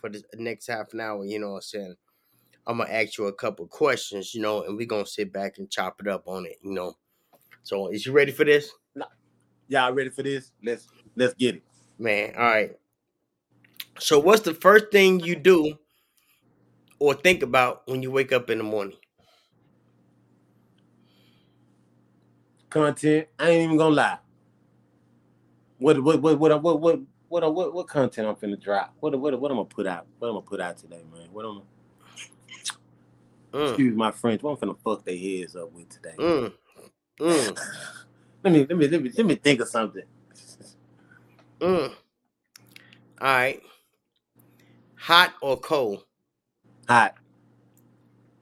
for 0.00 0.08
the 0.08 0.22
next 0.36 0.66
half 0.68 0.92
an 0.92 1.00
hour, 1.00 1.24
you 1.24 1.38
know 1.38 1.50
what 1.50 1.56
I'm 1.56 1.62
saying? 1.62 1.94
I'm 2.66 2.78
gonna 2.78 2.90
ask 2.90 3.18
you 3.18 3.26
a 3.26 3.32
couple 3.32 3.66
questions, 3.66 4.34
you 4.34 4.42
know, 4.42 4.62
and 4.62 4.76
we're 4.76 4.86
gonna 4.86 5.06
sit 5.06 5.32
back 5.32 5.58
and 5.58 5.70
chop 5.70 6.00
it 6.00 6.08
up 6.08 6.24
on 6.26 6.46
it, 6.46 6.58
you 6.62 6.72
know. 6.72 6.96
So 7.62 7.88
is 7.88 8.06
you 8.06 8.12
ready 8.12 8.32
for 8.32 8.44
this? 8.44 8.70
Y'all 9.68 9.92
ready 9.92 10.10
for 10.10 10.22
this? 10.22 10.52
Let's 10.62 10.86
let's 11.16 11.34
get 11.34 11.56
it. 11.56 11.62
Man, 11.98 12.34
all 12.36 12.44
right. 12.44 12.76
So 13.98 14.18
what's 14.18 14.42
the 14.42 14.54
first 14.54 14.86
thing 14.92 15.20
you 15.20 15.34
do 15.34 15.74
or 16.98 17.14
think 17.14 17.42
about 17.42 17.82
when 17.86 18.02
you 18.02 18.10
wake 18.10 18.32
up 18.32 18.50
in 18.50 18.58
the 18.58 18.64
morning? 18.64 18.96
Content. 22.70 23.28
I 23.38 23.50
ain't 23.50 23.64
even 23.64 23.76
gonna 23.76 23.94
lie. 23.94 24.18
What 25.78 26.02
what 26.02 26.22
what 26.22 26.38
what 26.40 26.62
what 26.62 26.80
what 26.80 27.00
what 27.28 27.54
what, 27.54 27.74
what 27.74 27.88
content 27.88 28.28
I'm 28.28 28.36
finna 28.36 28.60
drop? 28.60 28.94
What 29.00 29.18
what 29.20 29.40
what 29.40 29.50
I'm 29.52 29.58
gonna 29.58 29.66
put 29.68 29.86
out? 29.86 30.06
What 30.18 30.28
I'm 30.28 30.34
gonna 30.34 30.46
put 30.46 30.60
out 30.60 30.78
today, 30.78 31.02
man? 31.12 31.28
What 31.32 31.44
I'm 31.46 31.62
Mm, 33.54 33.80
excuse 33.80 33.96
my 33.96 34.12
French. 34.12 34.42
What 34.42 34.52
I'm 34.62 34.68
finna 34.68 34.78
fuck 34.84 35.04
their 35.04 35.16
heads 35.18 35.56
up 35.56 35.72
with 35.72 35.88
today? 35.90 36.18
mm, 36.18 36.52
mm, 37.20 37.58
Let 38.44 38.52
me 38.52 38.66
let 38.68 38.78
me 38.78 38.88
let 38.88 39.02
me 39.02 39.12
let 39.16 39.26
me 39.26 39.34
think 39.36 39.60
of 39.60 39.68
something. 39.68 40.04
mm. 41.60 41.90
All 43.20 43.28
right. 43.28 43.62
Hot 44.96 45.34
or 45.42 45.58
cold? 45.58 46.04
Hot, 46.88 47.14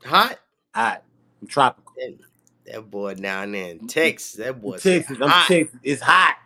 Hot? 0.05 0.39
hot. 0.75 1.05
I'm 1.43 1.49
tropical. 1.49 1.95
That, 1.97 2.19
that 2.67 2.91
boy 2.91 3.15
down 3.15 3.53
there 3.53 3.71
in 3.71 3.87
Texas, 3.89 4.35
that 4.35 4.61
boy 4.61 4.79
Texas. 4.79 5.19
I'm 5.21 5.31
hot. 5.31 5.35
Texas. 5.35 5.81
It's 5.83 6.03
hot. 6.03 6.37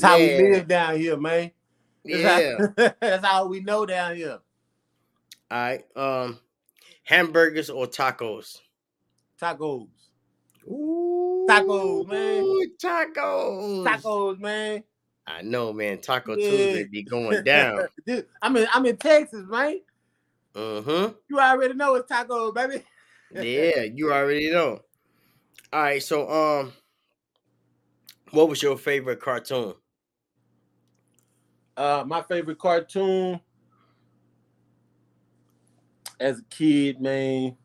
It's 0.00 0.06
how 0.08 0.16
Yeah. 0.16 0.38
we 0.38 0.52
live 0.54 0.66
down 0.68 0.96
here, 0.96 1.16
man. 1.18 1.50
That's 2.06 2.22
Yeah. 2.22 2.56
how, 2.58 2.94
that's 3.00 3.24
how 3.26 3.46
we 3.48 3.60
know 3.60 3.84
down 3.84 4.16
here. 4.16 4.38
All 5.50 5.58
right. 5.58 5.84
Um, 5.94 6.38
hamburgers 7.04 7.68
or 7.68 7.86
tacos? 7.86 8.60
Tacos. 9.38 9.88
Ooh, 10.66 11.46
Tacos, 11.46 12.06
man. 12.08 12.44
Tacos. 12.82 13.84
Tacos, 13.84 14.38
man. 14.38 14.84
I 15.26 15.42
know, 15.42 15.74
man. 15.74 16.00
Taco 16.00 16.34
Yeah. 16.34 16.48
Tuesday 16.48 16.84
be 16.84 17.02
going 17.02 17.44
down. 17.44 17.86
Dude, 18.06 18.26
I'm 18.40 18.56
in 18.56 18.66
I'm 18.72 18.86
in 18.86 18.96
Texas, 18.96 19.44
right? 19.48 19.82
Uh-huh. 20.54 21.12
You 21.28 21.38
already 21.38 21.74
know 21.74 21.94
it's 21.96 22.10
tacos, 22.10 22.54
baby. 22.54 22.82
Yeah, 23.32 23.82
you 23.82 24.12
already 24.12 24.50
know. 24.50 24.80
All 25.72 25.82
right, 25.82 26.02
so 26.02 26.28
um, 26.30 26.72
what 28.30 28.48
was 28.48 28.62
your 28.62 28.76
favorite 28.78 29.20
cartoon? 29.20 29.74
Uh, 31.76 32.04
my 32.06 32.22
favorite 32.22 32.58
cartoon 32.58 33.40
as 36.18 36.40
a 36.40 36.44
kid, 36.44 37.00
man. 37.00 37.56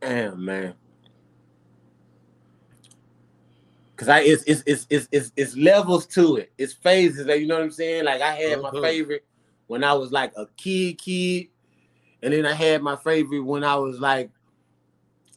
Damn, 0.00 0.44
man. 0.44 0.74
Cause 3.96 4.08
I 4.08 4.20
it's 4.20 4.42
it's 4.44 4.62
it's 4.64 4.86
it's 4.88 5.08
it's, 5.12 5.32
it's 5.36 5.56
levels 5.58 6.06
to 6.06 6.36
it. 6.36 6.52
It's 6.56 6.72
phases. 6.72 7.26
Like, 7.26 7.40
you 7.40 7.46
know 7.46 7.56
what 7.56 7.64
I'm 7.64 7.70
saying? 7.70 8.04
Like 8.04 8.22
I 8.22 8.34
had 8.34 8.62
my 8.62 8.70
Mhm. 8.70 8.82
favorite 8.82 9.26
when 9.66 9.84
I 9.84 9.92
was 9.92 10.10
like 10.10 10.32
a 10.36 10.46
kid, 10.56 10.96
kid, 10.96 11.48
and 12.22 12.32
then 12.32 12.46
I 12.46 12.54
had 12.54 12.82
my 12.82 12.96
favorite 12.96 13.40
when 13.40 13.62
I 13.62 13.76
was 13.76 14.00
like 14.00 14.30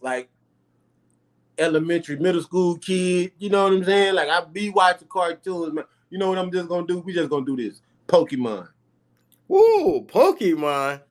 like 0.02 0.30
elementary, 1.58 2.18
middle 2.18 2.42
school 2.42 2.78
kid. 2.78 3.32
You 3.38 3.50
know 3.50 3.64
what 3.64 3.74
I'm 3.74 3.84
saying? 3.84 4.16
Like 4.16 4.30
I 4.30 4.42
be 4.46 4.70
watching 4.70 5.08
cartoons, 5.08 5.74
man. 5.74 5.86
You 6.10 6.18
know 6.18 6.30
what 6.30 6.38
I'm 6.38 6.52
just 6.52 6.68
gonna 6.70 6.86
do? 6.88 7.00
We 7.00 7.14
just 7.14 7.30
gonna 7.30 7.46
do 7.46 7.56
this. 7.58 7.82
Pokemon. 8.08 8.68
Ooh, 9.52 10.06
Pokemon. 10.08 11.02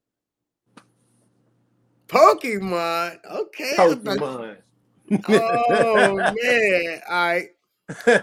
Pokemon. 2.09 3.19
Okay. 3.31 3.73
Pokemon. 3.77 4.57
Oh 5.29 6.17
man. 6.43 7.01
All 7.09 7.15
right. 7.17 7.49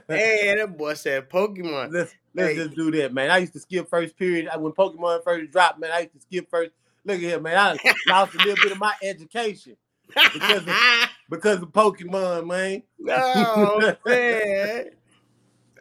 Hey, 0.08 0.56
that 0.58 0.76
boy 0.78 0.94
said 0.96 1.30
Pokemon. 1.30 1.92
let's 1.92 2.14
let's 2.34 2.50
Hey. 2.50 2.56
just 2.56 2.76
do 2.76 2.92
that, 2.92 3.14
man. 3.14 3.30
I 3.32 3.40
used 3.40 3.54
to 3.54 3.60
skip 3.60 3.90
first 3.90 4.16
period. 4.18 4.48
I- 4.48 4.58
When 4.58 4.72
Pokemon 4.74 5.24
first 5.24 5.52
dropped, 5.52 5.80
man, 5.80 5.92
I 5.92 6.00
used 6.02 6.14
to 6.14 6.22
skip 6.22 6.50
first. 6.50 6.72
Look 7.06 7.16
at 7.18 7.22
here, 7.22 7.40
man. 7.40 7.58
I 7.58 7.94
lost 8.08 8.36
a 8.36 8.38
little 8.40 8.56
bit 8.62 8.72
of 8.74 8.80
my 8.80 8.94
education 9.02 9.76
because 10.14 10.68
of- 10.68 10.76
because 11.30 11.62
of 11.62 11.70
Pokemon, 11.70 12.48
man. 12.48 12.84
oh 13.08 13.96
man. 14.06 14.86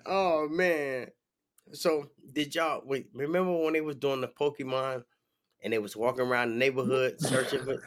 Oh 0.07 0.49
man. 0.49 1.11
So 1.73 2.09
did 2.33 2.55
y'all 2.55 2.83
wait? 2.85 3.09
Remember 3.13 3.53
when 3.57 3.73
they 3.73 3.81
was 3.81 3.97
doing 3.97 4.21
the 4.21 4.29
Pokemon 4.29 5.05
and 5.63 5.73
they 5.73 5.79
was 5.79 5.97
walking 5.97 6.27
around 6.27 6.51
the 6.51 6.57
neighborhood 6.57 7.21
searching 7.21 7.65
for? 7.65 7.83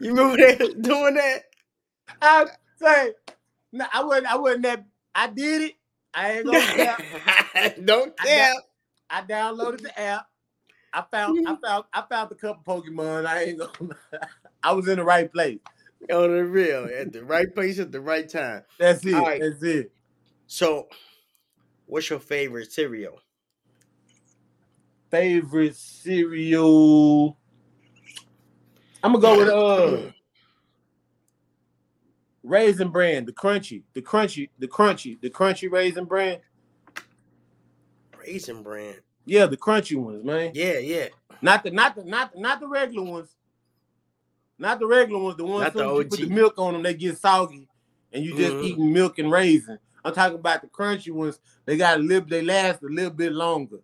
You 0.00 0.14
remember 0.14 0.36
they 0.36 0.56
doing 0.80 1.14
that? 1.14 1.42
I 2.22 2.46
say, 2.80 3.12
no, 3.72 3.84
I 3.92 4.04
wasn't. 4.04 4.26
I 4.26 4.36
wasn't 4.36 4.62
that. 4.62 4.84
I 5.14 5.26
did 5.28 5.62
it. 5.62 5.74
I 6.14 6.32
ain't 6.38 6.46
gonna. 6.46 7.74
Don't 7.84 8.14
I 8.20 8.26
tell. 8.26 8.62
I 9.10 9.22
downloaded 9.22 9.82
the 9.82 9.98
app. 10.00 10.26
I 10.92 11.04
found. 11.10 11.46
I 11.46 11.56
found. 11.56 11.84
I 11.92 12.02
found 12.08 12.32
a 12.32 12.34
couple 12.34 12.82
Pokemon. 12.82 13.26
I 13.26 13.42
ain't 13.44 13.58
gonna. 13.58 13.96
I 14.62 14.72
was 14.72 14.88
in 14.88 14.98
the 14.98 15.04
right 15.04 15.32
place. 15.32 15.58
On 16.12 16.30
the 16.30 16.44
real, 16.44 16.84
at 16.84 17.12
the 17.12 17.24
right 17.24 17.52
place 17.52 17.78
at 17.78 17.90
the 17.90 18.00
right 18.00 18.28
time. 18.28 18.62
That's 18.78 19.04
it. 19.04 19.14
Right. 19.14 19.40
That's 19.40 19.62
it. 19.62 19.92
So, 20.46 20.88
what's 21.86 22.08
your 22.08 22.20
favorite 22.20 22.70
cereal? 22.72 23.20
Favorite 25.10 25.74
cereal. 25.74 27.36
I'm 29.02 29.12
gonna 29.12 29.22
go 29.22 29.38
with 29.38 29.48
uh 29.48 30.12
Raisin 32.42 32.90
Bran, 32.90 33.26
the 33.26 33.32
crunchy, 33.32 33.82
the 33.92 34.02
crunchy, 34.02 34.48
the 34.58 34.68
crunchy, 34.68 35.20
the 35.20 35.30
crunchy 35.30 35.70
Raisin 35.70 36.04
Bran. 36.04 36.38
Raisin 38.18 38.62
Bran. 38.62 38.94
Yeah, 39.24 39.46
the 39.46 39.56
crunchy 39.56 39.96
ones, 39.96 40.24
man. 40.24 40.52
Yeah, 40.54 40.78
yeah. 40.78 41.08
Not 41.42 41.62
the 41.62 41.70
not 41.70 41.94
the 41.94 42.04
not 42.04 42.38
not 42.38 42.60
the 42.60 42.68
regular 42.68 43.10
ones. 43.10 43.34
Not 44.58 44.80
the 44.80 44.86
regular 44.86 45.22
ones. 45.22 45.36
The 45.36 45.44
ones 45.44 45.60
Not 45.60 45.72
the 45.74 45.86
that 45.86 45.96
you 45.96 46.04
put 46.04 46.20
the 46.20 46.26
milk 46.26 46.54
on 46.58 46.72
them, 46.74 46.82
they 46.82 46.94
get 46.94 47.16
soggy, 47.18 47.68
and 48.12 48.24
you 48.24 48.34
just 48.34 48.56
Mhm. 48.56 48.62
eating 48.62 48.92
milk 48.92 49.18
and 49.18 49.30
raisin. 49.30 49.78
I'm 50.04 50.14
talking 50.14 50.38
about 50.38 50.62
the 50.62 50.68
crunchy 50.68 51.12
ones. 51.12 51.38
They 51.64 51.76
got 51.76 51.98
a 51.98 52.02
little. 52.02 52.28
They 52.28 52.42
last 52.42 52.82
a 52.82 52.86
little 52.86 53.10
bit 53.10 53.32
longer. 53.32 53.78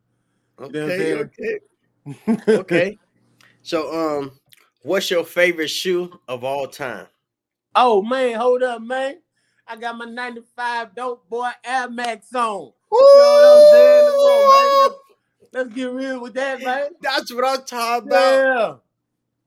Okay, 0.58 1.14
okay, 1.14 1.58
okay. 2.48 2.98
So, 3.62 3.92
um, 3.92 4.40
what's 4.82 5.10
your 5.10 5.24
favorite 5.24 5.68
shoe 5.68 6.18
of 6.28 6.44
all 6.44 6.66
time? 6.66 7.08
Oh 7.74 8.02
man, 8.02 8.38
hold 8.38 8.62
up, 8.62 8.80
man. 8.82 9.20
I 9.66 9.76
got 9.76 9.96
my 9.96 10.04
95 10.04 10.94
dope 10.94 11.28
boy 11.28 11.50
Air 11.64 11.88
Max 11.90 12.34
on. 12.34 12.72
Woo! 12.90 12.98
You 12.98 13.16
know 13.16 13.32
what 13.32 13.44
I'm 13.44 13.66
saying? 13.72 14.08
On. 14.08 14.94
Let's 15.52 15.74
get 15.74 15.90
real 15.92 16.20
with 16.20 16.34
that, 16.34 16.62
man. 16.62 16.90
That's 17.00 17.32
what 17.32 17.44
I'm 17.44 17.64
talking 17.64 18.08
about, 18.08 18.82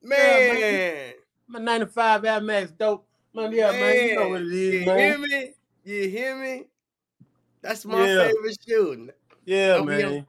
Yeah. 0.01 0.09
man. 0.09 0.59
Yeah, 0.59 1.11
My 1.47 1.59
95 1.59 2.25
Air 2.25 2.41
Max 2.41 2.71
dope. 2.71 3.07
Man, 3.33 3.51
yeah, 3.51 3.71
man. 3.71 3.95
You 4.09 4.15
know 4.15 4.29
what 4.29 4.41
it 4.41 4.47
you 4.47 4.71
is, 4.79 4.83
hear 4.83 5.17
me? 5.17 5.53
You 5.83 6.09
hear 6.09 6.35
me? 6.41 6.65
That's 7.61 7.85
my 7.85 8.05
Yeah. 8.05 8.27
favorite 8.27 8.57
shoe. 8.67 9.09
Yeah, 9.45 9.81
man. 9.81 10.05
on- 10.05 10.27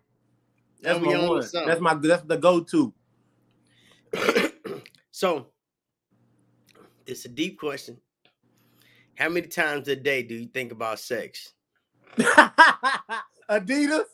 That's 0.80 1.00
my 1.00 1.14
on 1.14 1.28
one. 1.28 1.44
That's 1.66 1.80
my 1.80 1.94
that's 1.94 2.22
the 2.22 2.36
go-to. 2.36 2.94
so, 5.10 5.48
it's 7.06 7.24
a 7.24 7.28
deep 7.28 7.58
question. 7.58 8.00
How 9.16 9.28
many 9.28 9.48
times 9.48 9.88
a 9.88 9.96
day 9.96 10.22
do 10.22 10.34
you 10.36 10.46
think 10.46 10.70
about 10.70 11.00
sex? 11.00 11.52
Adidas. 13.50 14.04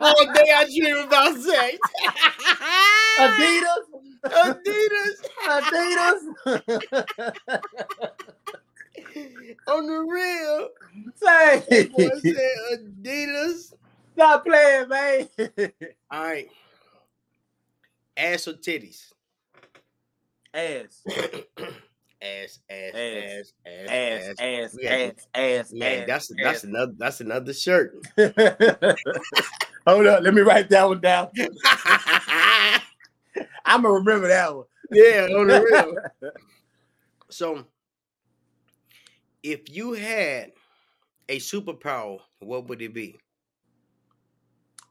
All 0.00 0.32
day 0.32 0.50
I 0.52 0.64
dream 0.64 0.96
about 1.06 1.36
sex. 1.38 1.78
Adidas. 3.20 3.93
Adidas. 4.24 5.16
Adidas. 5.48 6.20
On 9.66 9.86
the 9.86 9.98
real. 10.08 10.68
Say, 11.16 11.62
That 11.68 11.92
Adidas. 13.02 13.74
stop 14.14 14.44
playing, 14.44 14.88
man. 14.88 15.28
All 16.10 16.22
right. 16.22 16.48
Ass 18.16 18.46
or 18.48 18.52
titties? 18.54 19.12
ass, 20.54 21.02
ass, 21.08 21.10
ass, 22.70 22.70
Ass. 22.70 22.70
ass, 22.70 23.52
ass, 23.66 23.66
ass, 23.66 23.98
ass. 23.98 24.36
ass, 24.38 24.74
We 24.78 24.84
had 24.86 25.00
ass, 25.00 25.26
ass, 25.34 25.72
Man, 25.72 26.00
ass, 26.02 26.06
that's 26.06 26.28
that's 26.40 26.58
ass. 26.58 26.64
another 26.64 26.92
that's 26.96 27.20
another 27.20 27.52
shirt. 27.52 27.92
Hold 29.86 30.06
up, 30.06 30.22
let 30.22 30.32
me 30.32 30.40
write 30.42 30.68
that 30.70 30.88
one 30.88 31.00
down. 31.00 31.28
I'm 33.64 33.82
gonna 33.82 33.94
remember 33.94 34.28
that 34.28 34.54
one. 34.54 34.64
yeah, 34.90 35.26
on 35.36 35.48
the 35.48 35.60
real. 35.60 36.30
So, 37.30 37.64
if 39.42 39.74
you 39.74 39.94
had 39.94 40.52
a 41.28 41.38
superpower, 41.40 42.20
what 42.38 42.68
would 42.68 42.80
it 42.80 42.94
be? 42.94 43.18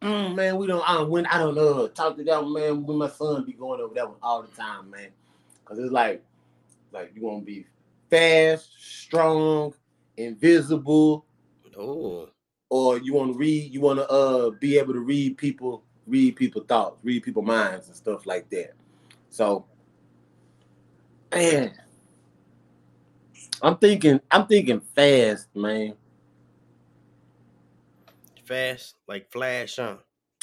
Mm, 0.02 0.36
man, 0.36 0.58
we 0.58 0.68
don't. 0.68 0.84
I 0.90 0.96
don't 0.96 1.10
when 1.10 1.26
I 1.28 1.38
don't 1.38 1.56
know. 1.56 1.88
Talk 1.88 2.18
to 2.18 2.24
that 2.26 2.44
one, 2.44 2.54
man. 2.54 2.86
When 2.86 2.98
my 2.98 3.08
son 3.08 3.46
be 3.46 3.54
going 3.54 3.80
over 3.80 3.94
that 3.94 4.10
one 4.10 4.18
all 4.22 4.42
the 4.42 4.50
time, 4.50 4.90
man. 4.90 5.10
Cause 5.64 5.80
it's 5.80 5.92
like, 5.94 6.22
like 6.92 7.14
you 7.16 7.22
want 7.22 7.42
to 7.42 7.46
be 7.46 7.66
fast, 8.10 8.72
strong, 8.78 9.74
invisible, 10.18 11.26
Oh, 11.78 12.30
or 12.70 12.98
you 12.98 13.14
want 13.14 13.32
to 13.32 13.38
read. 13.38 13.72
You 13.72 13.80
want 13.80 14.00
to 14.00 14.10
uh 14.10 14.50
be 14.50 14.78
able 14.78 14.94
to 14.94 15.00
read 15.00 15.38
people, 15.38 15.86
read 16.08 16.36
people 16.36 16.64
thoughts, 16.64 16.98
read 17.04 17.24
people 17.24 17.42
minds 17.42 17.88
and 17.88 17.96
stuff 17.96 18.26
like 18.26 18.50
that. 18.50 18.74
So, 19.30 19.66
man, 21.34 21.74
I'm 23.62 23.78
thinking. 23.78 24.20
I'm 24.32 24.48
thinking 24.48 24.82
fast, 24.96 25.48
man. 25.56 25.96
fast 28.46 28.96
like 29.08 29.32
Flash, 29.32 29.78
huh? 29.78 29.96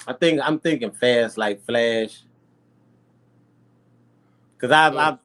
I 0.06 0.14
think 0.14 0.40
I'm 0.42 0.58
thinking 0.58 0.90
fast 0.90 1.36
like 1.36 1.62
Flash. 1.64 2.22
Cause 4.58 4.70
I 4.70 4.90
Yeah. 4.92 4.98
I 5.00 5.18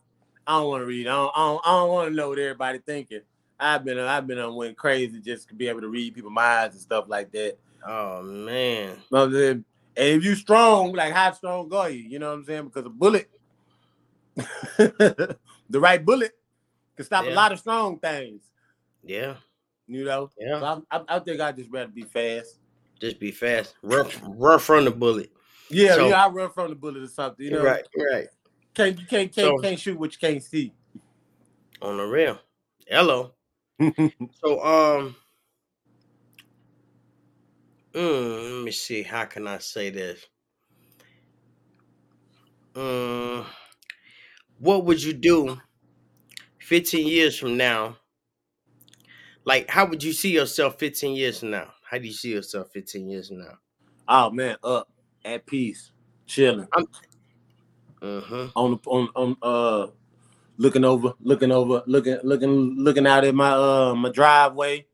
I 0.48 0.60
don't 0.60 0.68
want 0.68 0.82
to 0.82 0.86
read. 0.86 1.08
I 1.08 1.12
don't, 1.12 1.32
I 1.36 1.40
don't, 1.48 1.66
don't 1.66 1.90
want 1.90 2.10
to 2.10 2.16
know 2.16 2.30
what 2.30 2.38
everybody 2.40 2.80
thinking. 2.80 3.22
I've 3.60 3.84
been 3.84 3.98
I've 3.98 4.28
been 4.28 4.38
on 4.40 4.56
went 4.56 4.78
crazy 4.78 5.20
just 5.20 5.48
to 5.50 5.56
be 5.56 5.68
able 5.68 5.82
to 5.82 5.88
read 5.88 6.14
people's 6.14 6.34
minds 6.34 6.76
and 6.76 6.82
stuff 6.82 7.06
like 7.08 7.32
that. 7.32 7.58
Oh 7.88 8.22
man, 8.22 8.98
But 9.10 9.28
then- 9.28 9.66
And 9.98 10.08
if 10.10 10.24
you 10.26 10.36
strong, 10.36 10.94
like 10.94 11.14
how 11.14 11.32
strong 11.34 11.74
are 11.74 11.90
you? 11.90 12.04
You 12.04 12.20
know 12.20 12.28
what 12.30 12.40
I'm 12.40 12.46
saying? 12.46 12.66
Because 12.66 12.86
a 12.86 12.90
bullet, 12.90 13.30
the 14.36 15.38
right 15.72 16.04
bullet, 16.04 16.34
can 16.96 17.06
stop 17.06 17.26
Yeah. 17.26 17.32
a 17.32 17.36
lot 17.36 17.52
of 17.52 17.60
strong 17.60 18.00
things. 18.00 18.42
yeah, 19.04 19.36
You 19.88 20.04
know. 20.06 20.30
yeah. 20.38 20.60
So 20.60 20.84
I, 20.92 20.98
I, 20.98 21.04
I 21.16 21.20
think 21.20 21.40
I 21.42 21.52
just 21.52 21.70
rather 21.72 21.92
be 21.92 22.04
fast. 22.04 22.60
Just 23.00 23.20
be 23.20 23.32
fast, 23.32 23.76
rough, 23.84 24.20
rough 24.24 24.64
from 24.64 24.86
the 24.86 24.92
bullet. 24.92 25.32
Yeah, 25.70 25.96
So- 25.96 26.08
yeah. 26.10 26.26
I 26.26 26.30
run 26.30 26.50
from 26.52 26.70
the 26.70 26.76
bullet 26.76 27.04
or 27.04 27.08
something. 27.08 27.46
You 27.46 27.52
know. 27.54 27.64
right, 27.64 27.86
right. 28.12 28.28
Can't 28.74 29.00
you 29.00 29.06
can't 29.06 29.32
can't, 29.34 29.62
can't 29.64 29.80
shoot 29.80 29.98
what 29.98 30.12
you 30.12 30.20
can't 30.20 30.44
see. 30.44 30.74
On 31.82 31.98
the 31.98 32.04
real. 32.06 32.38
Hello. 32.88 33.32
So 34.44 34.62
um 34.64 35.16
mm, 37.96 38.58
let 38.58 38.64
me 38.64 38.72
see 38.72 39.02
how 39.02 39.26
can 39.26 39.48
I 39.48 39.58
say 39.58 39.90
this? 39.90 40.28
Um 42.76 43.46
what 44.58 44.84
would 44.86 45.02
you 45.02 45.14
do 45.14 45.62
15 46.60 47.08
years 47.08 47.38
from 47.40 47.58
now? 47.58 47.98
Like 49.46 49.70
how 49.70 49.86
would 49.88 50.04
you 50.04 50.12
see 50.14 50.32
yourself 50.34 50.78
15 50.78 51.16
years 51.16 51.40
from 51.40 51.52
now? 51.52 51.74
How 51.90 51.98
do 51.98 52.06
you 52.06 52.14
see 52.14 52.32
yourself 52.34 52.72
15 52.72 53.08
years 53.10 53.30
from 53.30 53.40
now? 53.40 53.60
oh 54.08 54.30
man, 54.32 54.58
up 54.64 54.90
at 55.24 55.46
peace, 55.46 55.92
chilling 56.26 56.68
Uh-huh. 58.02 58.50
on 58.56 58.72
the 58.72 58.78
on 58.90 59.10
on 59.16 59.38
uh 59.42 59.88
looking 60.58 60.86
over, 60.86 61.14
looking 61.22 61.52
over, 61.52 61.84
looking 61.88 62.18
looking 62.24 62.76
looking 62.78 63.08
out 63.08 63.26
at 63.26 63.36
my 63.36 63.52
uh 63.52 63.96
my 63.96 64.10
driveway 64.12 64.88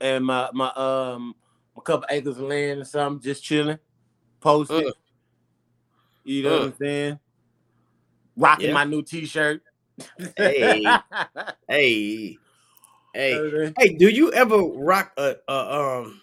and 0.00 0.24
my 0.26 0.50
my 0.54 0.70
um 0.72 1.34
a 1.76 1.80
couple 1.80 2.06
acres 2.10 2.38
of 2.38 2.44
land 2.44 2.80
or 2.80 2.84
something, 2.84 3.22
just 3.22 3.42
chilling, 3.42 3.78
posted. 4.40 4.86
Mm. 4.86 4.92
You 6.24 6.42
know 6.42 6.52
what. 6.52 6.62
I'm 6.62 6.74
saying? 6.80 7.18
Rocking 8.36 8.66
Yeah. 8.68 8.72
my 8.72 8.84
new 8.84 9.02
T-shirt. 9.02 9.62
Hey. 10.36 10.82
Hey. 11.68 12.38
Hey. 13.14 13.38
Okay. 13.38 13.74
Hey, 13.78 13.94
do 13.94 14.08
you 14.08 14.32
ever 14.32 14.58
rock 14.58 15.12
a, 15.16 15.36
a 15.48 15.52
um 15.52 16.20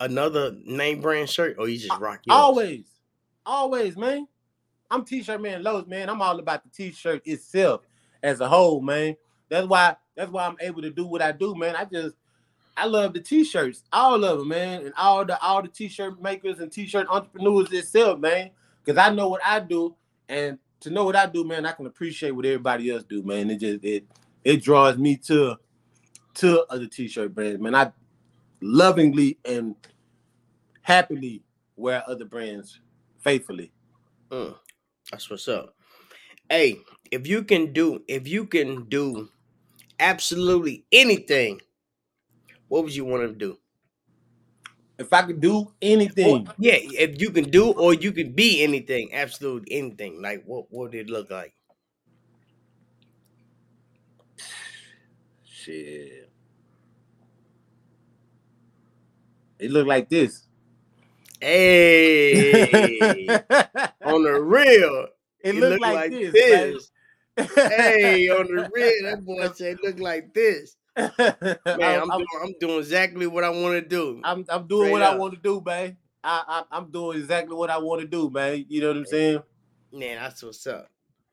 another 0.00 0.56
name 0.64 1.00
brand 1.00 1.28
shirt 1.28 1.56
or 1.58 1.68
you 1.68 1.78
just 1.78 1.98
rock 2.00 2.20
yours? 2.24 2.36
Always, 2.36 2.84
always, 3.44 3.96
man. 3.96 4.26
I'm 4.90 5.04
t-shirt 5.04 5.40
man, 5.40 5.62
Los 5.62 5.86
man. 5.86 6.08
I'm 6.08 6.20
all 6.20 6.38
about 6.38 6.62
the 6.64 6.70
t-shirt 6.70 7.26
itself 7.26 7.82
as 8.22 8.40
a 8.40 8.48
whole, 8.48 8.80
man. 8.80 9.16
That's 9.48 9.66
why 9.66 9.96
that's 10.16 10.30
why 10.30 10.46
I'm 10.46 10.56
able 10.60 10.82
to 10.82 10.90
do 10.90 11.06
what 11.06 11.22
I 11.22 11.32
do, 11.32 11.54
man. 11.54 11.76
I 11.76 11.84
just 11.84 12.16
I 12.76 12.86
love 12.86 13.12
the 13.12 13.20
t-shirts, 13.20 13.84
all 13.92 14.24
of 14.24 14.38
them, 14.38 14.48
man, 14.48 14.82
and 14.82 14.94
all 14.96 15.24
the 15.24 15.40
all 15.40 15.62
the 15.62 15.68
t-shirt 15.68 16.20
makers 16.22 16.60
and 16.60 16.72
t-shirt 16.72 17.06
entrepreneurs 17.08 17.72
itself, 17.72 18.18
man. 18.18 18.50
Because 18.82 18.98
I 18.98 19.12
know 19.14 19.28
what 19.28 19.42
I 19.44 19.60
do, 19.60 19.94
and 20.28 20.58
to 20.80 20.90
know 20.90 21.04
what 21.04 21.16
I 21.16 21.26
do, 21.26 21.44
man, 21.44 21.66
I 21.66 21.72
can 21.72 21.86
appreciate 21.86 22.30
what 22.30 22.46
everybody 22.46 22.90
else 22.90 23.04
do, 23.04 23.22
man. 23.22 23.50
It 23.50 23.60
just 23.60 23.84
it 23.84 24.06
it 24.44 24.62
draws 24.62 24.96
me 24.96 25.16
to 25.26 25.56
to 26.34 26.64
other 26.70 26.86
t-shirt 26.86 27.34
brands, 27.34 27.60
man. 27.60 27.74
I 27.74 27.92
lovingly 28.62 29.38
and 29.44 29.74
happily 30.82 31.42
wear 31.76 32.02
other 32.06 32.24
brands 32.24 32.80
faithfully. 33.18 33.72
Mm, 34.30 34.56
that's 35.10 35.28
what's 35.28 35.48
up. 35.48 35.74
Hey, 36.48 36.78
if 37.10 37.26
you 37.26 37.42
can 37.42 37.72
do 37.72 38.02
if 38.08 38.26
you 38.26 38.46
can 38.46 38.84
do 38.88 39.28
absolutely 39.98 40.84
anything, 40.92 41.60
what 42.70 42.84
would 42.84 42.94
you 42.96 43.04
want 43.04 43.28
to 43.28 43.34
do? 43.34 43.58
If 44.98 45.12
I 45.12 45.22
could 45.22 45.40
do 45.40 45.72
Or- 46.28 46.46
anything, 46.46 46.48
yeah, 46.58 46.76
if 46.78 47.20
you 47.20 47.30
can 47.30 47.50
do 47.50 47.72
or 47.72 47.94
you 47.94 48.12
can 48.12 48.32
be 48.32 48.62
anything, 48.62 49.12
absolutely 49.14 49.72
anything. 49.76 50.22
Like 50.22 50.44
what 50.44 50.70
what 50.72 50.92
would 50.92 50.94
it 50.94 51.10
look 51.10 51.30
like? 51.30 51.54
shit. 55.44 56.30
It 59.58 59.70
looked 59.70 59.88
like 59.88 60.08
this. 60.08 60.46
Hey, 61.40 63.26
on 64.04 64.22
the 64.24 64.40
real, 64.42 65.08
it 65.42 65.54
it 65.54 65.54
looked 65.56 65.80
look 65.80 65.80
like, 65.80 65.94
like 65.94 66.10
this. 66.10 66.32
this. 66.34 66.90
hey, 67.36 68.28
on 68.28 68.46
the 68.54 68.70
real, 68.74 69.10
that 69.10 69.24
boy 69.24 69.48
said 69.54 69.78
look 69.82 69.98
like 70.00 70.34
this. 70.34 70.76
Man, 70.96 72.00
I'm, 72.00 72.10
I'm, 72.10 72.18
doing, 72.18 72.26
I'm 72.42 72.54
doing 72.60 72.78
exactly 72.78 73.26
what 73.26 73.44
I 73.44 73.50
want 73.50 73.74
to 73.74 73.88
do. 73.88 74.20
I'm, 74.24 74.44
I'm 74.48 74.66
doing 74.66 74.90
Straight 74.90 74.92
what 74.92 75.02
up. 75.02 75.14
I 75.14 75.18
want 75.18 75.34
to 75.34 75.40
do, 75.40 75.62
man. 75.64 75.96
I, 76.22 76.64
I, 76.70 76.76
I'm 76.76 76.90
doing 76.90 77.18
exactly 77.18 77.54
what 77.56 77.70
I 77.70 77.78
want 77.78 78.02
to 78.02 78.06
do, 78.06 78.28
man. 78.30 78.66
You 78.68 78.80
know 78.82 78.88
what 78.88 78.96
I'm 78.98 79.06
saying? 79.06 79.42
Man, 79.92 80.16
that's 80.16 80.42
what's 80.42 80.66
up. 80.66 80.88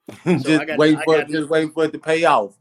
just 0.25 0.47
I 0.47 0.65
got- 0.65 0.77
wait 0.79 0.97
for 1.03 1.19
it, 1.19 1.27
just 1.29 1.49
wait 1.49 1.73
for 1.73 1.85
it 1.85 1.91
to 1.93 1.99
pay 1.99 2.23
off. 2.25 2.57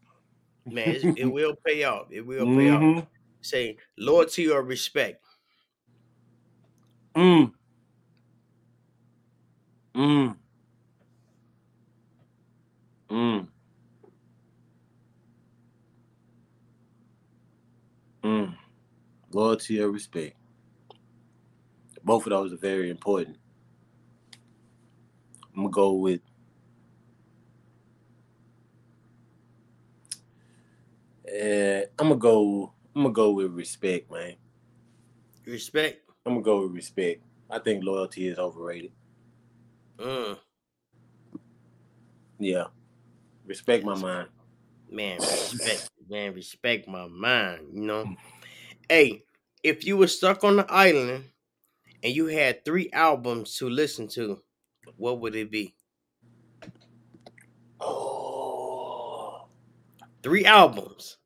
Man, 0.65 0.97
it 1.17 1.27
will 1.33 1.55
pay 1.65 1.85
off. 1.85 2.09
It 2.11 2.23
will 2.27 2.47
pay 2.47 2.71
off. 2.71 2.81
Mhm. 2.81 3.07
Say 3.43 3.77
loyalty 3.97 4.49
or 4.51 4.63
respect. 4.63 5.23
Mm. 7.15 7.53
Mm. 9.95 10.37
Mm. 13.11 13.47
Loyalty 19.33 19.81
or 19.81 19.91
respect. 19.91 20.37
Both 22.03 22.27
of 22.27 22.31
those 22.31 22.53
are 22.53 22.57
very 22.57 22.91
important. 22.91 23.37
I'm 25.55 25.63
gonna 25.63 25.71
go 25.71 25.93
with 25.95 26.21
uh, 31.29 31.87
I'm 31.99 32.09
gonna 32.09 32.17
go 32.17 32.73
I'm 32.95 33.03
gonna 33.03 33.13
go 33.13 33.33
with 33.33 33.53
respect, 33.53 34.11
man. 34.11 34.37
Respect. 35.45 36.09
I'm 36.25 36.35
gonna 36.35 36.43
go 36.43 36.63
with 36.63 36.73
respect. 36.73 37.23
I 37.51 37.59
think 37.59 37.85
loyalty 37.85 38.29
is 38.29 38.39
overrated. 38.39 38.93
Mm. 39.99 40.39
Yeah. 42.39 42.65
Respect 43.47 43.85
my 43.85 43.95
mind. 43.97 44.29
Man, 44.91 45.19
respect. 45.19 45.91
Man, 46.09 46.35
respect 46.35 46.87
my 46.89 47.07
mind. 47.07 47.69
You 47.73 47.83
know. 47.83 48.17
Hey, 48.89 49.25
if 49.63 49.85
you 49.85 49.97
were 49.97 50.07
stuck 50.07 50.45
on 50.45 50.57
the 50.57 50.73
island 50.73 51.25
and 52.03 52.15
you 52.15 52.27
had 52.27 52.65
three 52.65 52.89
albums 52.93 53.57
to 53.59 53.69
listen 53.69 54.07
to, 54.09 54.41
what 54.97 55.21
would 55.21 55.35
it 55.35 55.51
be? 55.51 55.75
Oh 57.81 59.47
Three 60.23 60.45
albums. 60.45 61.19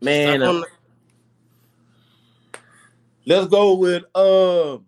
man. 0.00 0.42
Uh, 0.42 0.52
the- 0.52 0.66
let's 3.26 3.46
go 3.48 3.74
with 3.74 4.04
uh 4.14 4.78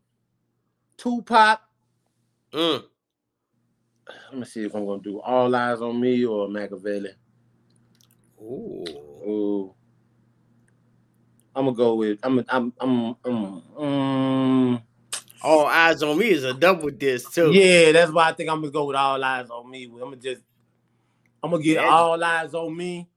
Tupac. 0.96 1.60
Mm. 2.52 2.84
Let 4.30 4.38
me 4.38 4.44
see 4.44 4.64
if 4.64 4.74
I'm 4.74 4.86
gonna 4.86 5.02
do 5.02 5.20
All 5.20 5.50
Eyez 5.50 5.80
on 5.82 6.00
Me 6.00 6.24
or 6.24 6.48
Makaveli. 6.48 7.14
Ooh. 8.46 8.84
Ooh. 9.26 9.74
I'm 11.54 11.64
gonna 11.64 11.76
go 11.76 11.94
with 11.94 12.18
I'm 12.22 12.44
I'm 12.48 12.72
I'm, 12.78 13.16
I'm 13.24 13.62
um, 13.78 14.82
All 15.42 15.66
Eyez 15.66 16.02
on 16.02 16.18
Me 16.18 16.30
is 16.30 16.44
a 16.44 16.52
double 16.52 16.90
disc 16.90 17.32
too. 17.32 17.50
yeah, 17.52 17.92
that's 17.92 18.12
why 18.12 18.28
I 18.28 18.32
think 18.32 18.50
I'm 18.50 18.60
gonna 18.60 18.70
go 18.70 18.84
with 18.84 18.96
All 18.96 19.18
Eyez 19.18 19.48
on 19.50 19.70
Me. 19.70 19.84
I'm 19.84 19.98
gonna 19.98 20.16
just 20.16 20.42
I'm 21.42 21.50
gonna 21.50 21.62
get 21.62 21.76
Yeah. 21.76 21.88
All 21.88 22.18
Eyez 22.18 22.52
on 22.52 22.76
Me 22.76 23.08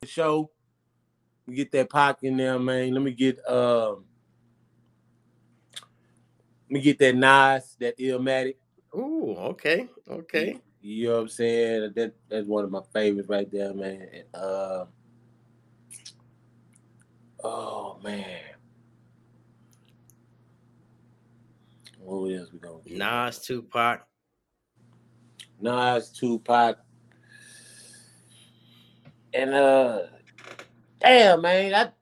the 0.00 0.06
show. 0.06 0.50
We 1.46 1.54
get 1.54 1.72
that 1.72 1.88
pocket 1.88 2.26
in 2.26 2.36
there, 2.36 2.58
man. 2.58 2.92
Let 2.92 3.02
me 3.02 3.12
get 3.12 3.38
um 3.48 4.04
let 6.68 6.74
me 6.74 6.80
get 6.82 6.98
that 6.98 7.16
Nas, 7.16 7.76
that 7.80 7.98
Illmatic. 7.98 8.56
Ooh, 8.94 9.34
okay, 9.38 9.88
okay. 10.10 10.60
You 10.80 11.08
know 11.08 11.14
what 11.14 11.20
I'm 11.22 11.28
saying? 11.28 11.92
That 11.94 12.14
that's 12.28 12.46
one 12.46 12.64
of 12.64 12.70
my 12.70 12.80
favorites 12.92 13.28
right 13.28 13.50
there, 13.50 13.74
man. 13.74 14.08
And, 14.12 14.24
uh, 14.34 14.86
oh 17.44 17.98
man. 18.02 18.40
What 21.98 22.32
else 22.32 22.52
we 22.52 22.58
gonna 22.58 22.78
get? 22.86 22.96
Nas, 22.96 23.38
Tupac. 23.40 24.06
Nas, 25.60 26.10
Tupac, 26.10 26.78
and 29.34 29.52
uh, 29.52 30.02
damn 31.00 31.42
man, 31.42 31.74
I 31.74 31.92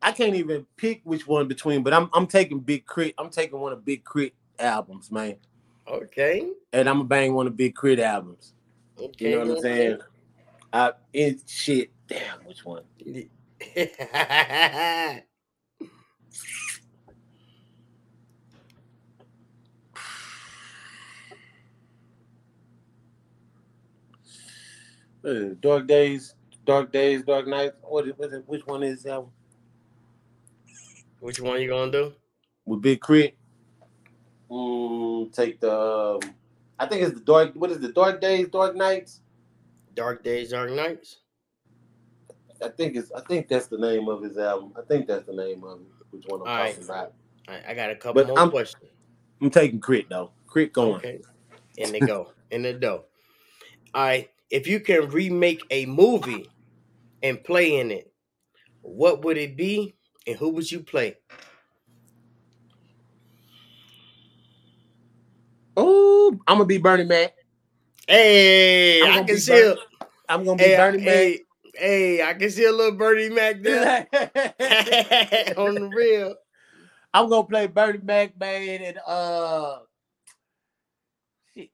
I 0.00 0.12
can't 0.12 0.36
even 0.36 0.66
pick 0.76 1.00
which 1.04 1.26
one 1.26 1.48
between, 1.48 1.82
but 1.82 1.92
I'm 1.92 2.08
I'm 2.14 2.26
taking 2.26 2.60
Big 2.60 2.86
Crit. 2.86 3.14
I'm 3.18 3.30
taking 3.30 3.58
one 3.58 3.72
of 3.72 3.84
Big 3.84 4.04
K.R.I.T. 4.04 4.32
albums, 4.58 5.10
man, 5.10 5.36
Okay. 5.88 6.50
and 6.72 6.88
I'm 6.88 6.96
gonna 6.96 7.08
bang 7.08 7.34
one 7.34 7.46
of 7.46 7.56
Big 7.56 7.76
K.R.I.T. 7.76 8.02
albums. 8.02 8.54
Okay. 8.98 9.30
You 9.30 9.38
know 9.38 9.46
what 9.46 9.56
I'm 9.56 9.62
saying? 9.62 9.98
I 10.72 10.92
it 11.12 11.42
shit. 11.46 11.90
Damn, 12.08 12.44
which 12.44 12.64
one? 12.64 12.82
Dark 25.60 25.88
Days, 25.88 26.36
Dark 26.64 26.92
Days, 26.92 27.24
Dark 27.24 27.48
Nights. 27.48 27.74
What 27.82 28.06
is, 28.06 28.12
what 28.16 28.32
is 28.32 28.42
which 28.46 28.66
one 28.66 28.82
is 28.82 29.02
that 29.04 29.22
one? 29.22 29.32
Which 31.20 31.40
one 31.40 31.60
you 31.60 31.68
gonna 31.68 31.90
do? 31.90 32.12
With 32.64 32.82
Big 32.82 33.00
Crit. 33.00 33.36
Mm, 34.50 35.32
take 35.32 35.60
the 35.60 35.72
um, 35.72 36.20
I 36.78 36.86
think 36.86 37.02
it's 37.02 37.14
the 37.14 37.24
Dark 37.24 37.54
what 37.54 37.70
is 37.70 37.80
the 37.80 37.92
Dark 37.92 38.20
Days, 38.20 38.48
Dark 38.48 38.76
Nights? 38.76 39.20
Dark 39.94 40.22
Days, 40.22 40.50
Dark 40.50 40.70
Nights. 40.70 41.18
I 42.62 42.68
think 42.68 42.96
it's 42.96 43.10
I 43.12 43.20
think 43.22 43.48
that's 43.48 43.66
the 43.66 43.78
name 43.78 44.08
of 44.08 44.22
his 44.22 44.38
album. 44.38 44.72
I 44.78 44.82
think 44.82 45.06
that's 45.06 45.26
the 45.26 45.32
name 45.34 45.64
of 45.64 45.80
it. 45.80 45.86
Which 46.10 46.24
one 46.28 46.42
I'm 46.42 46.48
All 46.48 46.56
right. 46.56 46.70
talking 46.70 46.84
about. 46.84 47.12
All 47.48 47.54
right, 47.54 47.64
I 47.68 47.74
got 47.74 47.90
a 47.90 47.96
couple 47.96 48.22
But 48.22 48.28
more 48.28 48.38
I'm- 48.38 48.50
questions. 48.50 48.90
I'm 49.40 49.50
taking 49.50 49.80
K.R.I.T. 49.80 50.06
though. 50.08 50.30
K.R.I.T. 50.52 50.70
going. 50.72 50.94
Okay. 50.96 51.20
In 51.76 51.92
the 51.92 52.00
go. 52.00 52.32
In 52.50 52.62
the 52.62 52.72
dough. 52.72 53.04
All 53.94 54.04
right. 54.04 54.30
If 54.50 54.66
you 54.66 54.80
can 54.80 55.08
remake 55.10 55.62
a 55.70 55.84
movie 55.86 56.48
and 57.22 57.42
play 57.44 57.78
in 57.80 57.90
it, 57.90 58.10
what 58.82 59.22
would 59.24 59.36
it 59.36 59.56
be 59.56 59.94
and 60.26 60.36
who 60.36 60.48
would 60.50 60.70
you 60.70 60.80
play? 60.80 61.16
I'm 66.46 66.56
gonna 66.58 66.64
be 66.66 66.78
Bernie 66.78 67.04
Mac. 67.04 67.34
Hey, 68.08 69.02
I 69.02 69.22
can 69.24 69.38
see 69.38 69.60
a, 69.60 69.76
I'm 70.28 70.44
gonna 70.44 70.56
be 70.56 70.64
hey, 70.64 70.76
Bernie 70.76 71.02
hey, 71.02 71.40
hey, 71.74 72.22
I 72.22 72.34
can 72.34 72.50
see 72.50 72.64
a 72.64 72.72
little 72.72 72.96
Bernie 72.96 73.30
Mac 73.30 73.62
there 73.62 74.06
on 75.56 75.74
the 75.74 75.90
real. 75.94 76.34
I'm 77.12 77.28
gonna 77.28 77.46
play 77.46 77.66
Bernie 77.66 78.00
Mac, 78.02 78.38
man, 78.38 78.82
and 78.82 78.98
uh, 79.06 79.78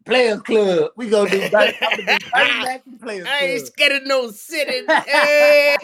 Players 0.05 0.41
Club. 0.43 0.93
We 0.97 1.09
gonna 1.11 1.29
do 1.31 1.51
Bernie, 1.51 1.75
I'm 1.83 1.97
gonna 2.07 2.19
do 2.19 2.27
Bernie 2.33 2.61
Mac 2.65 2.83
and 2.87 3.01
Players 3.01 3.29
I 3.29 3.45
ain't 3.45 3.61
Club. 3.61 3.73
scared 3.73 3.93
of 4.03 4.07
no 4.07 4.31
sitting. 4.31 4.87
Hey. 5.07 5.77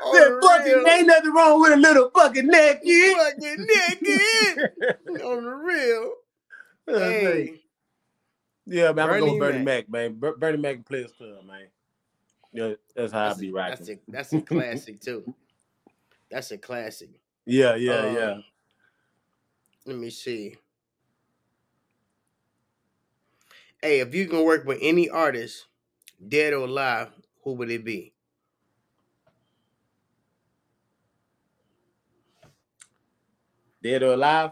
The 0.00 0.40
fucking, 0.42 0.86
ain't 0.88 1.06
nothing 1.06 1.32
wrong 1.32 1.60
with 1.60 1.72
a 1.72 1.76
little 1.76 2.10
fucking 2.10 2.48
yeah. 2.52 3.14
fucking 3.14 3.66
naked 3.66 4.70
on 5.24 5.44
the 5.44 5.50
real. 5.50 6.12
Hey, 6.86 7.60
Yeah, 8.66 8.92
man, 8.92 9.10
I'm 9.10 9.20
gonna 9.20 9.20
go 9.20 9.26
Bernie 9.26 9.30
with 9.32 9.40
Bernie 9.40 9.64
Mac. 9.64 9.88
Man. 9.88 10.14
Ber- 10.18 10.36
Bernie 10.36 10.58
Mac 10.58 10.76
and 10.76 10.86
Players 10.86 11.12
Club, 11.12 11.44
man. 11.46 11.66
Yeah, 12.52 12.74
that's 12.96 13.12
how 13.12 13.28
I 13.30 13.34
be 13.34 13.50
rocking. 13.52 13.76
that's 13.76 13.88
a 13.90 13.98
that's 14.08 14.32
a 14.32 14.40
classic 14.42 15.00
too. 15.00 15.34
That's 16.30 16.50
a 16.50 16.58
classic. 16.58 17.10
Yeah, 17.46 17.74
yeah, 17.76 17.92
Um, 18.00 18.14
yeah. 18.16 18.38
Let 19.86 19.96
me 19.96 20.10
see. 20.10 20.56
Hey, 23.82 24.00
if 24.00 24.14
you 24.14 24.26
can 24.26 24.44
work 24.44 24.66
with 24.66 24.78
any 24.82 25.08
artist, 25.08 25.66
dead 26.28 26.52
or 26.52 26.64
alive, 26.66 27.10
who 27.44 27.52
would 27.54 27.70
it 27.70 27.84
be? 27.84 28.12
Dead 33.82 34.02
or 34.02 34.14
alive? 34.14 34.50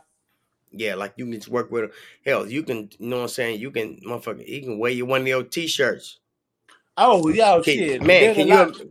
Yeah, 0.72 0.94
like 0.94 1.14
you 1.16 1.24
can 1.24 1.34
just 1.34 1.48
work 1.48 1.70
with 1.70 1.90
hell. 2.24 2.46
You 2.46 2.62
can, 2.62 2.90
you 2.98 3.08
know 3.08 3.16
what 3.16 3.22
I'm 3.22 3.28
saying? 3.28 3.60
You 3.60 3.70
can, 3.70 3.98
motherfucker, 4.06 4.46
you 4.46 4.62
can 4.62 4.78
wear 4.78 4.90
you 4.92 5.06
one 5.06 5.22
of 5.22 5.26
your 5.26 5.42
t-shirts. 5.44 6.18
Oh, 6.96 7.28
yeah, 7.28 7.60
shit. 7.62 8.02
man, 8.02 8.34
can 8.34 8.48
you, 8.48 8.90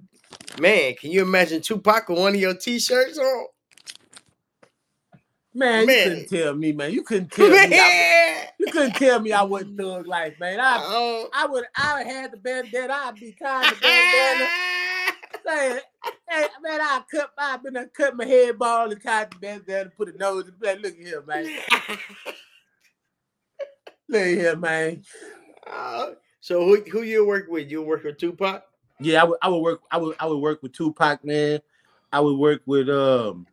man, 0.59 0.93
can 0.95 1.11
you 1.11 1.21
imagine 1.23 1.61
Tupac 1.61 2.07
with 2.09 2.19
one 2.19 2.33
of 2.35 2.39
your 2.39 2.55
t-shirts 2.55 3.17
on? 3.17 3.45
Man, 5.53 5.85
Man. 5.85 5.97
you 5.97 6.03
couldn't 6.03 6.27
tell 6.43 6.53
me, 6.55 6.71
man. 6.73 6.91
You 6.91 7.01
couldn't 7.03 7.31
tell 7.31 7.49
me. 7.49 7.55
I, 7.55 7.67
Man, 7.69 8.47
you 8.59 8.71
couldn't 8.71 8.95
tell 8.95 9.19
me 9.21 9.31
I 9.31 9.41
wouldn't 9.43 9.77
thug 9.79 10.05
life, 10.05 10.33
man. 10.39 10.59
I, 10.59 10.79
Oh. 10.81 11.29
I 11.33 11.45
would, 11.45 11.63
I 11.77 11.97
would 11.97 12.07
had 12.07 12.31
the 12.33 12.37
bandana. 12.37 12.93
I'd 12.93 13.15
be 13.15 13.31
kind 13.31 13.71
of 13.71 13.79
bandana. 13.81 14.49
saying, 15.45 15.79
hey, 16.29 16.45
man, 16.61 16.81
I 16.81 17.01
cut, 17.09 17.31
my, 17.37 17.43
I've 17.43 17.63
been 17.63 17.77
I 17.77 17.85
cut 17.85 18.15
my 18.15 18.25
head 18.25 18.57
ball 18.57 18.91
and 18.91 19.01
tied 19.01 19.31
the 19.31 19.37
bandana, 19.37 19.91
put 19.95 20.13
a 20.13 20.17
nose 20.17 20.47
in 20.47 20.53
Look 20.81 20.93
at 20.93 20.99
here, 20.99 21.23
man. 21.25 21.45
Look 24.07 24.21
at 24.21 24.27
here, 24.27 24.55
man. 24.55 25.03
Uh, 25.67 26.11
so 26.41 26.63
who 26.63 26.81
who 26.91 27.01
you 27.01 27.25
work 27.25 27.47
with? 27.49 27.71
You 27.71 27.81
work 27.81 28.03
with 28.03 28.17
Tupac? 28.17 28.63
Yeah, 28.99 29.21
I 29.21 29.25
would, 29.25 29.37
I 29.41 29.49
would 29.49 29.59
work, 29.59 29.81
I 29.91 29.97
would, 29.97 30.15
I 30.19 30.25
would 30.27 30.37
work 30.37 30.63
with 30.63 30.73
Tupac, 30.73 31.23
man. 31.23 31.59
I 32.11 32.19
would 32.19 32.37
work 32.37 32.61
with 32.65 32.89
um, 32.89 33.45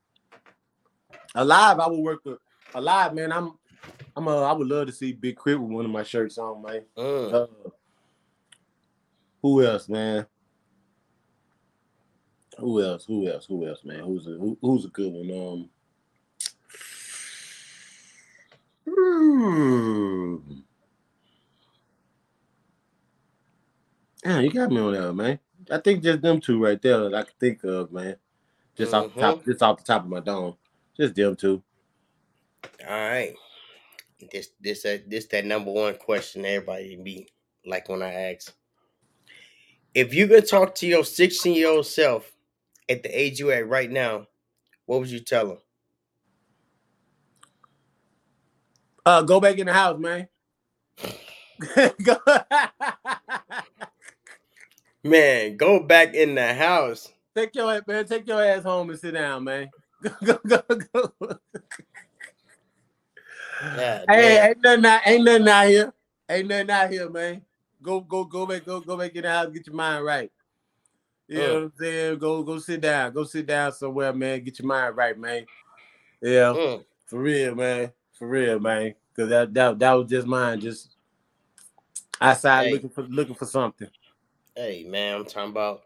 Alive. 1.34 1.80
I 1.80 1.88
would 1.88 2.00
work 2.00 2.24
with 2.24 2.38
Alive, 2.74 3.14
man. 3.14 3.32
I'm, 3.32 3.58
I'm, 4.16 4.28
uh, 4.28 4.42
I 4.42 4.52
would 4.52 4.68
love 4.68 4.86
to 4.86 4.92
see 4.92 5.12
Big 5.12 5.36
K.R.I.T. 5.36 5.60
with 5.60 5.72
one 5.72 5.84
of 5.84 5.90
my 5.90 6.04
shirts 6.04 6.38
on, 6.38 6.62
man. 6.62 6.82
Mm. 6.96 7.32
Uh, 7.32 7.46
who 9.40 9.64
else, 9.64 9.88
man? 9.88 10.26
Who 12.58 12.82
else? 12.82 13.04
Who 13.06 13.28
else? 13.28 13.46
Who 13.46 13.66
else, 13.66 13.84
man? 13.84 14.00
Who's 14.00 14.26
a 14.26 14.30
who, 14.30 14.58
who's 14.60 14.84
a 14.84 14.88
good 14.88 15.12
one? 15.12 15.70
Um. 18.86 18.94
hmm. 18.94 20.52
Yeah, 24.24 24.40
you 24.40 24.50
got 24.52 24.70
me 24.70 24.78
on 24.78 24.92
that, 24.92 25.12
man. 25.14 25.38
I 25.70 25.78
think 25.78 26.02
just 26.02 26.22
them 26.22 26.40
two 26.40 26.62
right 26.62 26.80
there 26.80 27.00
that 27.00 27.14
I 27.14 27.22
can 27.22 27.34
think 27.40 27.64
of, 27.64 27.92
man. 27.92 28.16
Just 28.76 28.94
off 28.94 29.12
the 29.14 29.20
top, 29.20 29.38
Mm-hmm. 29.38 29.50
just 29.50 29.62
off 29.62 29.78
the 29.78 29.84
top 29.84 30.04
of 30.04 30.08
my 30.08 30.20
dome. 30.20 30.56
Just 30.96 31.14
them 31.14 31.36
two. 31.36 31.62
All 32.88 32.94
right. 32.94 33.34
This 34.30 34.50
this 34.60 34.82
that 34.84 35.10
this 35.10 35.26
that 35.26 35.44
number 35.44 35.72
one 35.72 35.96
question 35.96 36.44
everybody 36.44 36.96
be 36.96 37.28
like 37.66 37.88
when 37.88 38.02
I 38.02 38.12
ask. 38.32 38.54
If 39.94 40.14
you 40.14 40.26
could 40.26 40.48
talk 40.48 40.74
to 40.76 40.86
your 40.86 41.04
16 41.04 41.54
year 41.54 41.68
old 41.68 41.86
self 41.86 42.31
at 42.90 43.02
the 43.02 43.10
age 43.10 43.40
you 43.40 43.52
at 43.52 43.68
right 43.68 43.90
now, 43.90 44.26
what 44.86 45.00
would 45.00 45.10
you 45.10 45.20
tell 45.20 45.52
him? 45.52 45.58
Uh, 49.06 49.22
go 49.22 49.40
back 49.40 49.58
in 49.58 49.66
the 49.66 49.72
house, 49.72 49.98
man. 49.98 50.28
Go- 52.02 52.18
Man, 55.04 55.56
go 55.56 55.80
back 55.80 56.14
in 56.14 56.34
the 56.36 56.54
house. 56.54 57.10
take 57.36 57.54
your 57.54 57.72
ass, 57.74 57.82
man. 57.86 58.06
Take 58.06 58.26
your 58.28 58.42
ass 58.44 58.64
home 58.64 58.90
and 58.90 58.98
sit 59.00 59.12
down, 59.14 59.44
man. 59.44 59.70
Go, 60.24 60.38
go, 60.46 60.62
go, 60.68 61.12
go. 61.20 61.38
God 63.74 64.08
Hey, 64.08 64.48
ain't 64.50 64.62
nothing, 64.62 64.86
out, 64.86 65.02
ain't 65.06 65.24
nothing 65.24 65.48
out 65.48 65.68
here. 65.68 65.94
Ain't 66.30 66.48
nothing 66.48 66.70
out 66.70 66.90
here, 66.90 67.10
man. 67.10 67.42
Go, 67.82 68.00
go, 68.00 68.24
go 68.24 68.46
back, 68.46 68.64
go, 68.66 68.80
go 68.80 68.96
back 68.96 69.14
in 69.16 69.22
the 69.22 69.30
house, 69.30 69.48
get 69.52 69.66
your 69.66 69.76
mind 69.76 70.04
right. 70.04 70.30
You 71.32 71.38
know 71.38 71.54
what 71.54 71.62
I'm 71.62 71.72
saying? 71.78 72.18
Go, 72.18 72.42
go 72.42 72.58
sit 72.58 72.80
down. 72.80 73.12
Go 73.12 73.24
sit 73.24 73.46
down 73.46 73.72
somewhere, 73.72 74.12
man. 74.12 74.42
Get 74.44 74.58
your 74.58 74.68
mind 74.68 74.96
right, 74.96 75.18
man. 75.18 75.46
Yeah, 76.20 76.52
Mm, 76.54 76.84
for 77.06 77.18
real, 77.20 77.54
man. 77.54 77.90
For 78.12 78.28
real, 78.28 78.60
man. 78.60 78.94
Cause 79.16 79.28
that 79.28 79.52
that, 79.54 79.78
that 79.78 79.92
was 79.92 80.10
just 80.10 80.26
mine, 80.26 80.60
just 80.60 80.94
outside 82.20 82.66
Hey. 82.66 82.72
looking 82.72 82.88
for 82.90 83.02
looking 83.02 83.34
for 83.34 83.46
something. 83.46 83.88
hey 84.54 84.84
man, 84.84 85.16
I'm 85.16 85.24
talking 85.24 85.50
about 85.50 85.82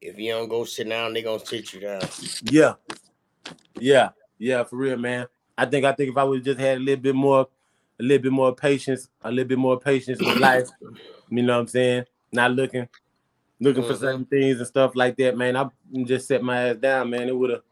if 0.00 0.18
you 0.18 0.32
don't 0.32 0.48
go 0.48 0.64
sit 0.64 0.88
down, 0.88 1.12
they 1.12 1.22
gonna 1.22 1.44
sit 1.44 1.72
you 1.72 1.80
down. 1.80 2.02
Yeah. 2.44 2.74
Yeah. 3.78 4.10
Yeah, 4.38 4.64
for 4.64 4.76
real, 4.76 4.96
man. 4.96 5.26
I 5.56 5.66
think 5.66 5.84
I 5.84 5.92
think 5.92 6.10
if 6.10 6.16
I 6.16 6.24
would 6.24 6.44
just 6.44 6.58
had 6.60 6.78
a 6.78 6.80
little 6.80 7.02
bit 7.02 7.14
more, 7.14 7.48
a 8.00 8.02
little 8.02 8.22
bit 8.22 8.32
more 8.32 8.54
patience, 8.54 9.08
a 9.22 9.30
little 9.30 9.48
bit 9.48 9.58
more 9.58 9.78
patience 9.78 10.20
with 10.20 10.38
life, 10.38 10.68
you 11.30 11.42
know 11.42 11.54
what 11.54 11.60
I'm 11.60 11.68
saying? 11.68 12.04
Not 12.32 12.50
looking, 12.52 12.88
looking 13.60 13.84
for 13.84 13.94
Mhm. 13.94 14.00
certain 14.00 14.26
things 14.26 14.58
and 14.58 14.66
stuff 14.68 14.96
like 14.96 15.16
that, 15.18 15.36
man. 15.36 15.56
I 15.56 15.68
just 16.04 16.28
set 16.28 16.42
my 16.42 16.70
ass 16.70 16.76
down, 16.76 17.10
man. 17.10 17.28
It 17.28 17.36
would 17.36 17.50
have 17.50 17.62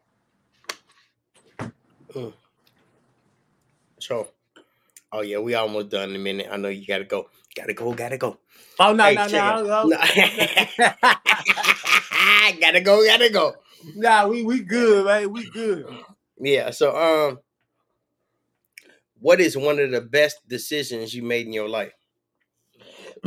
So, 3.99 4.29
oh 5.13 5.21
yeah, 5.21 5.39
we 5.39 5.55
almost 5.55 5.89
done 5.89 6.11
in 6.11 6.15
a 6.17 6.19
minute. 6.19 6.47
I 6.51 6.57
know 6.57 6.69
you 6.69 6.85
gotta 6.87 7.05
go, 7.05 7.29
gotta 7.55 7.73
go, 7.73 7.93
gotta 7.93 8.17
go. 8.17 8.39
Oh 8.79 8.93
no, 8.93 9.09
Hey, 9.09 9.15
no, 9.15 9.27
check 9.27 9.45
it. 9.45 9.61
no, 9.63 9.63
no, 9.63 9.89
No. 9.89 9.97
gotta 12.61 12.81
go, 12.81 13.05
gotta 13.05 13.29
go. 13.29 13.55
Nah, 13.95 14.27
we 14.27 14.43
we 14.43 14.61
good, 14.63 15.05
man. 15.05 15.31
We 15.31 15.45
good. 15.45 15.87
Yeah. 16.39 16.71
So, 16.71 16.95
um, 16.97 17.39
what 19.19 19.41
is 19.41 19.57
one 19.57 19.79
of 19.79 19.91
the 19.91 20.01
best 20.01 20.37
decisions 20.47 21.13
you 21.13 21.23
made 21.23 21.47
in 21.47 21.53
your 21.53 21.69
life? 21.69 21.93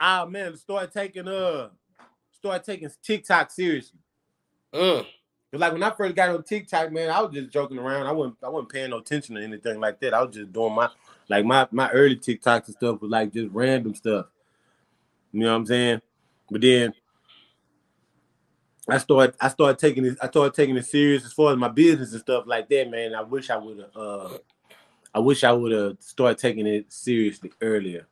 Ah 0.00 0.26
man, 0.26 0.56
start 0.56 0.92
taking 0.92 1.28
uh 1.28 1.68
start 2.32 2.64
taking 2.64 2.90
TikTok 3.02 3.50
seriously. 3.50 4.00
Mm, 4.74 5.06
Cause 5.50 5.60
like 5.60 5.72
when 5.72 5.82
I 5.82 5.90
first 5.90 6.16
got 6.16 6.30
on 6.30 6.42
TikTok, 6.42 6.90
man, 6.92 7.10
I 7.10 7.20
was 7.22 7.32
just 7.32 7.50
joking 7.50 7.78
around. 7.78 8.06
I 8.06 8.12
wasn't 8.12 8.36
I 8.42 8.48
wasn't 8.48 8.72
paying 8.72 8.90
no 8.90 8.98
attention 8.98 9.36
to 9.36 9.42
anything 9.42 9.80
like 9.80 10.00
that. 10.00 10.12
I 10.12 10.22
was 10.22 10.34
just 10.34 10.52
doing 10.52 10.74
my 10.74 10.88
like 11.28 11.44
my 11.44 11.68
my 11.70 11.90
early 11.90 12.16
TikToks 12.16 12.66
and 12.66 12.74
stuff 12.74 13.00
was 13.00 13.10
like 13.10 13.32
just 13.32 13.52
random 13.52 13.94
stuff. 13.94 14.26
You 15.32 15.40
know 15.40 15.52
what 15.52 15.58
I'm 15.58 15.66
saying? 15.66 16.00
But 16.50 16.60
then 16.60 16.94
I 18.88 18.98
started 18.98 19.36
I 19.40 19.48
started 19.48 19.78
taking 19.78 20.04
it 20.04 20.18
I 20.20 20.26
started 20.26 20.54
taking 20.54 20.76
it 20.76 20.86
serious 20.86 21.24
as 21.24 21.32
far 21.32 21.52
as 21.52 21.58
my 21.58 21.68
business 21.68 22.12
and 22.12 22.20
stuff 22.20 22.44
like 22.46 22.68
that, 22.68 22.90
man. 22.90 23.14
I 23.14 23.22
wish 23.22 23.48
I 23.48 23.56
would 23.56 23.78
have 23.78 23.96
uh 23.96 24.38
I 25.14 25.20
wish 25.20 25.44
I 25.44 25.52
would 25.52 25.72
have 25.72 25.96
started 26.00 26.38
taking 26.38 26.66
it 26.66 26.92
seriously 26.92 27.52
earlier. 27.60 28.06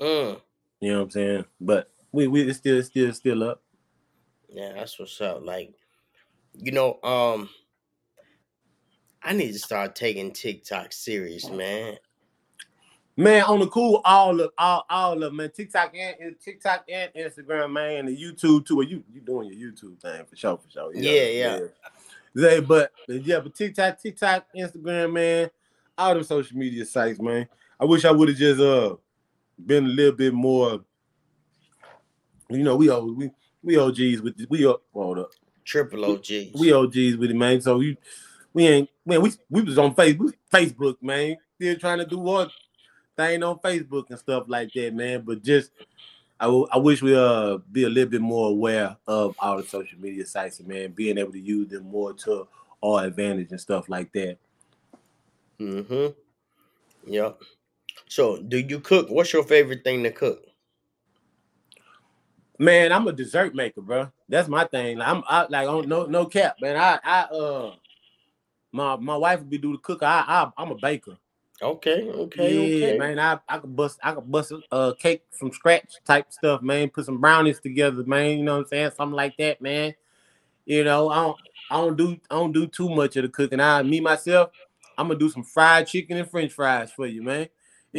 mm. 0.00 0.40
You 0.80 0.92
know 0.92 0.98
what 0.98 1.04
I'm 1.04 1.10
saying? 1.10 1.44
But 1.60 1.90
we 2.12 2.26
we 2.26 2.42
it's 2.42 2.58
still 2.58 2.78
it's 2.78 2.88
still 2.88 3.12
still 3.12 3.42
up. 3.42 3.62
Yeah, 4.48 4.72
that's 4.74 4.98
what's 4.98 5.20
up. 5.20 5.44
Like, 5.44 5.74
you 6.54 6.72
know, 6.72 6.98
um, 7.02 7.48
I 9.22 9.34
need 9.34 9.52
to 9.52 9.58
start 9.58 9.94
taking 9.94 10.32
TikTok 10.32 10.92
serious, 10.92 11.50
man. 11.50 11.96
Man, 13.16 13.42
on 13.44 13.58
the 13.58 13.66
cool, 13.66 14.00
all 14.04 14.40
of 14.40 14.50
all 14.56 14.86
all 14.88 15.22
of 15.22 15.34
man. 15.34 15.50
TikTok 15.50 15.92
and 15.94 16.36
TikTok 16.40 16.84
and 16.88 17.10
Instagram, 17.14 17.72
man, 17.72 17.96
and 17.96 18.08
the 18.08 18.16
YouTube 18.16 18.64
too. 18.64 18.76
Well, 18.76 18.86
you 18.86 19.02
you 19.12 19.20
doing 19.20 19.52
your 19.52 19.72
YouTube 19.72 20.00
thing 20.00 20.24
for 20.24 20.36
sure, 20.36 20.56
for 20.56 20.70
sure. 20.70 20.94
Yeah, 20.94 21.24
yeah. 21.24 21.60
yeah. 22.34 22.60
but 22.60 22.92
but 23.08 23.26
yeah, 23.26 23.40
but 23.40 23.54
TikTok, 23.54 24.00
TikTok, 24.00 24.46
Instagram, 24.56 25.12
man, 25.12 25.50
all 25.98 26.14
them 26.14 26.22
social 26.22 26.56
media 26.56 26.86
sites, 26.86 27.20
man. 27.20 27.48
I 27.80 27.84
wish 27.84 28.04
I 28.04 28.12
would 28.12 28.28
have 28.28 28.38
just 28.38 28.60
uh 28.60 28.94
been 29.64 29.86
a 29.86 29.88
little 29.88 30.16
bit 30.16 30.34
more. 30.34 30.80
You 32.50 32.62
know, 32.62 32.76
we 32.76 32.88
we 32.90 33.30
we 33.62 33.76
OGs 33.76 34.22
with 34.22 34.46
we 34.48 34.62
hold 34.92 35.18
up. 35.18 35.30
Triple 35.64 36.04
OGs. 36.04 36.52
We 36.54 36.72
OGs 36.72 37.16
with 37.16 37.30
it, 37.30 37.36
man. 37.36 37.60
So 37.60 37.78
we 37.78 37.98
we 38.54 38.66
ain't 38.66 38.88
man, 39.04 39.20
we 39.20 39.32
we 39.50 39.62
was 39.62 39.78
on 39.78 39.94
Facebook, 39.94 40.32
Facebook, 40.52 40.96
man. 41.02 41.36
Still 41.56 41.76
trying 41.76 41.98
to 41.98 42.06
do 42.06 42.18
what 42.18 42.50
thing 43.16 43.42
on 43.42 43.58
Facebook 43.58 44.08
and 44.08 44.18
stuff 44.18 44.44
like 44.46 44.72
that, 44.72 44.94
man. 44.94 45.22
But 45.22 45.42
just 45.42 45.72
I, 46.40 46.44
w- 46.44 46.68
I 46.72 46.78
wish 46.78 47.02
we 47.02 47.14
uh 47.14 47.58
be 47.70 47.84
a 47.84 47.88
little 47.88 48.10
bit 48.10 48.20
more 48.20 48.48
aware 48.48 48.96
of 49.06 49.34
all 49.38 49.58
the 49.58 49.64
social 49.64 49.98
media 49.98 50.24
sites 50.24 50.60
and 50.60 50.68
man, 50.68 50.92
being 50.92 51.18
able 51.18 51.32
to 51.32 51.40
use 51.40 51.68
them 51.68 51.84
more 51.84 52.12
to 52.14 52.46
our 52.82 53.04
advantage 53.04 53.50
and 53.50 53.60
stuff 53.60 53.88
like 53.88 54.12
that. 54.12 54.38
Mm-hmm. 55.60 57.12
Yep. 57.12 57.42
So, 58.08 58.38
do 58.40 58.58
you 58.58 58.80
cook? 58.80 59.08
What's 59.10 59.32
your 59.32 59.44
favorite 59.44 59.84
thing 59.84 60.02
to 60.04 60.10
cook? 60.10 60.44
Man, 62.58 62.92
I'm 62.92 63.06
a 63.06 63.12
dessert 63.12 63.54
maker, 63.54 63.80
bro. 63.80 64.10
That's 64.28 64.48
my 64.48 64.64
thing. 64.64 64.98
Like, 64.98 65.08
I'm 65.08 65.22
I, 65.28 65.46
like 65.48 65.68
on 65.68 65.88
no 65.88 66.06
no 66.06 66.26
cap, 66.26 66.56
man. 66.60 66.76
I 66.76 66.98
I 67.04 67.20
uh 67.22 67.74
my 68.72 68.96
my 68.96 69.16
wife 69.16 69.40
would 69.40 69.50
be 69.50 69.58
do 69.58 69.72
the 69.72 69.78
cook. 69.78 70.02
I, 70.02 70.24
I 70.26 70.50
I'm 70.56 70.72
a 70.72 70.74
baker. 70.74 71.16
Okay, 71.60 72.08
okay, 72.08 72.52
yeah, 72.52 72.92
okay. 72.92 72.98
man. 72.98 73.18
I 73.18 73.38
I 73.48 73.58
could 73.58 73.74
bust 73.74 73.98
I 74.02 74.12
could 74.12 74.30
bust 74.30 74.52
a 74.52 74.60
uh, 74.72 74.94
cake 74.94 75.22
from 75.30 75.52
scratch 75.52 75.94
type 76.04 76.32
stuff, 76.32 76.62
man. 76.62 76.90
Put 76.90 77.06
some 77.06 77.20
brownies 77.20 77.60
together, 77.60 78.04
man. 78.04 78.38
You 78.38 78.44
know 78.44 78.54
what 78.54 78.62
I'm 78.62 78.68
saying? 78.68 78.90
Something 78.96 79.16
like 79.16 79.36
that, 79.38 79.60
man. 79.60 79.94
You 80.66 80.84
know, 80.84 81.10
I 81.10 81.22
don't 81.22 81.38
I 81.70 81.76
don't 81.76 81.96
do 81.96 82.16
I 82.30 82.34
don't 82.34 82.52
do 82.52 82.66
too 82.66 82.88
much 82.88 83.16
of 83.16 83.22
the 83.22 83.28
cooking. 83.28 83.60
I 83.60 83.82
me 83.82 84.00
myself, 84.00 84.50
I'm 84.96 85.08
gonna 85.08 85.18
do 85.18 85.30
some 85.30 85.44
fried 85.44 85.86
chicken 85.86 86.16
and 86.16 86.30
French 86.30 86.52
fries 86.52 86.92
for 86.92 87.06
you, 87.06 87.22
man. 87.22 87.48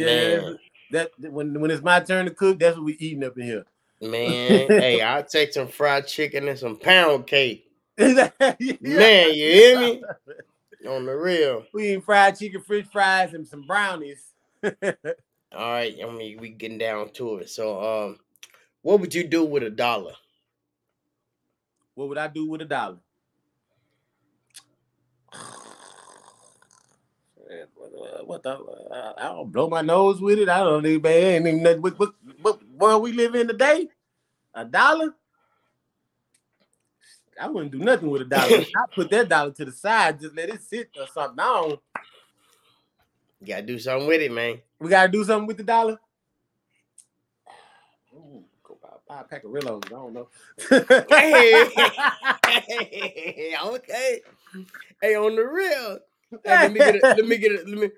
Yeah, 0.06 0.52
that 0.90 1.10
when 1.18 1.58
when 1.60 1.70
it's 1.70 1.82
my 1.82 2.00
turn 2.00 2.26
to 2.26 2.32
cook, 2.32 2.58
that's 2.58 2.76
what 2.76 2.84
we 2.84 2.94
eating 2.94 3.24
up 3.24 3.36
in 3.38 3.44
here. 3.44 3.64
Man, 4.00 4.10
hey, 4.68 5.02
I'll 5.02 5.24
take 5.24 5.52
some 5.52 5.68
fried 5.68 6.06
chicken 6.06 6.48
and 6.48 6.58
some 6.58 6.76
pound 6.76 7.26
cake. 7.26 7.66
Yeah. 7.98 8.30
Man, 8.80 9.34
you 9.34 9.52
hear 9.52 9.80
me? 9.80 10.02
On 10.88 11.04
the 11.04 11.14
real. 11.14 11.64
We 11.74 11.88
eating 11.88 12.00
fried 12.00 12.38
chicken, 12.38 12.62
French 12.62 12.86
fries, 12.90 13.34
and 13.34 13.46
some 13.46 13.66
brownies. 13.66 14.32
All 14.64 14.72
right, 15.52 15.94
I 16.02 16.10
mean, 16.10 16.40
we 16.40 16.50
getting 16.50 16.78
down 16.78 17.10
to 17.14 17.36
it. 17.38 17.50
So, 17.50 17.80
um, 17.82 18.18
what 18.82 19.00
would 19.00 19.14
you 19.14 19.26
do 19.26 19.44
with 19.44 19.62
a 19.62 19.70
dollar? 19.70 20.12
What 21.94 22.08
would 22.08 22.18
I 22.18 22.28
do 22.28 22.48
with 22.48 22.62
a 22.62 22.64
dollar? 22.64 22.98
Man, 28.00 28.10
What, 28.24 28.46
uh, 28.46 28.56
the? 28.56 28.94
Uh, 28.94 29.12
I 29.18 29.22
don't 29.24 29.52
blow 29.52 29.68
my 29.68 29.82
nose 29.82 30.20
with 30.20 30.38
it. 30.38 30.48
I 30.48 30.58
don't 30.58 30.86
even, 30.86 31.02
man. 31.02 31.46
Ain't 31.46 31.46
even 31.46 31.62
nothing. 31.62 31.82
What, 31.82 31.98
what, 31.98 32.14
what 32.40 32.60
world 32.68 33.02
we 33.02 33.12
live 33.12 33.34
in 33.34 33.48
today? 33.48 33.88
A 34.54 34.64
dollar? 34.64 35.14
I 37.40 37.48
wouldn't 37.48 37.72
do 37.72 37.78
nothing 37.78 38.10
with 38.10 38.22
a 38.22 38.26
dollar. 38.26 38.58
I 38.76 38.84
put 38.94 39.10
that 39.10 39.28
dollar 39.28 39.50
to 39.52 39.64
the 39.64 39.72
side, 39.72 40.20
just 40.20 40.36
let 40.36 40.48
it 40.48 40.62
sit 40.62 40.90
or 40.98 41.06
something. 41.06 41.40
I 41.40 41.44
don't. 41.44 41.80
You 43.40 43.46
gotta 43.46 43.62
do 43.62 43.78
something 43.78 44.06
with 44.06 44.20
it, 44.20 44.32
man. 44.32 44.60
We 44.78 44.90
gotta 44.90 45.10
do 45.10 45.24
something 45.24 45.46
with 45.46 45.56
the 45.56 45.62
dollar. 45.62 45.98
Ooh, 48.14 48.44
go 48.62 48.76
buy, 48.82 48.90
buy 49.08 49.20
a 49.22 49.24
pack 49.24 49.44
of 49.44 49.50
Rillos. 49.50 49.86
I 49.86 49.88
don't 49.88 50.12
know. 50.12 50.28
Hey, 52.50 53.54
okay. 53.64 54.20
Hey, 55.00 55.14
on 55.14 55.36
the 55.36 55.44
real. 55.46 56.00
Hey, 56.44 56.58
let 56.62 56.72
me 56.72 56.80
get 56.80 56.94
a, 56.96 57.02
let 57.16 57.26
me 57.26 57.36
get 57.38 57.52
a, 57.52 57.64
let 57.68 57.78
me 57.78 57.90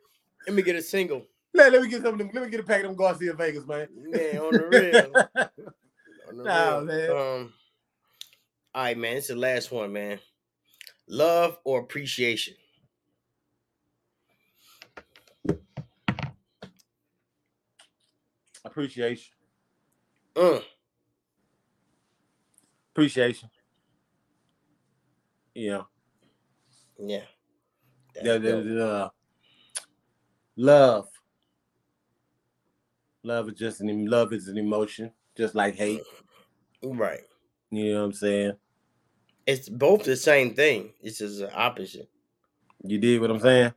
let 0.47 0.55
me 0.57 0.62
get 0.62 0.76
a 0.76 0.83
single. 0.83 1.26
let, 1.55 1.72
let 1.72 1.83
me 1.83 1.89
get 1.89 2.03
some. 2.03 2.14
of 2.14 2.18
them- 2.18 2.30
Let 2.33 2.45
me 2.45 2.51
get 2.51 2.61
a 2.61 2.64
pack 2.64 2.83
of 2.83 2.89
them 2.89 2.97
Garcia 2.97 3.35
Vegas, 3.35 3.66
man. 3.66 3.89
Man, 3.95 4.39
on 4.39 4.53
the 4.55 4.62
real. 4.66 5.28
On 6.28 6.37
the 6.39 6.45
Nah, 6.45 6.78
real. 6.78 6.85
man. 6.87 7.11
Um, 7.11 7.53
all 8.74 8.83
right, 8.85 8.97
man. 8.97 9.16
It's 9.18 9.28
the 9.28 9.37
last 9.37 9.70
one, 9.70 9.93
man. 9.93 10.18
Love 11.09 11.59
or 11.64 11.80
appreciation? 11.80 12.55
Appreciation. 18.64 19.33
Mm. 20.35 20.62
Appreciation. 22.93 23.51
Yeah. 25.55 25.83
Yeah. 26.99 27.24
The, 28.14 28.20
That's 28.22 28.42
the, 28.44 28.74
dope. 28.76 28.80
uh, 28.80 29.08
love. 30.56 31.08
Love 33.24 33.48
is 33.50 33.54
just 33.54 33.80
an 33.80 34.06
love 34.06 34.32
is 34.32 34.48
an 34.48 34.58
emotion, 34.58 35.12
just 35.36 35.54
like 35.54 35.76
hate. 35.76 36.02
Right. 36.82 37.20
You 37.70 37.92
know 37.94 38.00
what 38.00 38.06
I'm 38.06 38.12
saying? 38.12 38.52
It's 39.46 39.68
both 39.68 40.02
the 40.04 40.16
same 40.16 40.54
thing. 40.54 40.90
It's 41.00 41.18
just 41.18 41.38
the 41.38 41.52
opposite. 41.54 42.08
You 42.84 42.98
did 42.98 43.20
what 43.20 43.30
I'm 43.30 43.38
saying? 43.40 43.72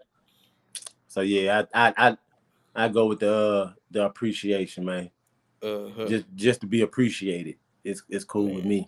So 1.07 1.21
yeah, 1.21 1.63
I 1.73 1.87
I 1.87 1.93
I, 2.09 2.17
I 2.85 2.87
go 2.89 3.05
with 3.05 3.19
the 3.19 3.33
uh, 3.33 3.73
the 3.91 4.05
appreciation, 4.05 4.83
man. 4.85 5.11
Mhm. 5.61 6.09
Just 6.09 6.25
just 6.35 6.61
to 6.61 6.67
be 6.67 6.81
appreciated. 6.81 7.55
It's 7.83 8.01
it's 8.09 8.25
cool 8.25 8.53
with 8.53 8.65
me. 8.65 8.87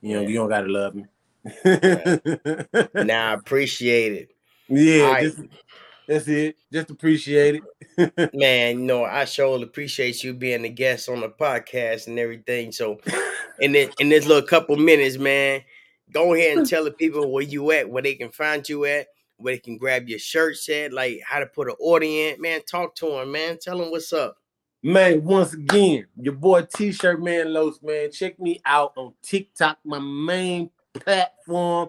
You 0.00 0.14
know, 0.14 0.20
Yeah. 0.22 0.28
you 0.28 0.34
don't 0.36 0.48
gotta 0.48 0.68
love 0.68 0.94
me. 0.94 1.04
Now 3.04 3.30
I 3.30 3.34
appreciate 3.34 4.12
it. 4.12 4.35
Yeah, 4.68 5.02
Alright. 5.04 5.22
just, 5.22 5.38
that's 6.06 6.28
it. 6.28 6.56
Just 6.72 6.90
appreciate 6.90 7.62
it. 7.96 8.32
Man, 8.34 8.80
you 8.80 8.84
know, 8.84 9.04
I 9.04 9.24
sure 9.24 9.62
appreciate 9.62 10.22
you 10.22 10.34
being 10.34 10.64
a 10.64 10.68
guest 10.68 11.08
on 11.08 11.20
the 11.20 11.28
podcast 11.28 12.06
and 12.06 12.18
everything. 12.18 12.70
So 12.72 13.00
in 13.58 13.72
this 13.72 13.92
in 13.98 14.08
this 14.08 14.26
little 14.26 14.46
couple 14.46 14.76
minutes, 14.76 15.18
man, 15.18 15.62
go 16.12 16.34
ahead 16.34 16.58
and 16.58 16.68
tell 16.68 16.84
the 16.84 16.90
people 16.90 17.30
where 17.32 17.42
you 17.42 17.70
at, 17.72 17.88
where 17.88 18.02
they 18.02 18.14
can 18.14 18.30
find 18.30 18.68
you 18.68 18.84
at, 18.84 19.08
where 19.38 19.54
they 19.54 19.58
can 19.58 19.78
grab 19.78 20.08
your 20.08 20.18
shirts 20.18 20.68
at, 20.68 20.92
like 20.92 21.20
how 21.26 21.40
to 21.40 21.46
put 21.46 21.68
an 21.68 21.74
order 21.80 22.06
in. 22.06 22.40
Man, 22.40 22.60
talk 22.62 22.94
to 22.96 23.06
them, 23.06 23.32
man. 23.32 23.58
Tell 23.58 23.78
them 23.78 23.90
what's 23.90 24.12
up. 24.12 24.36
Man, 24.82 25.24
once 25.24 25.54
again, 25.54 26.06
your 26.16 26.34
boy 26.34 26.62
T-shirt 26.62 27.20
man 27.20 27.52
Los, 27.52 27.82
man. 27.82 28.12
Check 28.12 28.38
me 28.38 28.60
out 28.64 28.92
on 28.96 29.14
TikTok, 29.22 29.78
my 29.84 29.98
main 29.98 30.70
platform, 30.94 31.88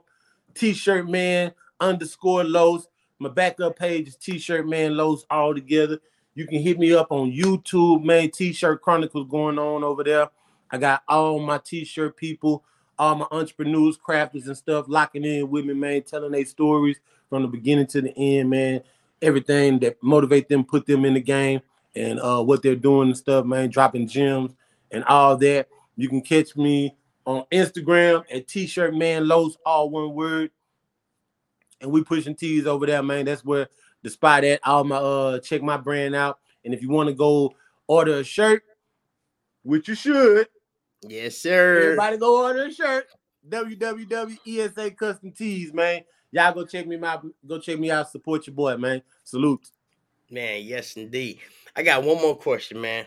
T-shirt 0.55 1.07
man 1.07 1.53
underscore 1.79 2.43
Los. 2.43 2.87
My 3.19 3.29
backup 3.29 3.77
page 3.77 4.07
is 4.07 4.15
T-shirt 4.15 4.67
man 4.67 4.95
Los 4.95 5.25
all 5.29 5.53
together. 5.53 5.99
You 6.35 6.45
can 6.45 6.61
hit 6.61 6.77
me 6.77 6.93
up 6.93 7.11
on 7.11 7.31
YouTube, 7.31 8.03
man. 8.03 8.29
T-shirt 8.29 8.81
Chronicles 8.81 9.27
going 9.29 9.57
on 9.57 9.83
over 9.83 10.03
there. 10.03 10.29
I 10.69 10.77
got 10.77 11.03
all 11.07 11.39
my 11.39 11.57
T-shirt 11.57 12.15
people, 12.15 12.63
all 12.99 13.15
my 13.15 13.27
entrepreneurs, 13.31 13.97
crafters, 13.97 14.45
and 14.45 14.57
stuff 14.57 14.85
locking 14.87 15.25
in 15.25 15.49
with 15.49 15.65
me, 15.65 15.73
man, 15.73 16.03
telling 16.03 16.31
their 16.31 16.45
stories 16.45 16.99
from 17.29 17.41
the 17.41 17.47
beginning 17.47 17.87
to 17.87 18.01
the 18.01 18.15
end, 18.15 18.49
man. 18.49 18.81
Everything 19.21 19.79
that 19.79 19.97
motivate 20.03 20.47
them, 20.47 20.63
put 20.63 20.85
them 20.85 21.05
in 21.05 21.15
the 21.15 21.21
game 21.21 21.61
and 21.95 22.19
uh 22.19 22.43
what 22.43 22.61
they're 22.61 22.75
doing 22.75 23.07
and 23.07 23.17
stuff, 23.17 23.45
man, 23.45 23.69
dropping 23.69 24.07
gems 24.07 24.53
and 24.91 25.03
all 25.05 25.35
that. 25.37 25.67
You 25.95 26.07
can 26.07 26.21
catch 26.21 26.55
me 26.55 26.95
on 27.25 27.45
Instagram 27.51 28.23
at 28.31 28.47
T-shirt 28.47 28.95
man 28.95 29.27
Los, 29.27 29.57
all 29.65 29.89
one 29.89 30.13
word. 30.13 30.51
And 31.81 31.91
we 31.91 32.03
pushing 32.03 32.35
tees 32.35 32.65
over 32.65 32.85
there, 32.85 33.03
man. 33.03 33.25
That's 33.25 33.45
where 33.45 33.67
the 34.01 34.09
spot 34.09 34.43
at. 34.43 34.59
All 34.65 34.83
my 34.83 34.97
uh 34.97 35.39
check 35.39 35.61
my 35.61 35.77
brand 35.77 36.15
out. 36.15 36.39
And 36.65 36.73
if 36.73 36.81
you 36.81 36.89
want 36.89 37.07
to 37.09 37.13
go 37.15 37.53
order 37.87 38.15
a 38.19 38.23
shirt, 38.23 38.63
which 39.63 39.87
you 39.87 39.95
should, 39.95 40.47
Yes, 41.07 41.37
sir. 41.37 41.81
everybody 41.83 42.17
go 42.17 42.43
order 42.45 42.65
a 42.65 42.73
shirt. 42.73 43.05
www.esa 43.47 44.91
custom 44.91 45.31
tees, 45.31 45.73
man. 45.73 46.01
Y'all 46.31 46.53
go 46.53 46.65
check 46.65 46.87
me 46.87 46.97
out. 47.01 47.25
Go 47.45 47.59
check 47.59 47.79
me 47.79 47.91
out. 47.91 48.09
Support 48.09 48.47
your 48.47 48.55
boy, 48.55 48.75
man. 48.77 49.01
Salute. 49.23 49.69
Man, 50.29 50.61
yes, 50.63 50.97
indeed. 50.97 51.39
I 51.75 51.83
got 51.83 52.03
one 52.03 52.21
more 52.21 52.35
question, 52.35 52.81
man. 52.81 53.05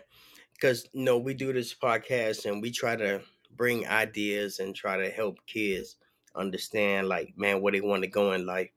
Because 0.55 0.87
you 0.93 1.03
know, 1.05 1.19
we 1.19 1.35
do 1.35 1.53
this 1.53 1.75
podcast 1.75 2.47
and 2.51 2.63
we 2.63 2.71
try 2.71 2.97
to 2.97 3.21
bring 3.57 3.87
ideas 3.89 4.59
and 4.59 4.75
try 4.75 4.97
to 4.97 5.11
help 5.11 5.39
kids 5.47 5.97
understand, 6.35 7.09
like, 7.09 7.35
man, 7.37 7.61
where 7.61 7.73
they 7.73 7.81
want 7.81 8.03
to 8.03 8.09
go 8.09 8.33
in 8.33 8.47
life. 8.47 8.71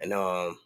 And 0.00 0.12
um, 0.12 0.58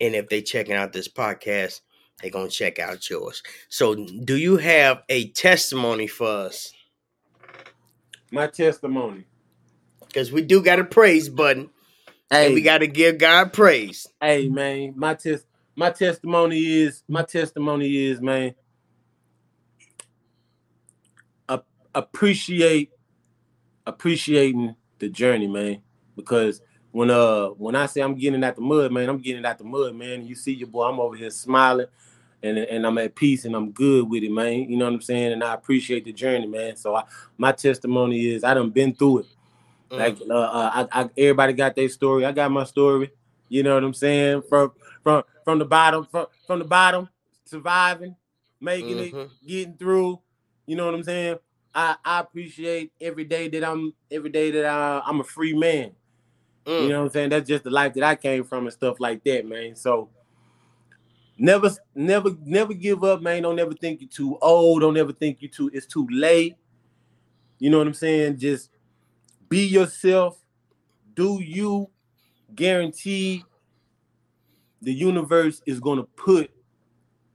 and 0.00 0.14
if 0.14 0.28
they 0.28 0.42
checking 0.42 0.74
out 0.74 0.92
this 0.92 1.08
podcast, 1.08 1.80
they 2.22 2.30
gonna 2.30 2.48
check 2.48 2.78
out 2.78 3.08
yours. 3.10 3.42
So, 3.68 3.94
do 3.94 4.36
you 4.36 4.56
have 4.56 5.02
a 5.08 5.28
testimony 5.30 6.06
for 6.06 6.28
us? 6.28 6.72
My 8.30 8.46
testimony. 8.46 9.26
Because 10.00 10.32
we 10.32 10.42
do 10.42 10.62
got 10.62 10.78
a 10.78 10.84
praise 10.84 11.28
button, 11.28 11.70
Hey, 12.30 12.46
and 12.46 12.54
we 12.54 12.62
got 12.62 12.78
to 12.78 12.86
give 12.86 13.18
God 13.18 13.52
praise. 13.52 14.06
Hey 14.20 14.48
man, 14.48 14.94
my 14.96 15.14
test 15.14 15.46
my 15.76 15.90
testimony 15.90 16.82
is 16.82 17.02
my 17.08 17.22
testimony 17.22 18.06
is 18.06 18.20
man. 18.20 18.54
appreciate 21.94 22.90
appreciating 23.86 24.74
the 24.98 25.08
journey, 25.08 25.46
man. 25.46 25.80
Because 26.16 26.60
when 26.92 27.10
uh 27.10 27.48
when 27.48 27.74
I 27.74 27.86
say 27.86 28.00
I'm 28.00 28.14
getting 28.14 28.42
it 28.42 28.44
out 28.44 28.56
the 28.56 28.62
mud, 28.62 28.92
man, 28.92 29.08
I'm 29.08 29.18
getting 29.18 29.40
it 29.40 29.46
out 29.46 29.58
the 29.58 29.64
mud, 29.64 29.94
man. 29.94 30.26
You 30.26 30.34
see 30.34 30.52
your 30.54 30.68
boy, 30.68 30.88
I'm 30.88 31.00
over 31.00 31.16
here 31.16 31.30
smiling 31.30 31.86
and, 32.42 32.58
and 32.58 32.86
I'm 32.86 32.98
at 32.98 33.14
peace 33.14 33.44
and 33.44 33.54
I'm 33.56 33.70
good 33.72 34.08
with 34.08 34.22
it, 34.22 34.30
man. 34.30 34.70
You 34.70 34.76
know 34.76 34.84
what 34.84 34.94
I'm 34.94 35.00
saying? 35.00 35.32
And 35.32 35.42
I 35.42 35.54
appreciate 35.54 36.04
the 36.04 36.12
journey, 36.12 36.46
man. 36.46 36.76
So 36.76 36.94
I, 36.94 37.04
my 37.38 37.52
testimony 37.52 38.26
is 38.26 38.44
I 38.44 38.54
done 38.54 38.70
been 38.70 38.94
through 38.94 39.20
it. 39.20 39.26
Mm. 39.90 39.98
Like 39.98 40.18
uh, 40.30 40.34
uh, 40.34 40.86
I, 40.92 41.02
I, 41.02 41.10
everybody 41.16 41.52
got 41.52 41.74
their 41.74 41.88
story. 41.88 42.24
I 42.24 42.32
got 42.32 42.50
my 42.50 42.64
story. 42.64 43.10
You 43.48 43.62
know 43.62 43.74
what 43.74 43.84
I'm 43.84 43.94
saying? 43.94 44.42
From 44.48 44.72
from 45.02 45.22
from 45.44 45.58
the 45.58 45.64
bottom, 45.64 46.06
from 46.10 46.26
from 46.46 46.58
the 46.60 46.64
bottom, 46.64 47.08
surviving, 47.44 48.16
making 48.60 48.98
it, 48.98 49.12
Mhm. 49.14 49.30
getting 49.46 49.74
through. 49.76 50.20
You 50.66 50.76
know 50.76 50.86
what 50.86 50.94
I'm 50.94 51.02
saying? 51.02 51.38
I, 51.74 51.96
I 52.04 52.20
appreciate 52.20 52.92
every 53.00 53.24
day 53.24 53.48
that 53.48 53.64
I'm 53.64 53.94
every 54.10 54.30
day 54.30 54.50
that 54.52 54.64
I, 54.64 55.02
I'm 55.04 55.20
a 55.20 55.24
free 55.24 55.52
man. 55.52 55.92
Mm. 56.66 56.82
You 56.82 56.88
know 56.88 56.98
what 57.00 57.06
I'm 57.06 57.10
saying? 57.10 57.30
That's 57.30 57.48
just 57.48 57.64
the 57.64 57.70
life 57.70 57.94
that 57.94 58.04
I 58.04 58.14
came 58.14 58.44
from 58.44 58.64
and 58.64 58.72
stuff 58.72 59.00
like 59.00 59.22
that, 59.24 59.46
man. 59.46 59.74
So 59.76 60.08
never, 61.36 61.70
never, 61.94 62.30
never 62.44 62.72
give 62.72 63.04
up, 63.04 63.20
man. 63.20 63.42
Don't 63.42 63.58
ever 63.58 63.74
think 63.74 64.00
you're 64.00 64.08
too 64.08 64.38
old. 64.40 64.80
Don't 64.80 64.96
ever 64.96 65.12
think 65.12 65.38
you're 65.40 65.50
too 65.50 65.70
it's 65.72 65.86
too 65.86 66.06
late. 66.10 66.56
You 67.58 67.70
know 67.70 67.78
what 67.78 67.86
I'm 67.86 67.94
saying? 67.94 68.38
Just 68.38 68.70
be 69.48 69.66
yourself. 69.66 70.38
Do 71.14 71.40
you 71.42 71.90
guarantee 72.54 73.44
the 74.80 74.92
universe 74.92 75.62
is 75.66 75.80
gonna 75.80 76.04
put 76.04 76.50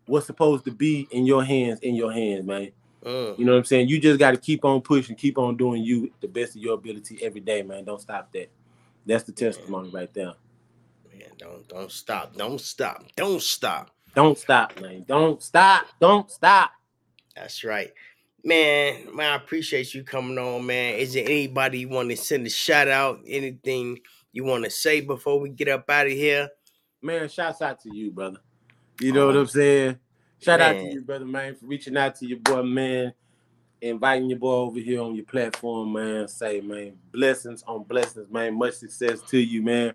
what's 0.05 0.25
supposed 0.25 0.65
to 0.65 0.71
be 0.71 1.07
in 1.11 1.25
your 1.25 1.43
hands 1.43 1.79
in 1.81 1.95
your 1.95 2.11
hands, 2.11 2.45
man. 2.45 2.71
Mm. 3.03 3.39
You 3.39 3.45
know 3.45 3.53
what 3.53 3.59
I'm 3.59 3.65
saying? 3.65 3.87
You 3.87 3.99
just 3.99 4.19
got 4.19 4.31
to 4.31 4.37
keep 4.37 4.65
on 4.65 4.81
pushing, 4.81 5.15
keep 5.15 5.37
on 5.37 5.55
doing 5.55 5.83
you 5.83 6.11
the 6.21 6.27
best 6.27 6.55
of 6.55 6.61
your 6.61 6.73
ability 6.73 7.19
every 7.21 7.41
day, 7.41 7.63
man. 7.63 7.85
Don't 7.85 8.01
stop 8.01 8.31
that. 8.33 8.49
That's 9.05 9.23
the 9.23 9.31
testimony 9.31 9.89
right 9.89 10.13
there. 10.13 10.33
Man, 11.11 11.29
don't 11.37 11.67
don't 11.67 11.91
stop. 11.91 12.35
Don't 12.35 12.59
stop. 12.59 13.03
Don't 13.15 13.41
stop. 13.41 13.91
Don't 14.15 14.37
stop, 14.37 14.79
man. 14.81 15.05
Don't 15.07 15.41
stop. 15.41 15.85
Don't 15.99 16.29
stop. 16.29 16.71
That's 17.35 17.63
right. 17.63 17.91
Man, 18.43 19.15
man, 19.15 19.33
I 19.33 19.35
appreciate 19.35 19.93
you 19.93 20.03
coming 20.03 20.37
on, 20.37 20.65
man. 20.65 20.95
Is 20.95 21.13
there 21.13 21.25
anybody 21.25 21.79
you 21.79 21.89
want 21.89 22.09
to 22.09 22.17
send 22.17 22.45
a 22.47 22.49
shout 22.49 22.87
out? 22.87 23.19
Anything 23.27 23.99
you 24.31 24.43
want 24.43 24.63
to 24.63 24.69
say 24.69 25.01
before 25.01 25.39
we 25.39 25.49
get 25.49 25.67
up 25.67 25.89
out 25.89 26.07
of 26.07 26.11
here? 26.13 26.49
Man, 27.01 27.27
shouts 27.29 27.61
out 27.61 27.81
to 27.81 27.93
you, 27.93 28.11
brother. 28.11 28.39
You 28.99 29.13
know 29.13 29.27
what 29.27 29.37
I'm 29.37 29.47
saying? 29.47 29.97
Shout 30.41 30.61
out 30.61 30.73
to 30.73 30.85
you, 30.93 31.01
brother, 31.01 31.25
man, 31.25 31.55
for 31.55 31.65
reaching 31.65 31.97
out 31.97 32.15
to 32.15 32.25
your 32.25 32.39
boy, 32.39 32.63
man. 32.63 33.13
Inviting 33.81 34.29
your 34.29 34.39
boy 34.39 34.53
over 34.53 34.79
here 34.79 35.01
on 35.01 35.15
your 35.15 35.25
platform, 35.25 35.93
man. 35.93 36.27
Say, 36.27 36.59
man, 36.61 36.93
blessings 37.11 37.63
on 37.67 37.83
blessings, 37.83 38.29
man. 38.29 38.57
Much 38.57 38.75
success 38.75 39.21
to 39.29 39.37
you, 39.37 39.61
man. 39.61 39.93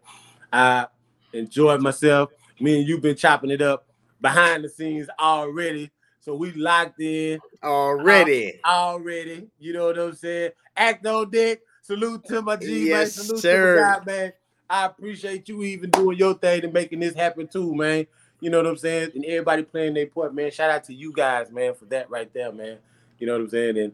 I 0.53 0.87
enjoyed 1.33 1.81
myself. 1.83 2.31
Me 2.61 2.79
and 2.79 2.89
you 2.89 2.99
been 2.99 3.17
chopping 3.17 3.51
it 3.51 3.61
up 3.61 3.87
behind 4.21 4.65
the 4.65 4.69
scenes 4.69 5.09
already. 5.21 5.91
So 6.21 6.35
we 6.35 6.53
locked 6.53 7.01
in 7.01 7.41
Already. 7.63 8.61
already. 8.65 9.49
You 9.59 9.75
know 9.75 9.87
what 9.87 9.99
I'm 9.99 10.15
saying? 10.15 10.53
Act 10.77 11.05
on 11.07 11.31
dick. 11.31 11.61
Salute 11.83 12.25
to 12.27 12.41
my 12.41 12.57
G, 12.57 12.89
Yes, 12.89 13.19
man. 13.19 13.27
Salute 13.27 13.41
sir. 13.43 13.75
to 13.75 13.81
my 13.83 13.99
guy, 13.99 14.05
man. 14.07 14.33
I 14.71 14.87
appreciate 14.87 15.47
you 15.51 15.63
even 15.63 15.91
doing 15.91 16.17
your 16.17 16.33
thing 16.33 16.65
and 16.65 16.73
making 16.73 17.01
this 17.01 17.15
happen 17.15 17.47
too, 17.47 17.75
man. 17.75 18.07
You 18.45 18.51
know 18.51 18.59
what 18.59 18.67
I'm 18.67 18.77
saying? 18.77 19.13
And 19.15 19.25
everybody 19.25 19.63
playing 19.63 19.95
their 19.95 20.07
part, 20.07 20.35
man. 20.35 20.51
Shout 20.51 20.69
out 20.69 20.85
to 20.85 20.93
you 20.93 21.15
guys, 21.15 21.51
man, 21.51 21.73
for 21.73 21.87
that 21.87 22.11
right 22.11 22.31
there, 22.35 22.53
man. 22.53 22.77
You 23.19 23.27
know 23.27 23.33
what 23.33 23.41
I'm 23.41 23.49
saying? 23.49 23.79
And 23.79 23.93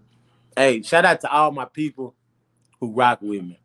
hey, 0.57 0.83
shout 0.83 1.05
out 1.05 1.21
to 1.21 1.31
all 1.31 1.53
my 1.53 1.67
people 1.67 2.17
who 2.81 2.91
rock 2.91 3.21
with 3.23 3.45
me. 3.45 3.61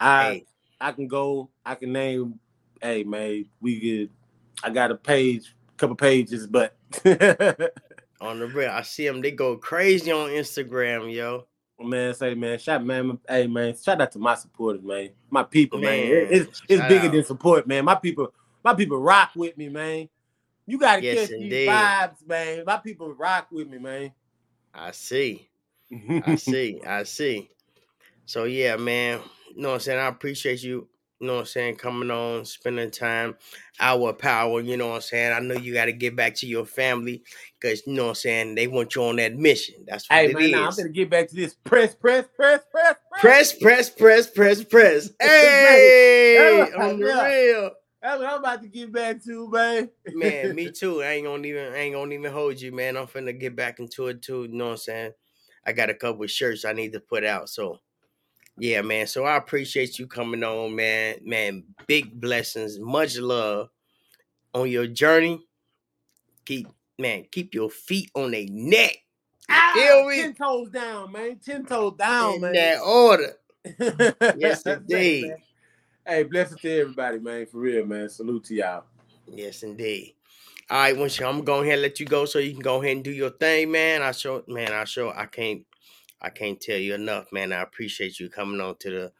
I 0.00 0.24
Hey, 0.24 0.44
I 0.80 0.92
can 0.92 1.08
go, 1.08 1.50
I 1.62 1.74
can 1.74 1.92
name, 1.92 2.40
hey 2.80 3.04
man, 3.04 3.44
we 3.60 3.78
good. 3.78 4.10
I 4.64 4.70
got 4.70 4.90
a 4.90 4.94
page, 4.94 5.54
couple 5.76 5.94
pages, 5.94 6.46
but 6.46 6.74
on 8.18 8.38
the 8.38 8.46
real, 8.46 8.70
I 8.70 8.80
see 8.80 9.06
them. 9.06 9.20
They 9.20 9.32
go 9.32 9.58
crazy 9.58 10.10
on 10.10 10.30
Instagram, 10.30 11.12
yo. 11.12 11.44
man, 11.78 12.14
say 12.14 12.34
man, 12.34 12.58
shout 12.58 12.82
man, 12.82 13.18
hey 13.28 13.46
man, 13.46 13.76
shout 13.76 14.00
out 14.00 14.10
to 14.12 14.18
my 14.18 14.36
supporters, 14.36 14.82
man, 14.82 15.10
my 15.28 15.42
people, 15.42 15.78
man. 15.78 16.08
Man, 16.08 16.28
it's 16.30 16.62
it's 16.66 16.80
shout 16.80 16.88
bigger 16.88 17.08
out. 17.08 17.12
than 17.12 17.24
support, 17.26 17.66
man. 17.66 17.84
My 17.84 17.94
people, 17.94 18.32
my 18.64 18.74
people 18.74 18.98
rock 18.98 19.30
with 19.36 19.56
me, 19.56 19.68
man. 19.68 20.08
You 20.66 20.78
gotta 20.78 21.02
Yes, 21.02 21.30
catch 21.30 21.30
indeed. 21.30 21.52
these 21.52 21.68
vibes, 21.68 22.26
man. 22.26 22.64
My 22.66 22.76
people 22.78 23.12
rock 23.14 23.48
with 23.50 23.68
me, 23.68 23.78
man. 23.78 24.12
I 24.74 24.90
see. 24.92 25.48
I 26.26 26.34
see. 26.36 26.80
I 26.86 27.02
see. 27.04 27.50
So 28.26 28.44
yeah, 28.44 28.76
man. 28.76 29.20
You 29.54 29.62
know 29.62 29.68
what 29.70 29.74
I'm 29.74 29.80
saying? 29.80 29.98
I 29.98 30.06
appreciate 30.08 30.62
you, 30.62 30.88
you 31.20 31.26
know 31.26 31.34
what 31.34 31.40
I'm 31.40 31.46
saying, 31.46 31.76
coming 31.76 32.10
on, 32.10 32.44
spending 32.44 32.90
time, 32.90 33.36
our 33.80 34.12
power, 34.12 34.60
you 34.60 34.76
know 34.76 34.88
what 34.88 34.94
I'm 34.96 35.00
saying? 35.00 35.32
I 35.32 35.40
know 35.40 35.54
you 35.54 35.72
gotta 35.72 35.92
get 35.92 36.14
back 36.14 36.34
to 36.36 36.46
your 36.46 36.66
family 36.66 37.22
because 37.58 37.86
you 37.86 37.94
know 37.94 38.04
what 38.04 38.08
I'm 38.10 38.14
saying, 38.16 38.54
they 38.54 38.66
want 38.68 38.94
you 38.94 39.04
on 39.04 39.16
that 39.16 39.34
mission. 39.34 39.76
That's 39.86 40.08
what 40.10 40.18
Hey 40.18 40.26
it 40.26 40.34
man, 40.34 40.50
nah, 40.52 40.68
I'm 40.68 40.76
gonna 40.76 40.88
get 40.90 41.10
back 41.10 41.28
to 41.28 41.34
this. 41.34 41.54
Press, 41.64 41.94
press, 41.94 42.26
press, 42.36 42.60
press, 42.70 42.94
Press, 43.18 43.52
press, 43.54 43.90
press, 43.90 44.26
press, 44.28 44.62
press. 44.64 44.64
press. 44.64 45.10
Hey, 45.20 46.70
on 46.72 47.00
the 47.00 47.06
real. 47.06 47.70
That's 48.00 48.20
what 48.20 48.30
I'm 48.30 48.38
about 48.38 48.62
to 48.62 48.68
get 48.68 48.92
back 48.92 49.22
to, 49.24 49.50
man. 49.50 49.90
Man, 50.12 50.54
me 50.54 50.70
too. 50.72 51.02
I 51.02 51.14
ain't 51.14 51.26
gonna 51.26 51.46
even 51.46 51.72
I 51.72 51.78
ain't 51.78 51.94
gonna 51.94 52.14
even 52.14 52.32
hold 52.32 52.60
you, 52.60 52.72
man. 52.72 52.96
I'm 52.96 53.06
finna 53.06 53.38
get 53.38 53.56
back 53.56 53.80
into 53.80 54.06
it 54.06 54.22
too. 54.22 54.44
You 54.44 54.56
know 54.56 54.66
what 54.66 54.70
I'm 54.72 54.76
saying? 54.78 55.12
I 55.66 55.72
got 55.72 55.90
a 55.90 55.94
couple 55.94 56.22
of 56.22 56.30
shirts 56.30 56.64
I 56.64 56.72
need 56.72 56.92
to 56.92 57.00
put 57.00 57.24
out. 57.24 57.48
So 57.48 57.80
yeah, 58.56 58.82
man. 58.82 59.06
So 59.06 59.24
I 59.24 59.36
appreciate 59.36 59.98
you 59.98 60.06
coming 60.06 60.44
on, 60.44 60.76
man. 60.76 61.16
Man, 61.24 61.64
big 61.86 62.20
blessings, 62.20 62.78
much 62.78 63.18
love 63.18 63.70
on 64.54 64.70
your 64.70 64.86
journey. 64.86 65.44
Keep 66.44 66.68
man, 66.98 67.26
keep 67.32 67.54
your 67.54 67.70
feet 67.70 68.10
on 68.14 68.30
their 68.30 68.46
neck. 68.48 68.96
Ah, 69.50 69.72
feel 69.74 70.06
me? 70.06 70.22
Ten 70.22 70.34
toes 70.34 70.70
down, 70.70 71.10
man. 71.12 71.40
Ten 71.44 71.64
toes 71.64 71.94
down, 71.98 72.34
in 72.34 72.40
man. 72.42 72.52
that 72.52 72.80
order. 72.80 73.34
Yes, 74.38 74.62
indeed. 74.62 75.34
Man. 76.08 76.16
Hey, 76.16 76.22
blessings 76.24 76.60
to 76.62 76.80
everybody, 76.80 77.18
man. 77.18 77.46
For 77.46 77.58
real, 77.58 77.86
man. 77.86 78.08
Salute 78.08 78.44
to 78.44 78.54
y'all. 78.54 78.84
Yes, 79.26 79.62
indeed. 79.62 80.14
All 80.70 80.78
right, 80.78 80.96
once 80.96 81.18
you, 81.18 81.26
I'm 81.26 81.44
going 81.44 81.62
ahead 81.62 81.74
and 81.74 81.82
let 81.82 82.00
you 82.00 82.06
go 82.06 82.24
so 82.24 82.38
you 82.38 82.52
can 82.52 82.60
go 82.60 82.80
ahead 82.82 82.96
and 82.96 83.04
do 83.04 83.10
your 83.10 83.30
thing, 83.30 83.70
man. 83.70 84.02
I 84.02 84.12
show, 84.12 84.42
man, 84.48 84.72
I 84.72 84.84
show, 84.84 85.10
I 85.10 85.26
can't, 85.26 85.64
I 86.20 86.28
can't 86.30 86.60
tell 86.60 86.76
you 86.76 86.94
enough, 86.94 87.26
man. 87.32 87.52
I 87.52 87.62
appreciate 87.62 88.20
you 88.20 88.28
coming 88.28 88.60
on 88.60 88.76
to 88.80 88.90
the 88.90 89.12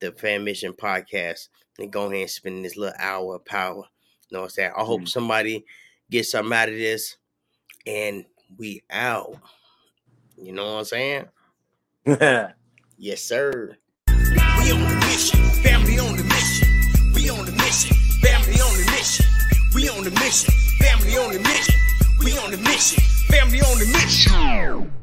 the 0.00 0.12
Fammission 0.12 0.74
podcast 0.74 1.48
and 1.78 1.92
go 1.92 2.06
ahead 2.06 2.22
and 2.22 2.30
spend 2.30 2.64
this 2.64 2.74
little 2.76 2.94
hour 2.98 3.36
of 3.36 3.44
power. 3.44 3.84
You 4.30 4.36
know 4.36 4.40
what 4.40 4.44
I'm 4.46 4.50
saying? 4.50 4.72
I 4.74 4.82
hope 4.82 5.02
Mhm. 5.02 5.08
somebody 5.08 5.64
gets 6.10 6.30
something 6.30 6.54
out 6.54 6.70
of 6.70 6.74
this, 6.74 7.16
and 7.86 8.24
we 8.56 8.82
out. 8.90 9.36
You 10.38 10.52
know 10.52 10.76
what 10.76 10.92
I'm 10.92 11.28
saying? 12.06 12.54
Yes, 12.98 13.22
sir. 13.22 13.78
We 19.80 19.88
on 19.88 20.04
the 20.04 20.10
mission, 20.10 20.52
family 20.78 21.16
on 21.16 21.32
the 21.32 21.38
mission. 21.38 21.74
We 22.22 22.36
on 22.36 22.50
the 22.50 22.58
mission, 22.58 23.02
family 23.30 23.62
on 23.62 23.78
the 23.78 23.86
mission. 23.86 24.99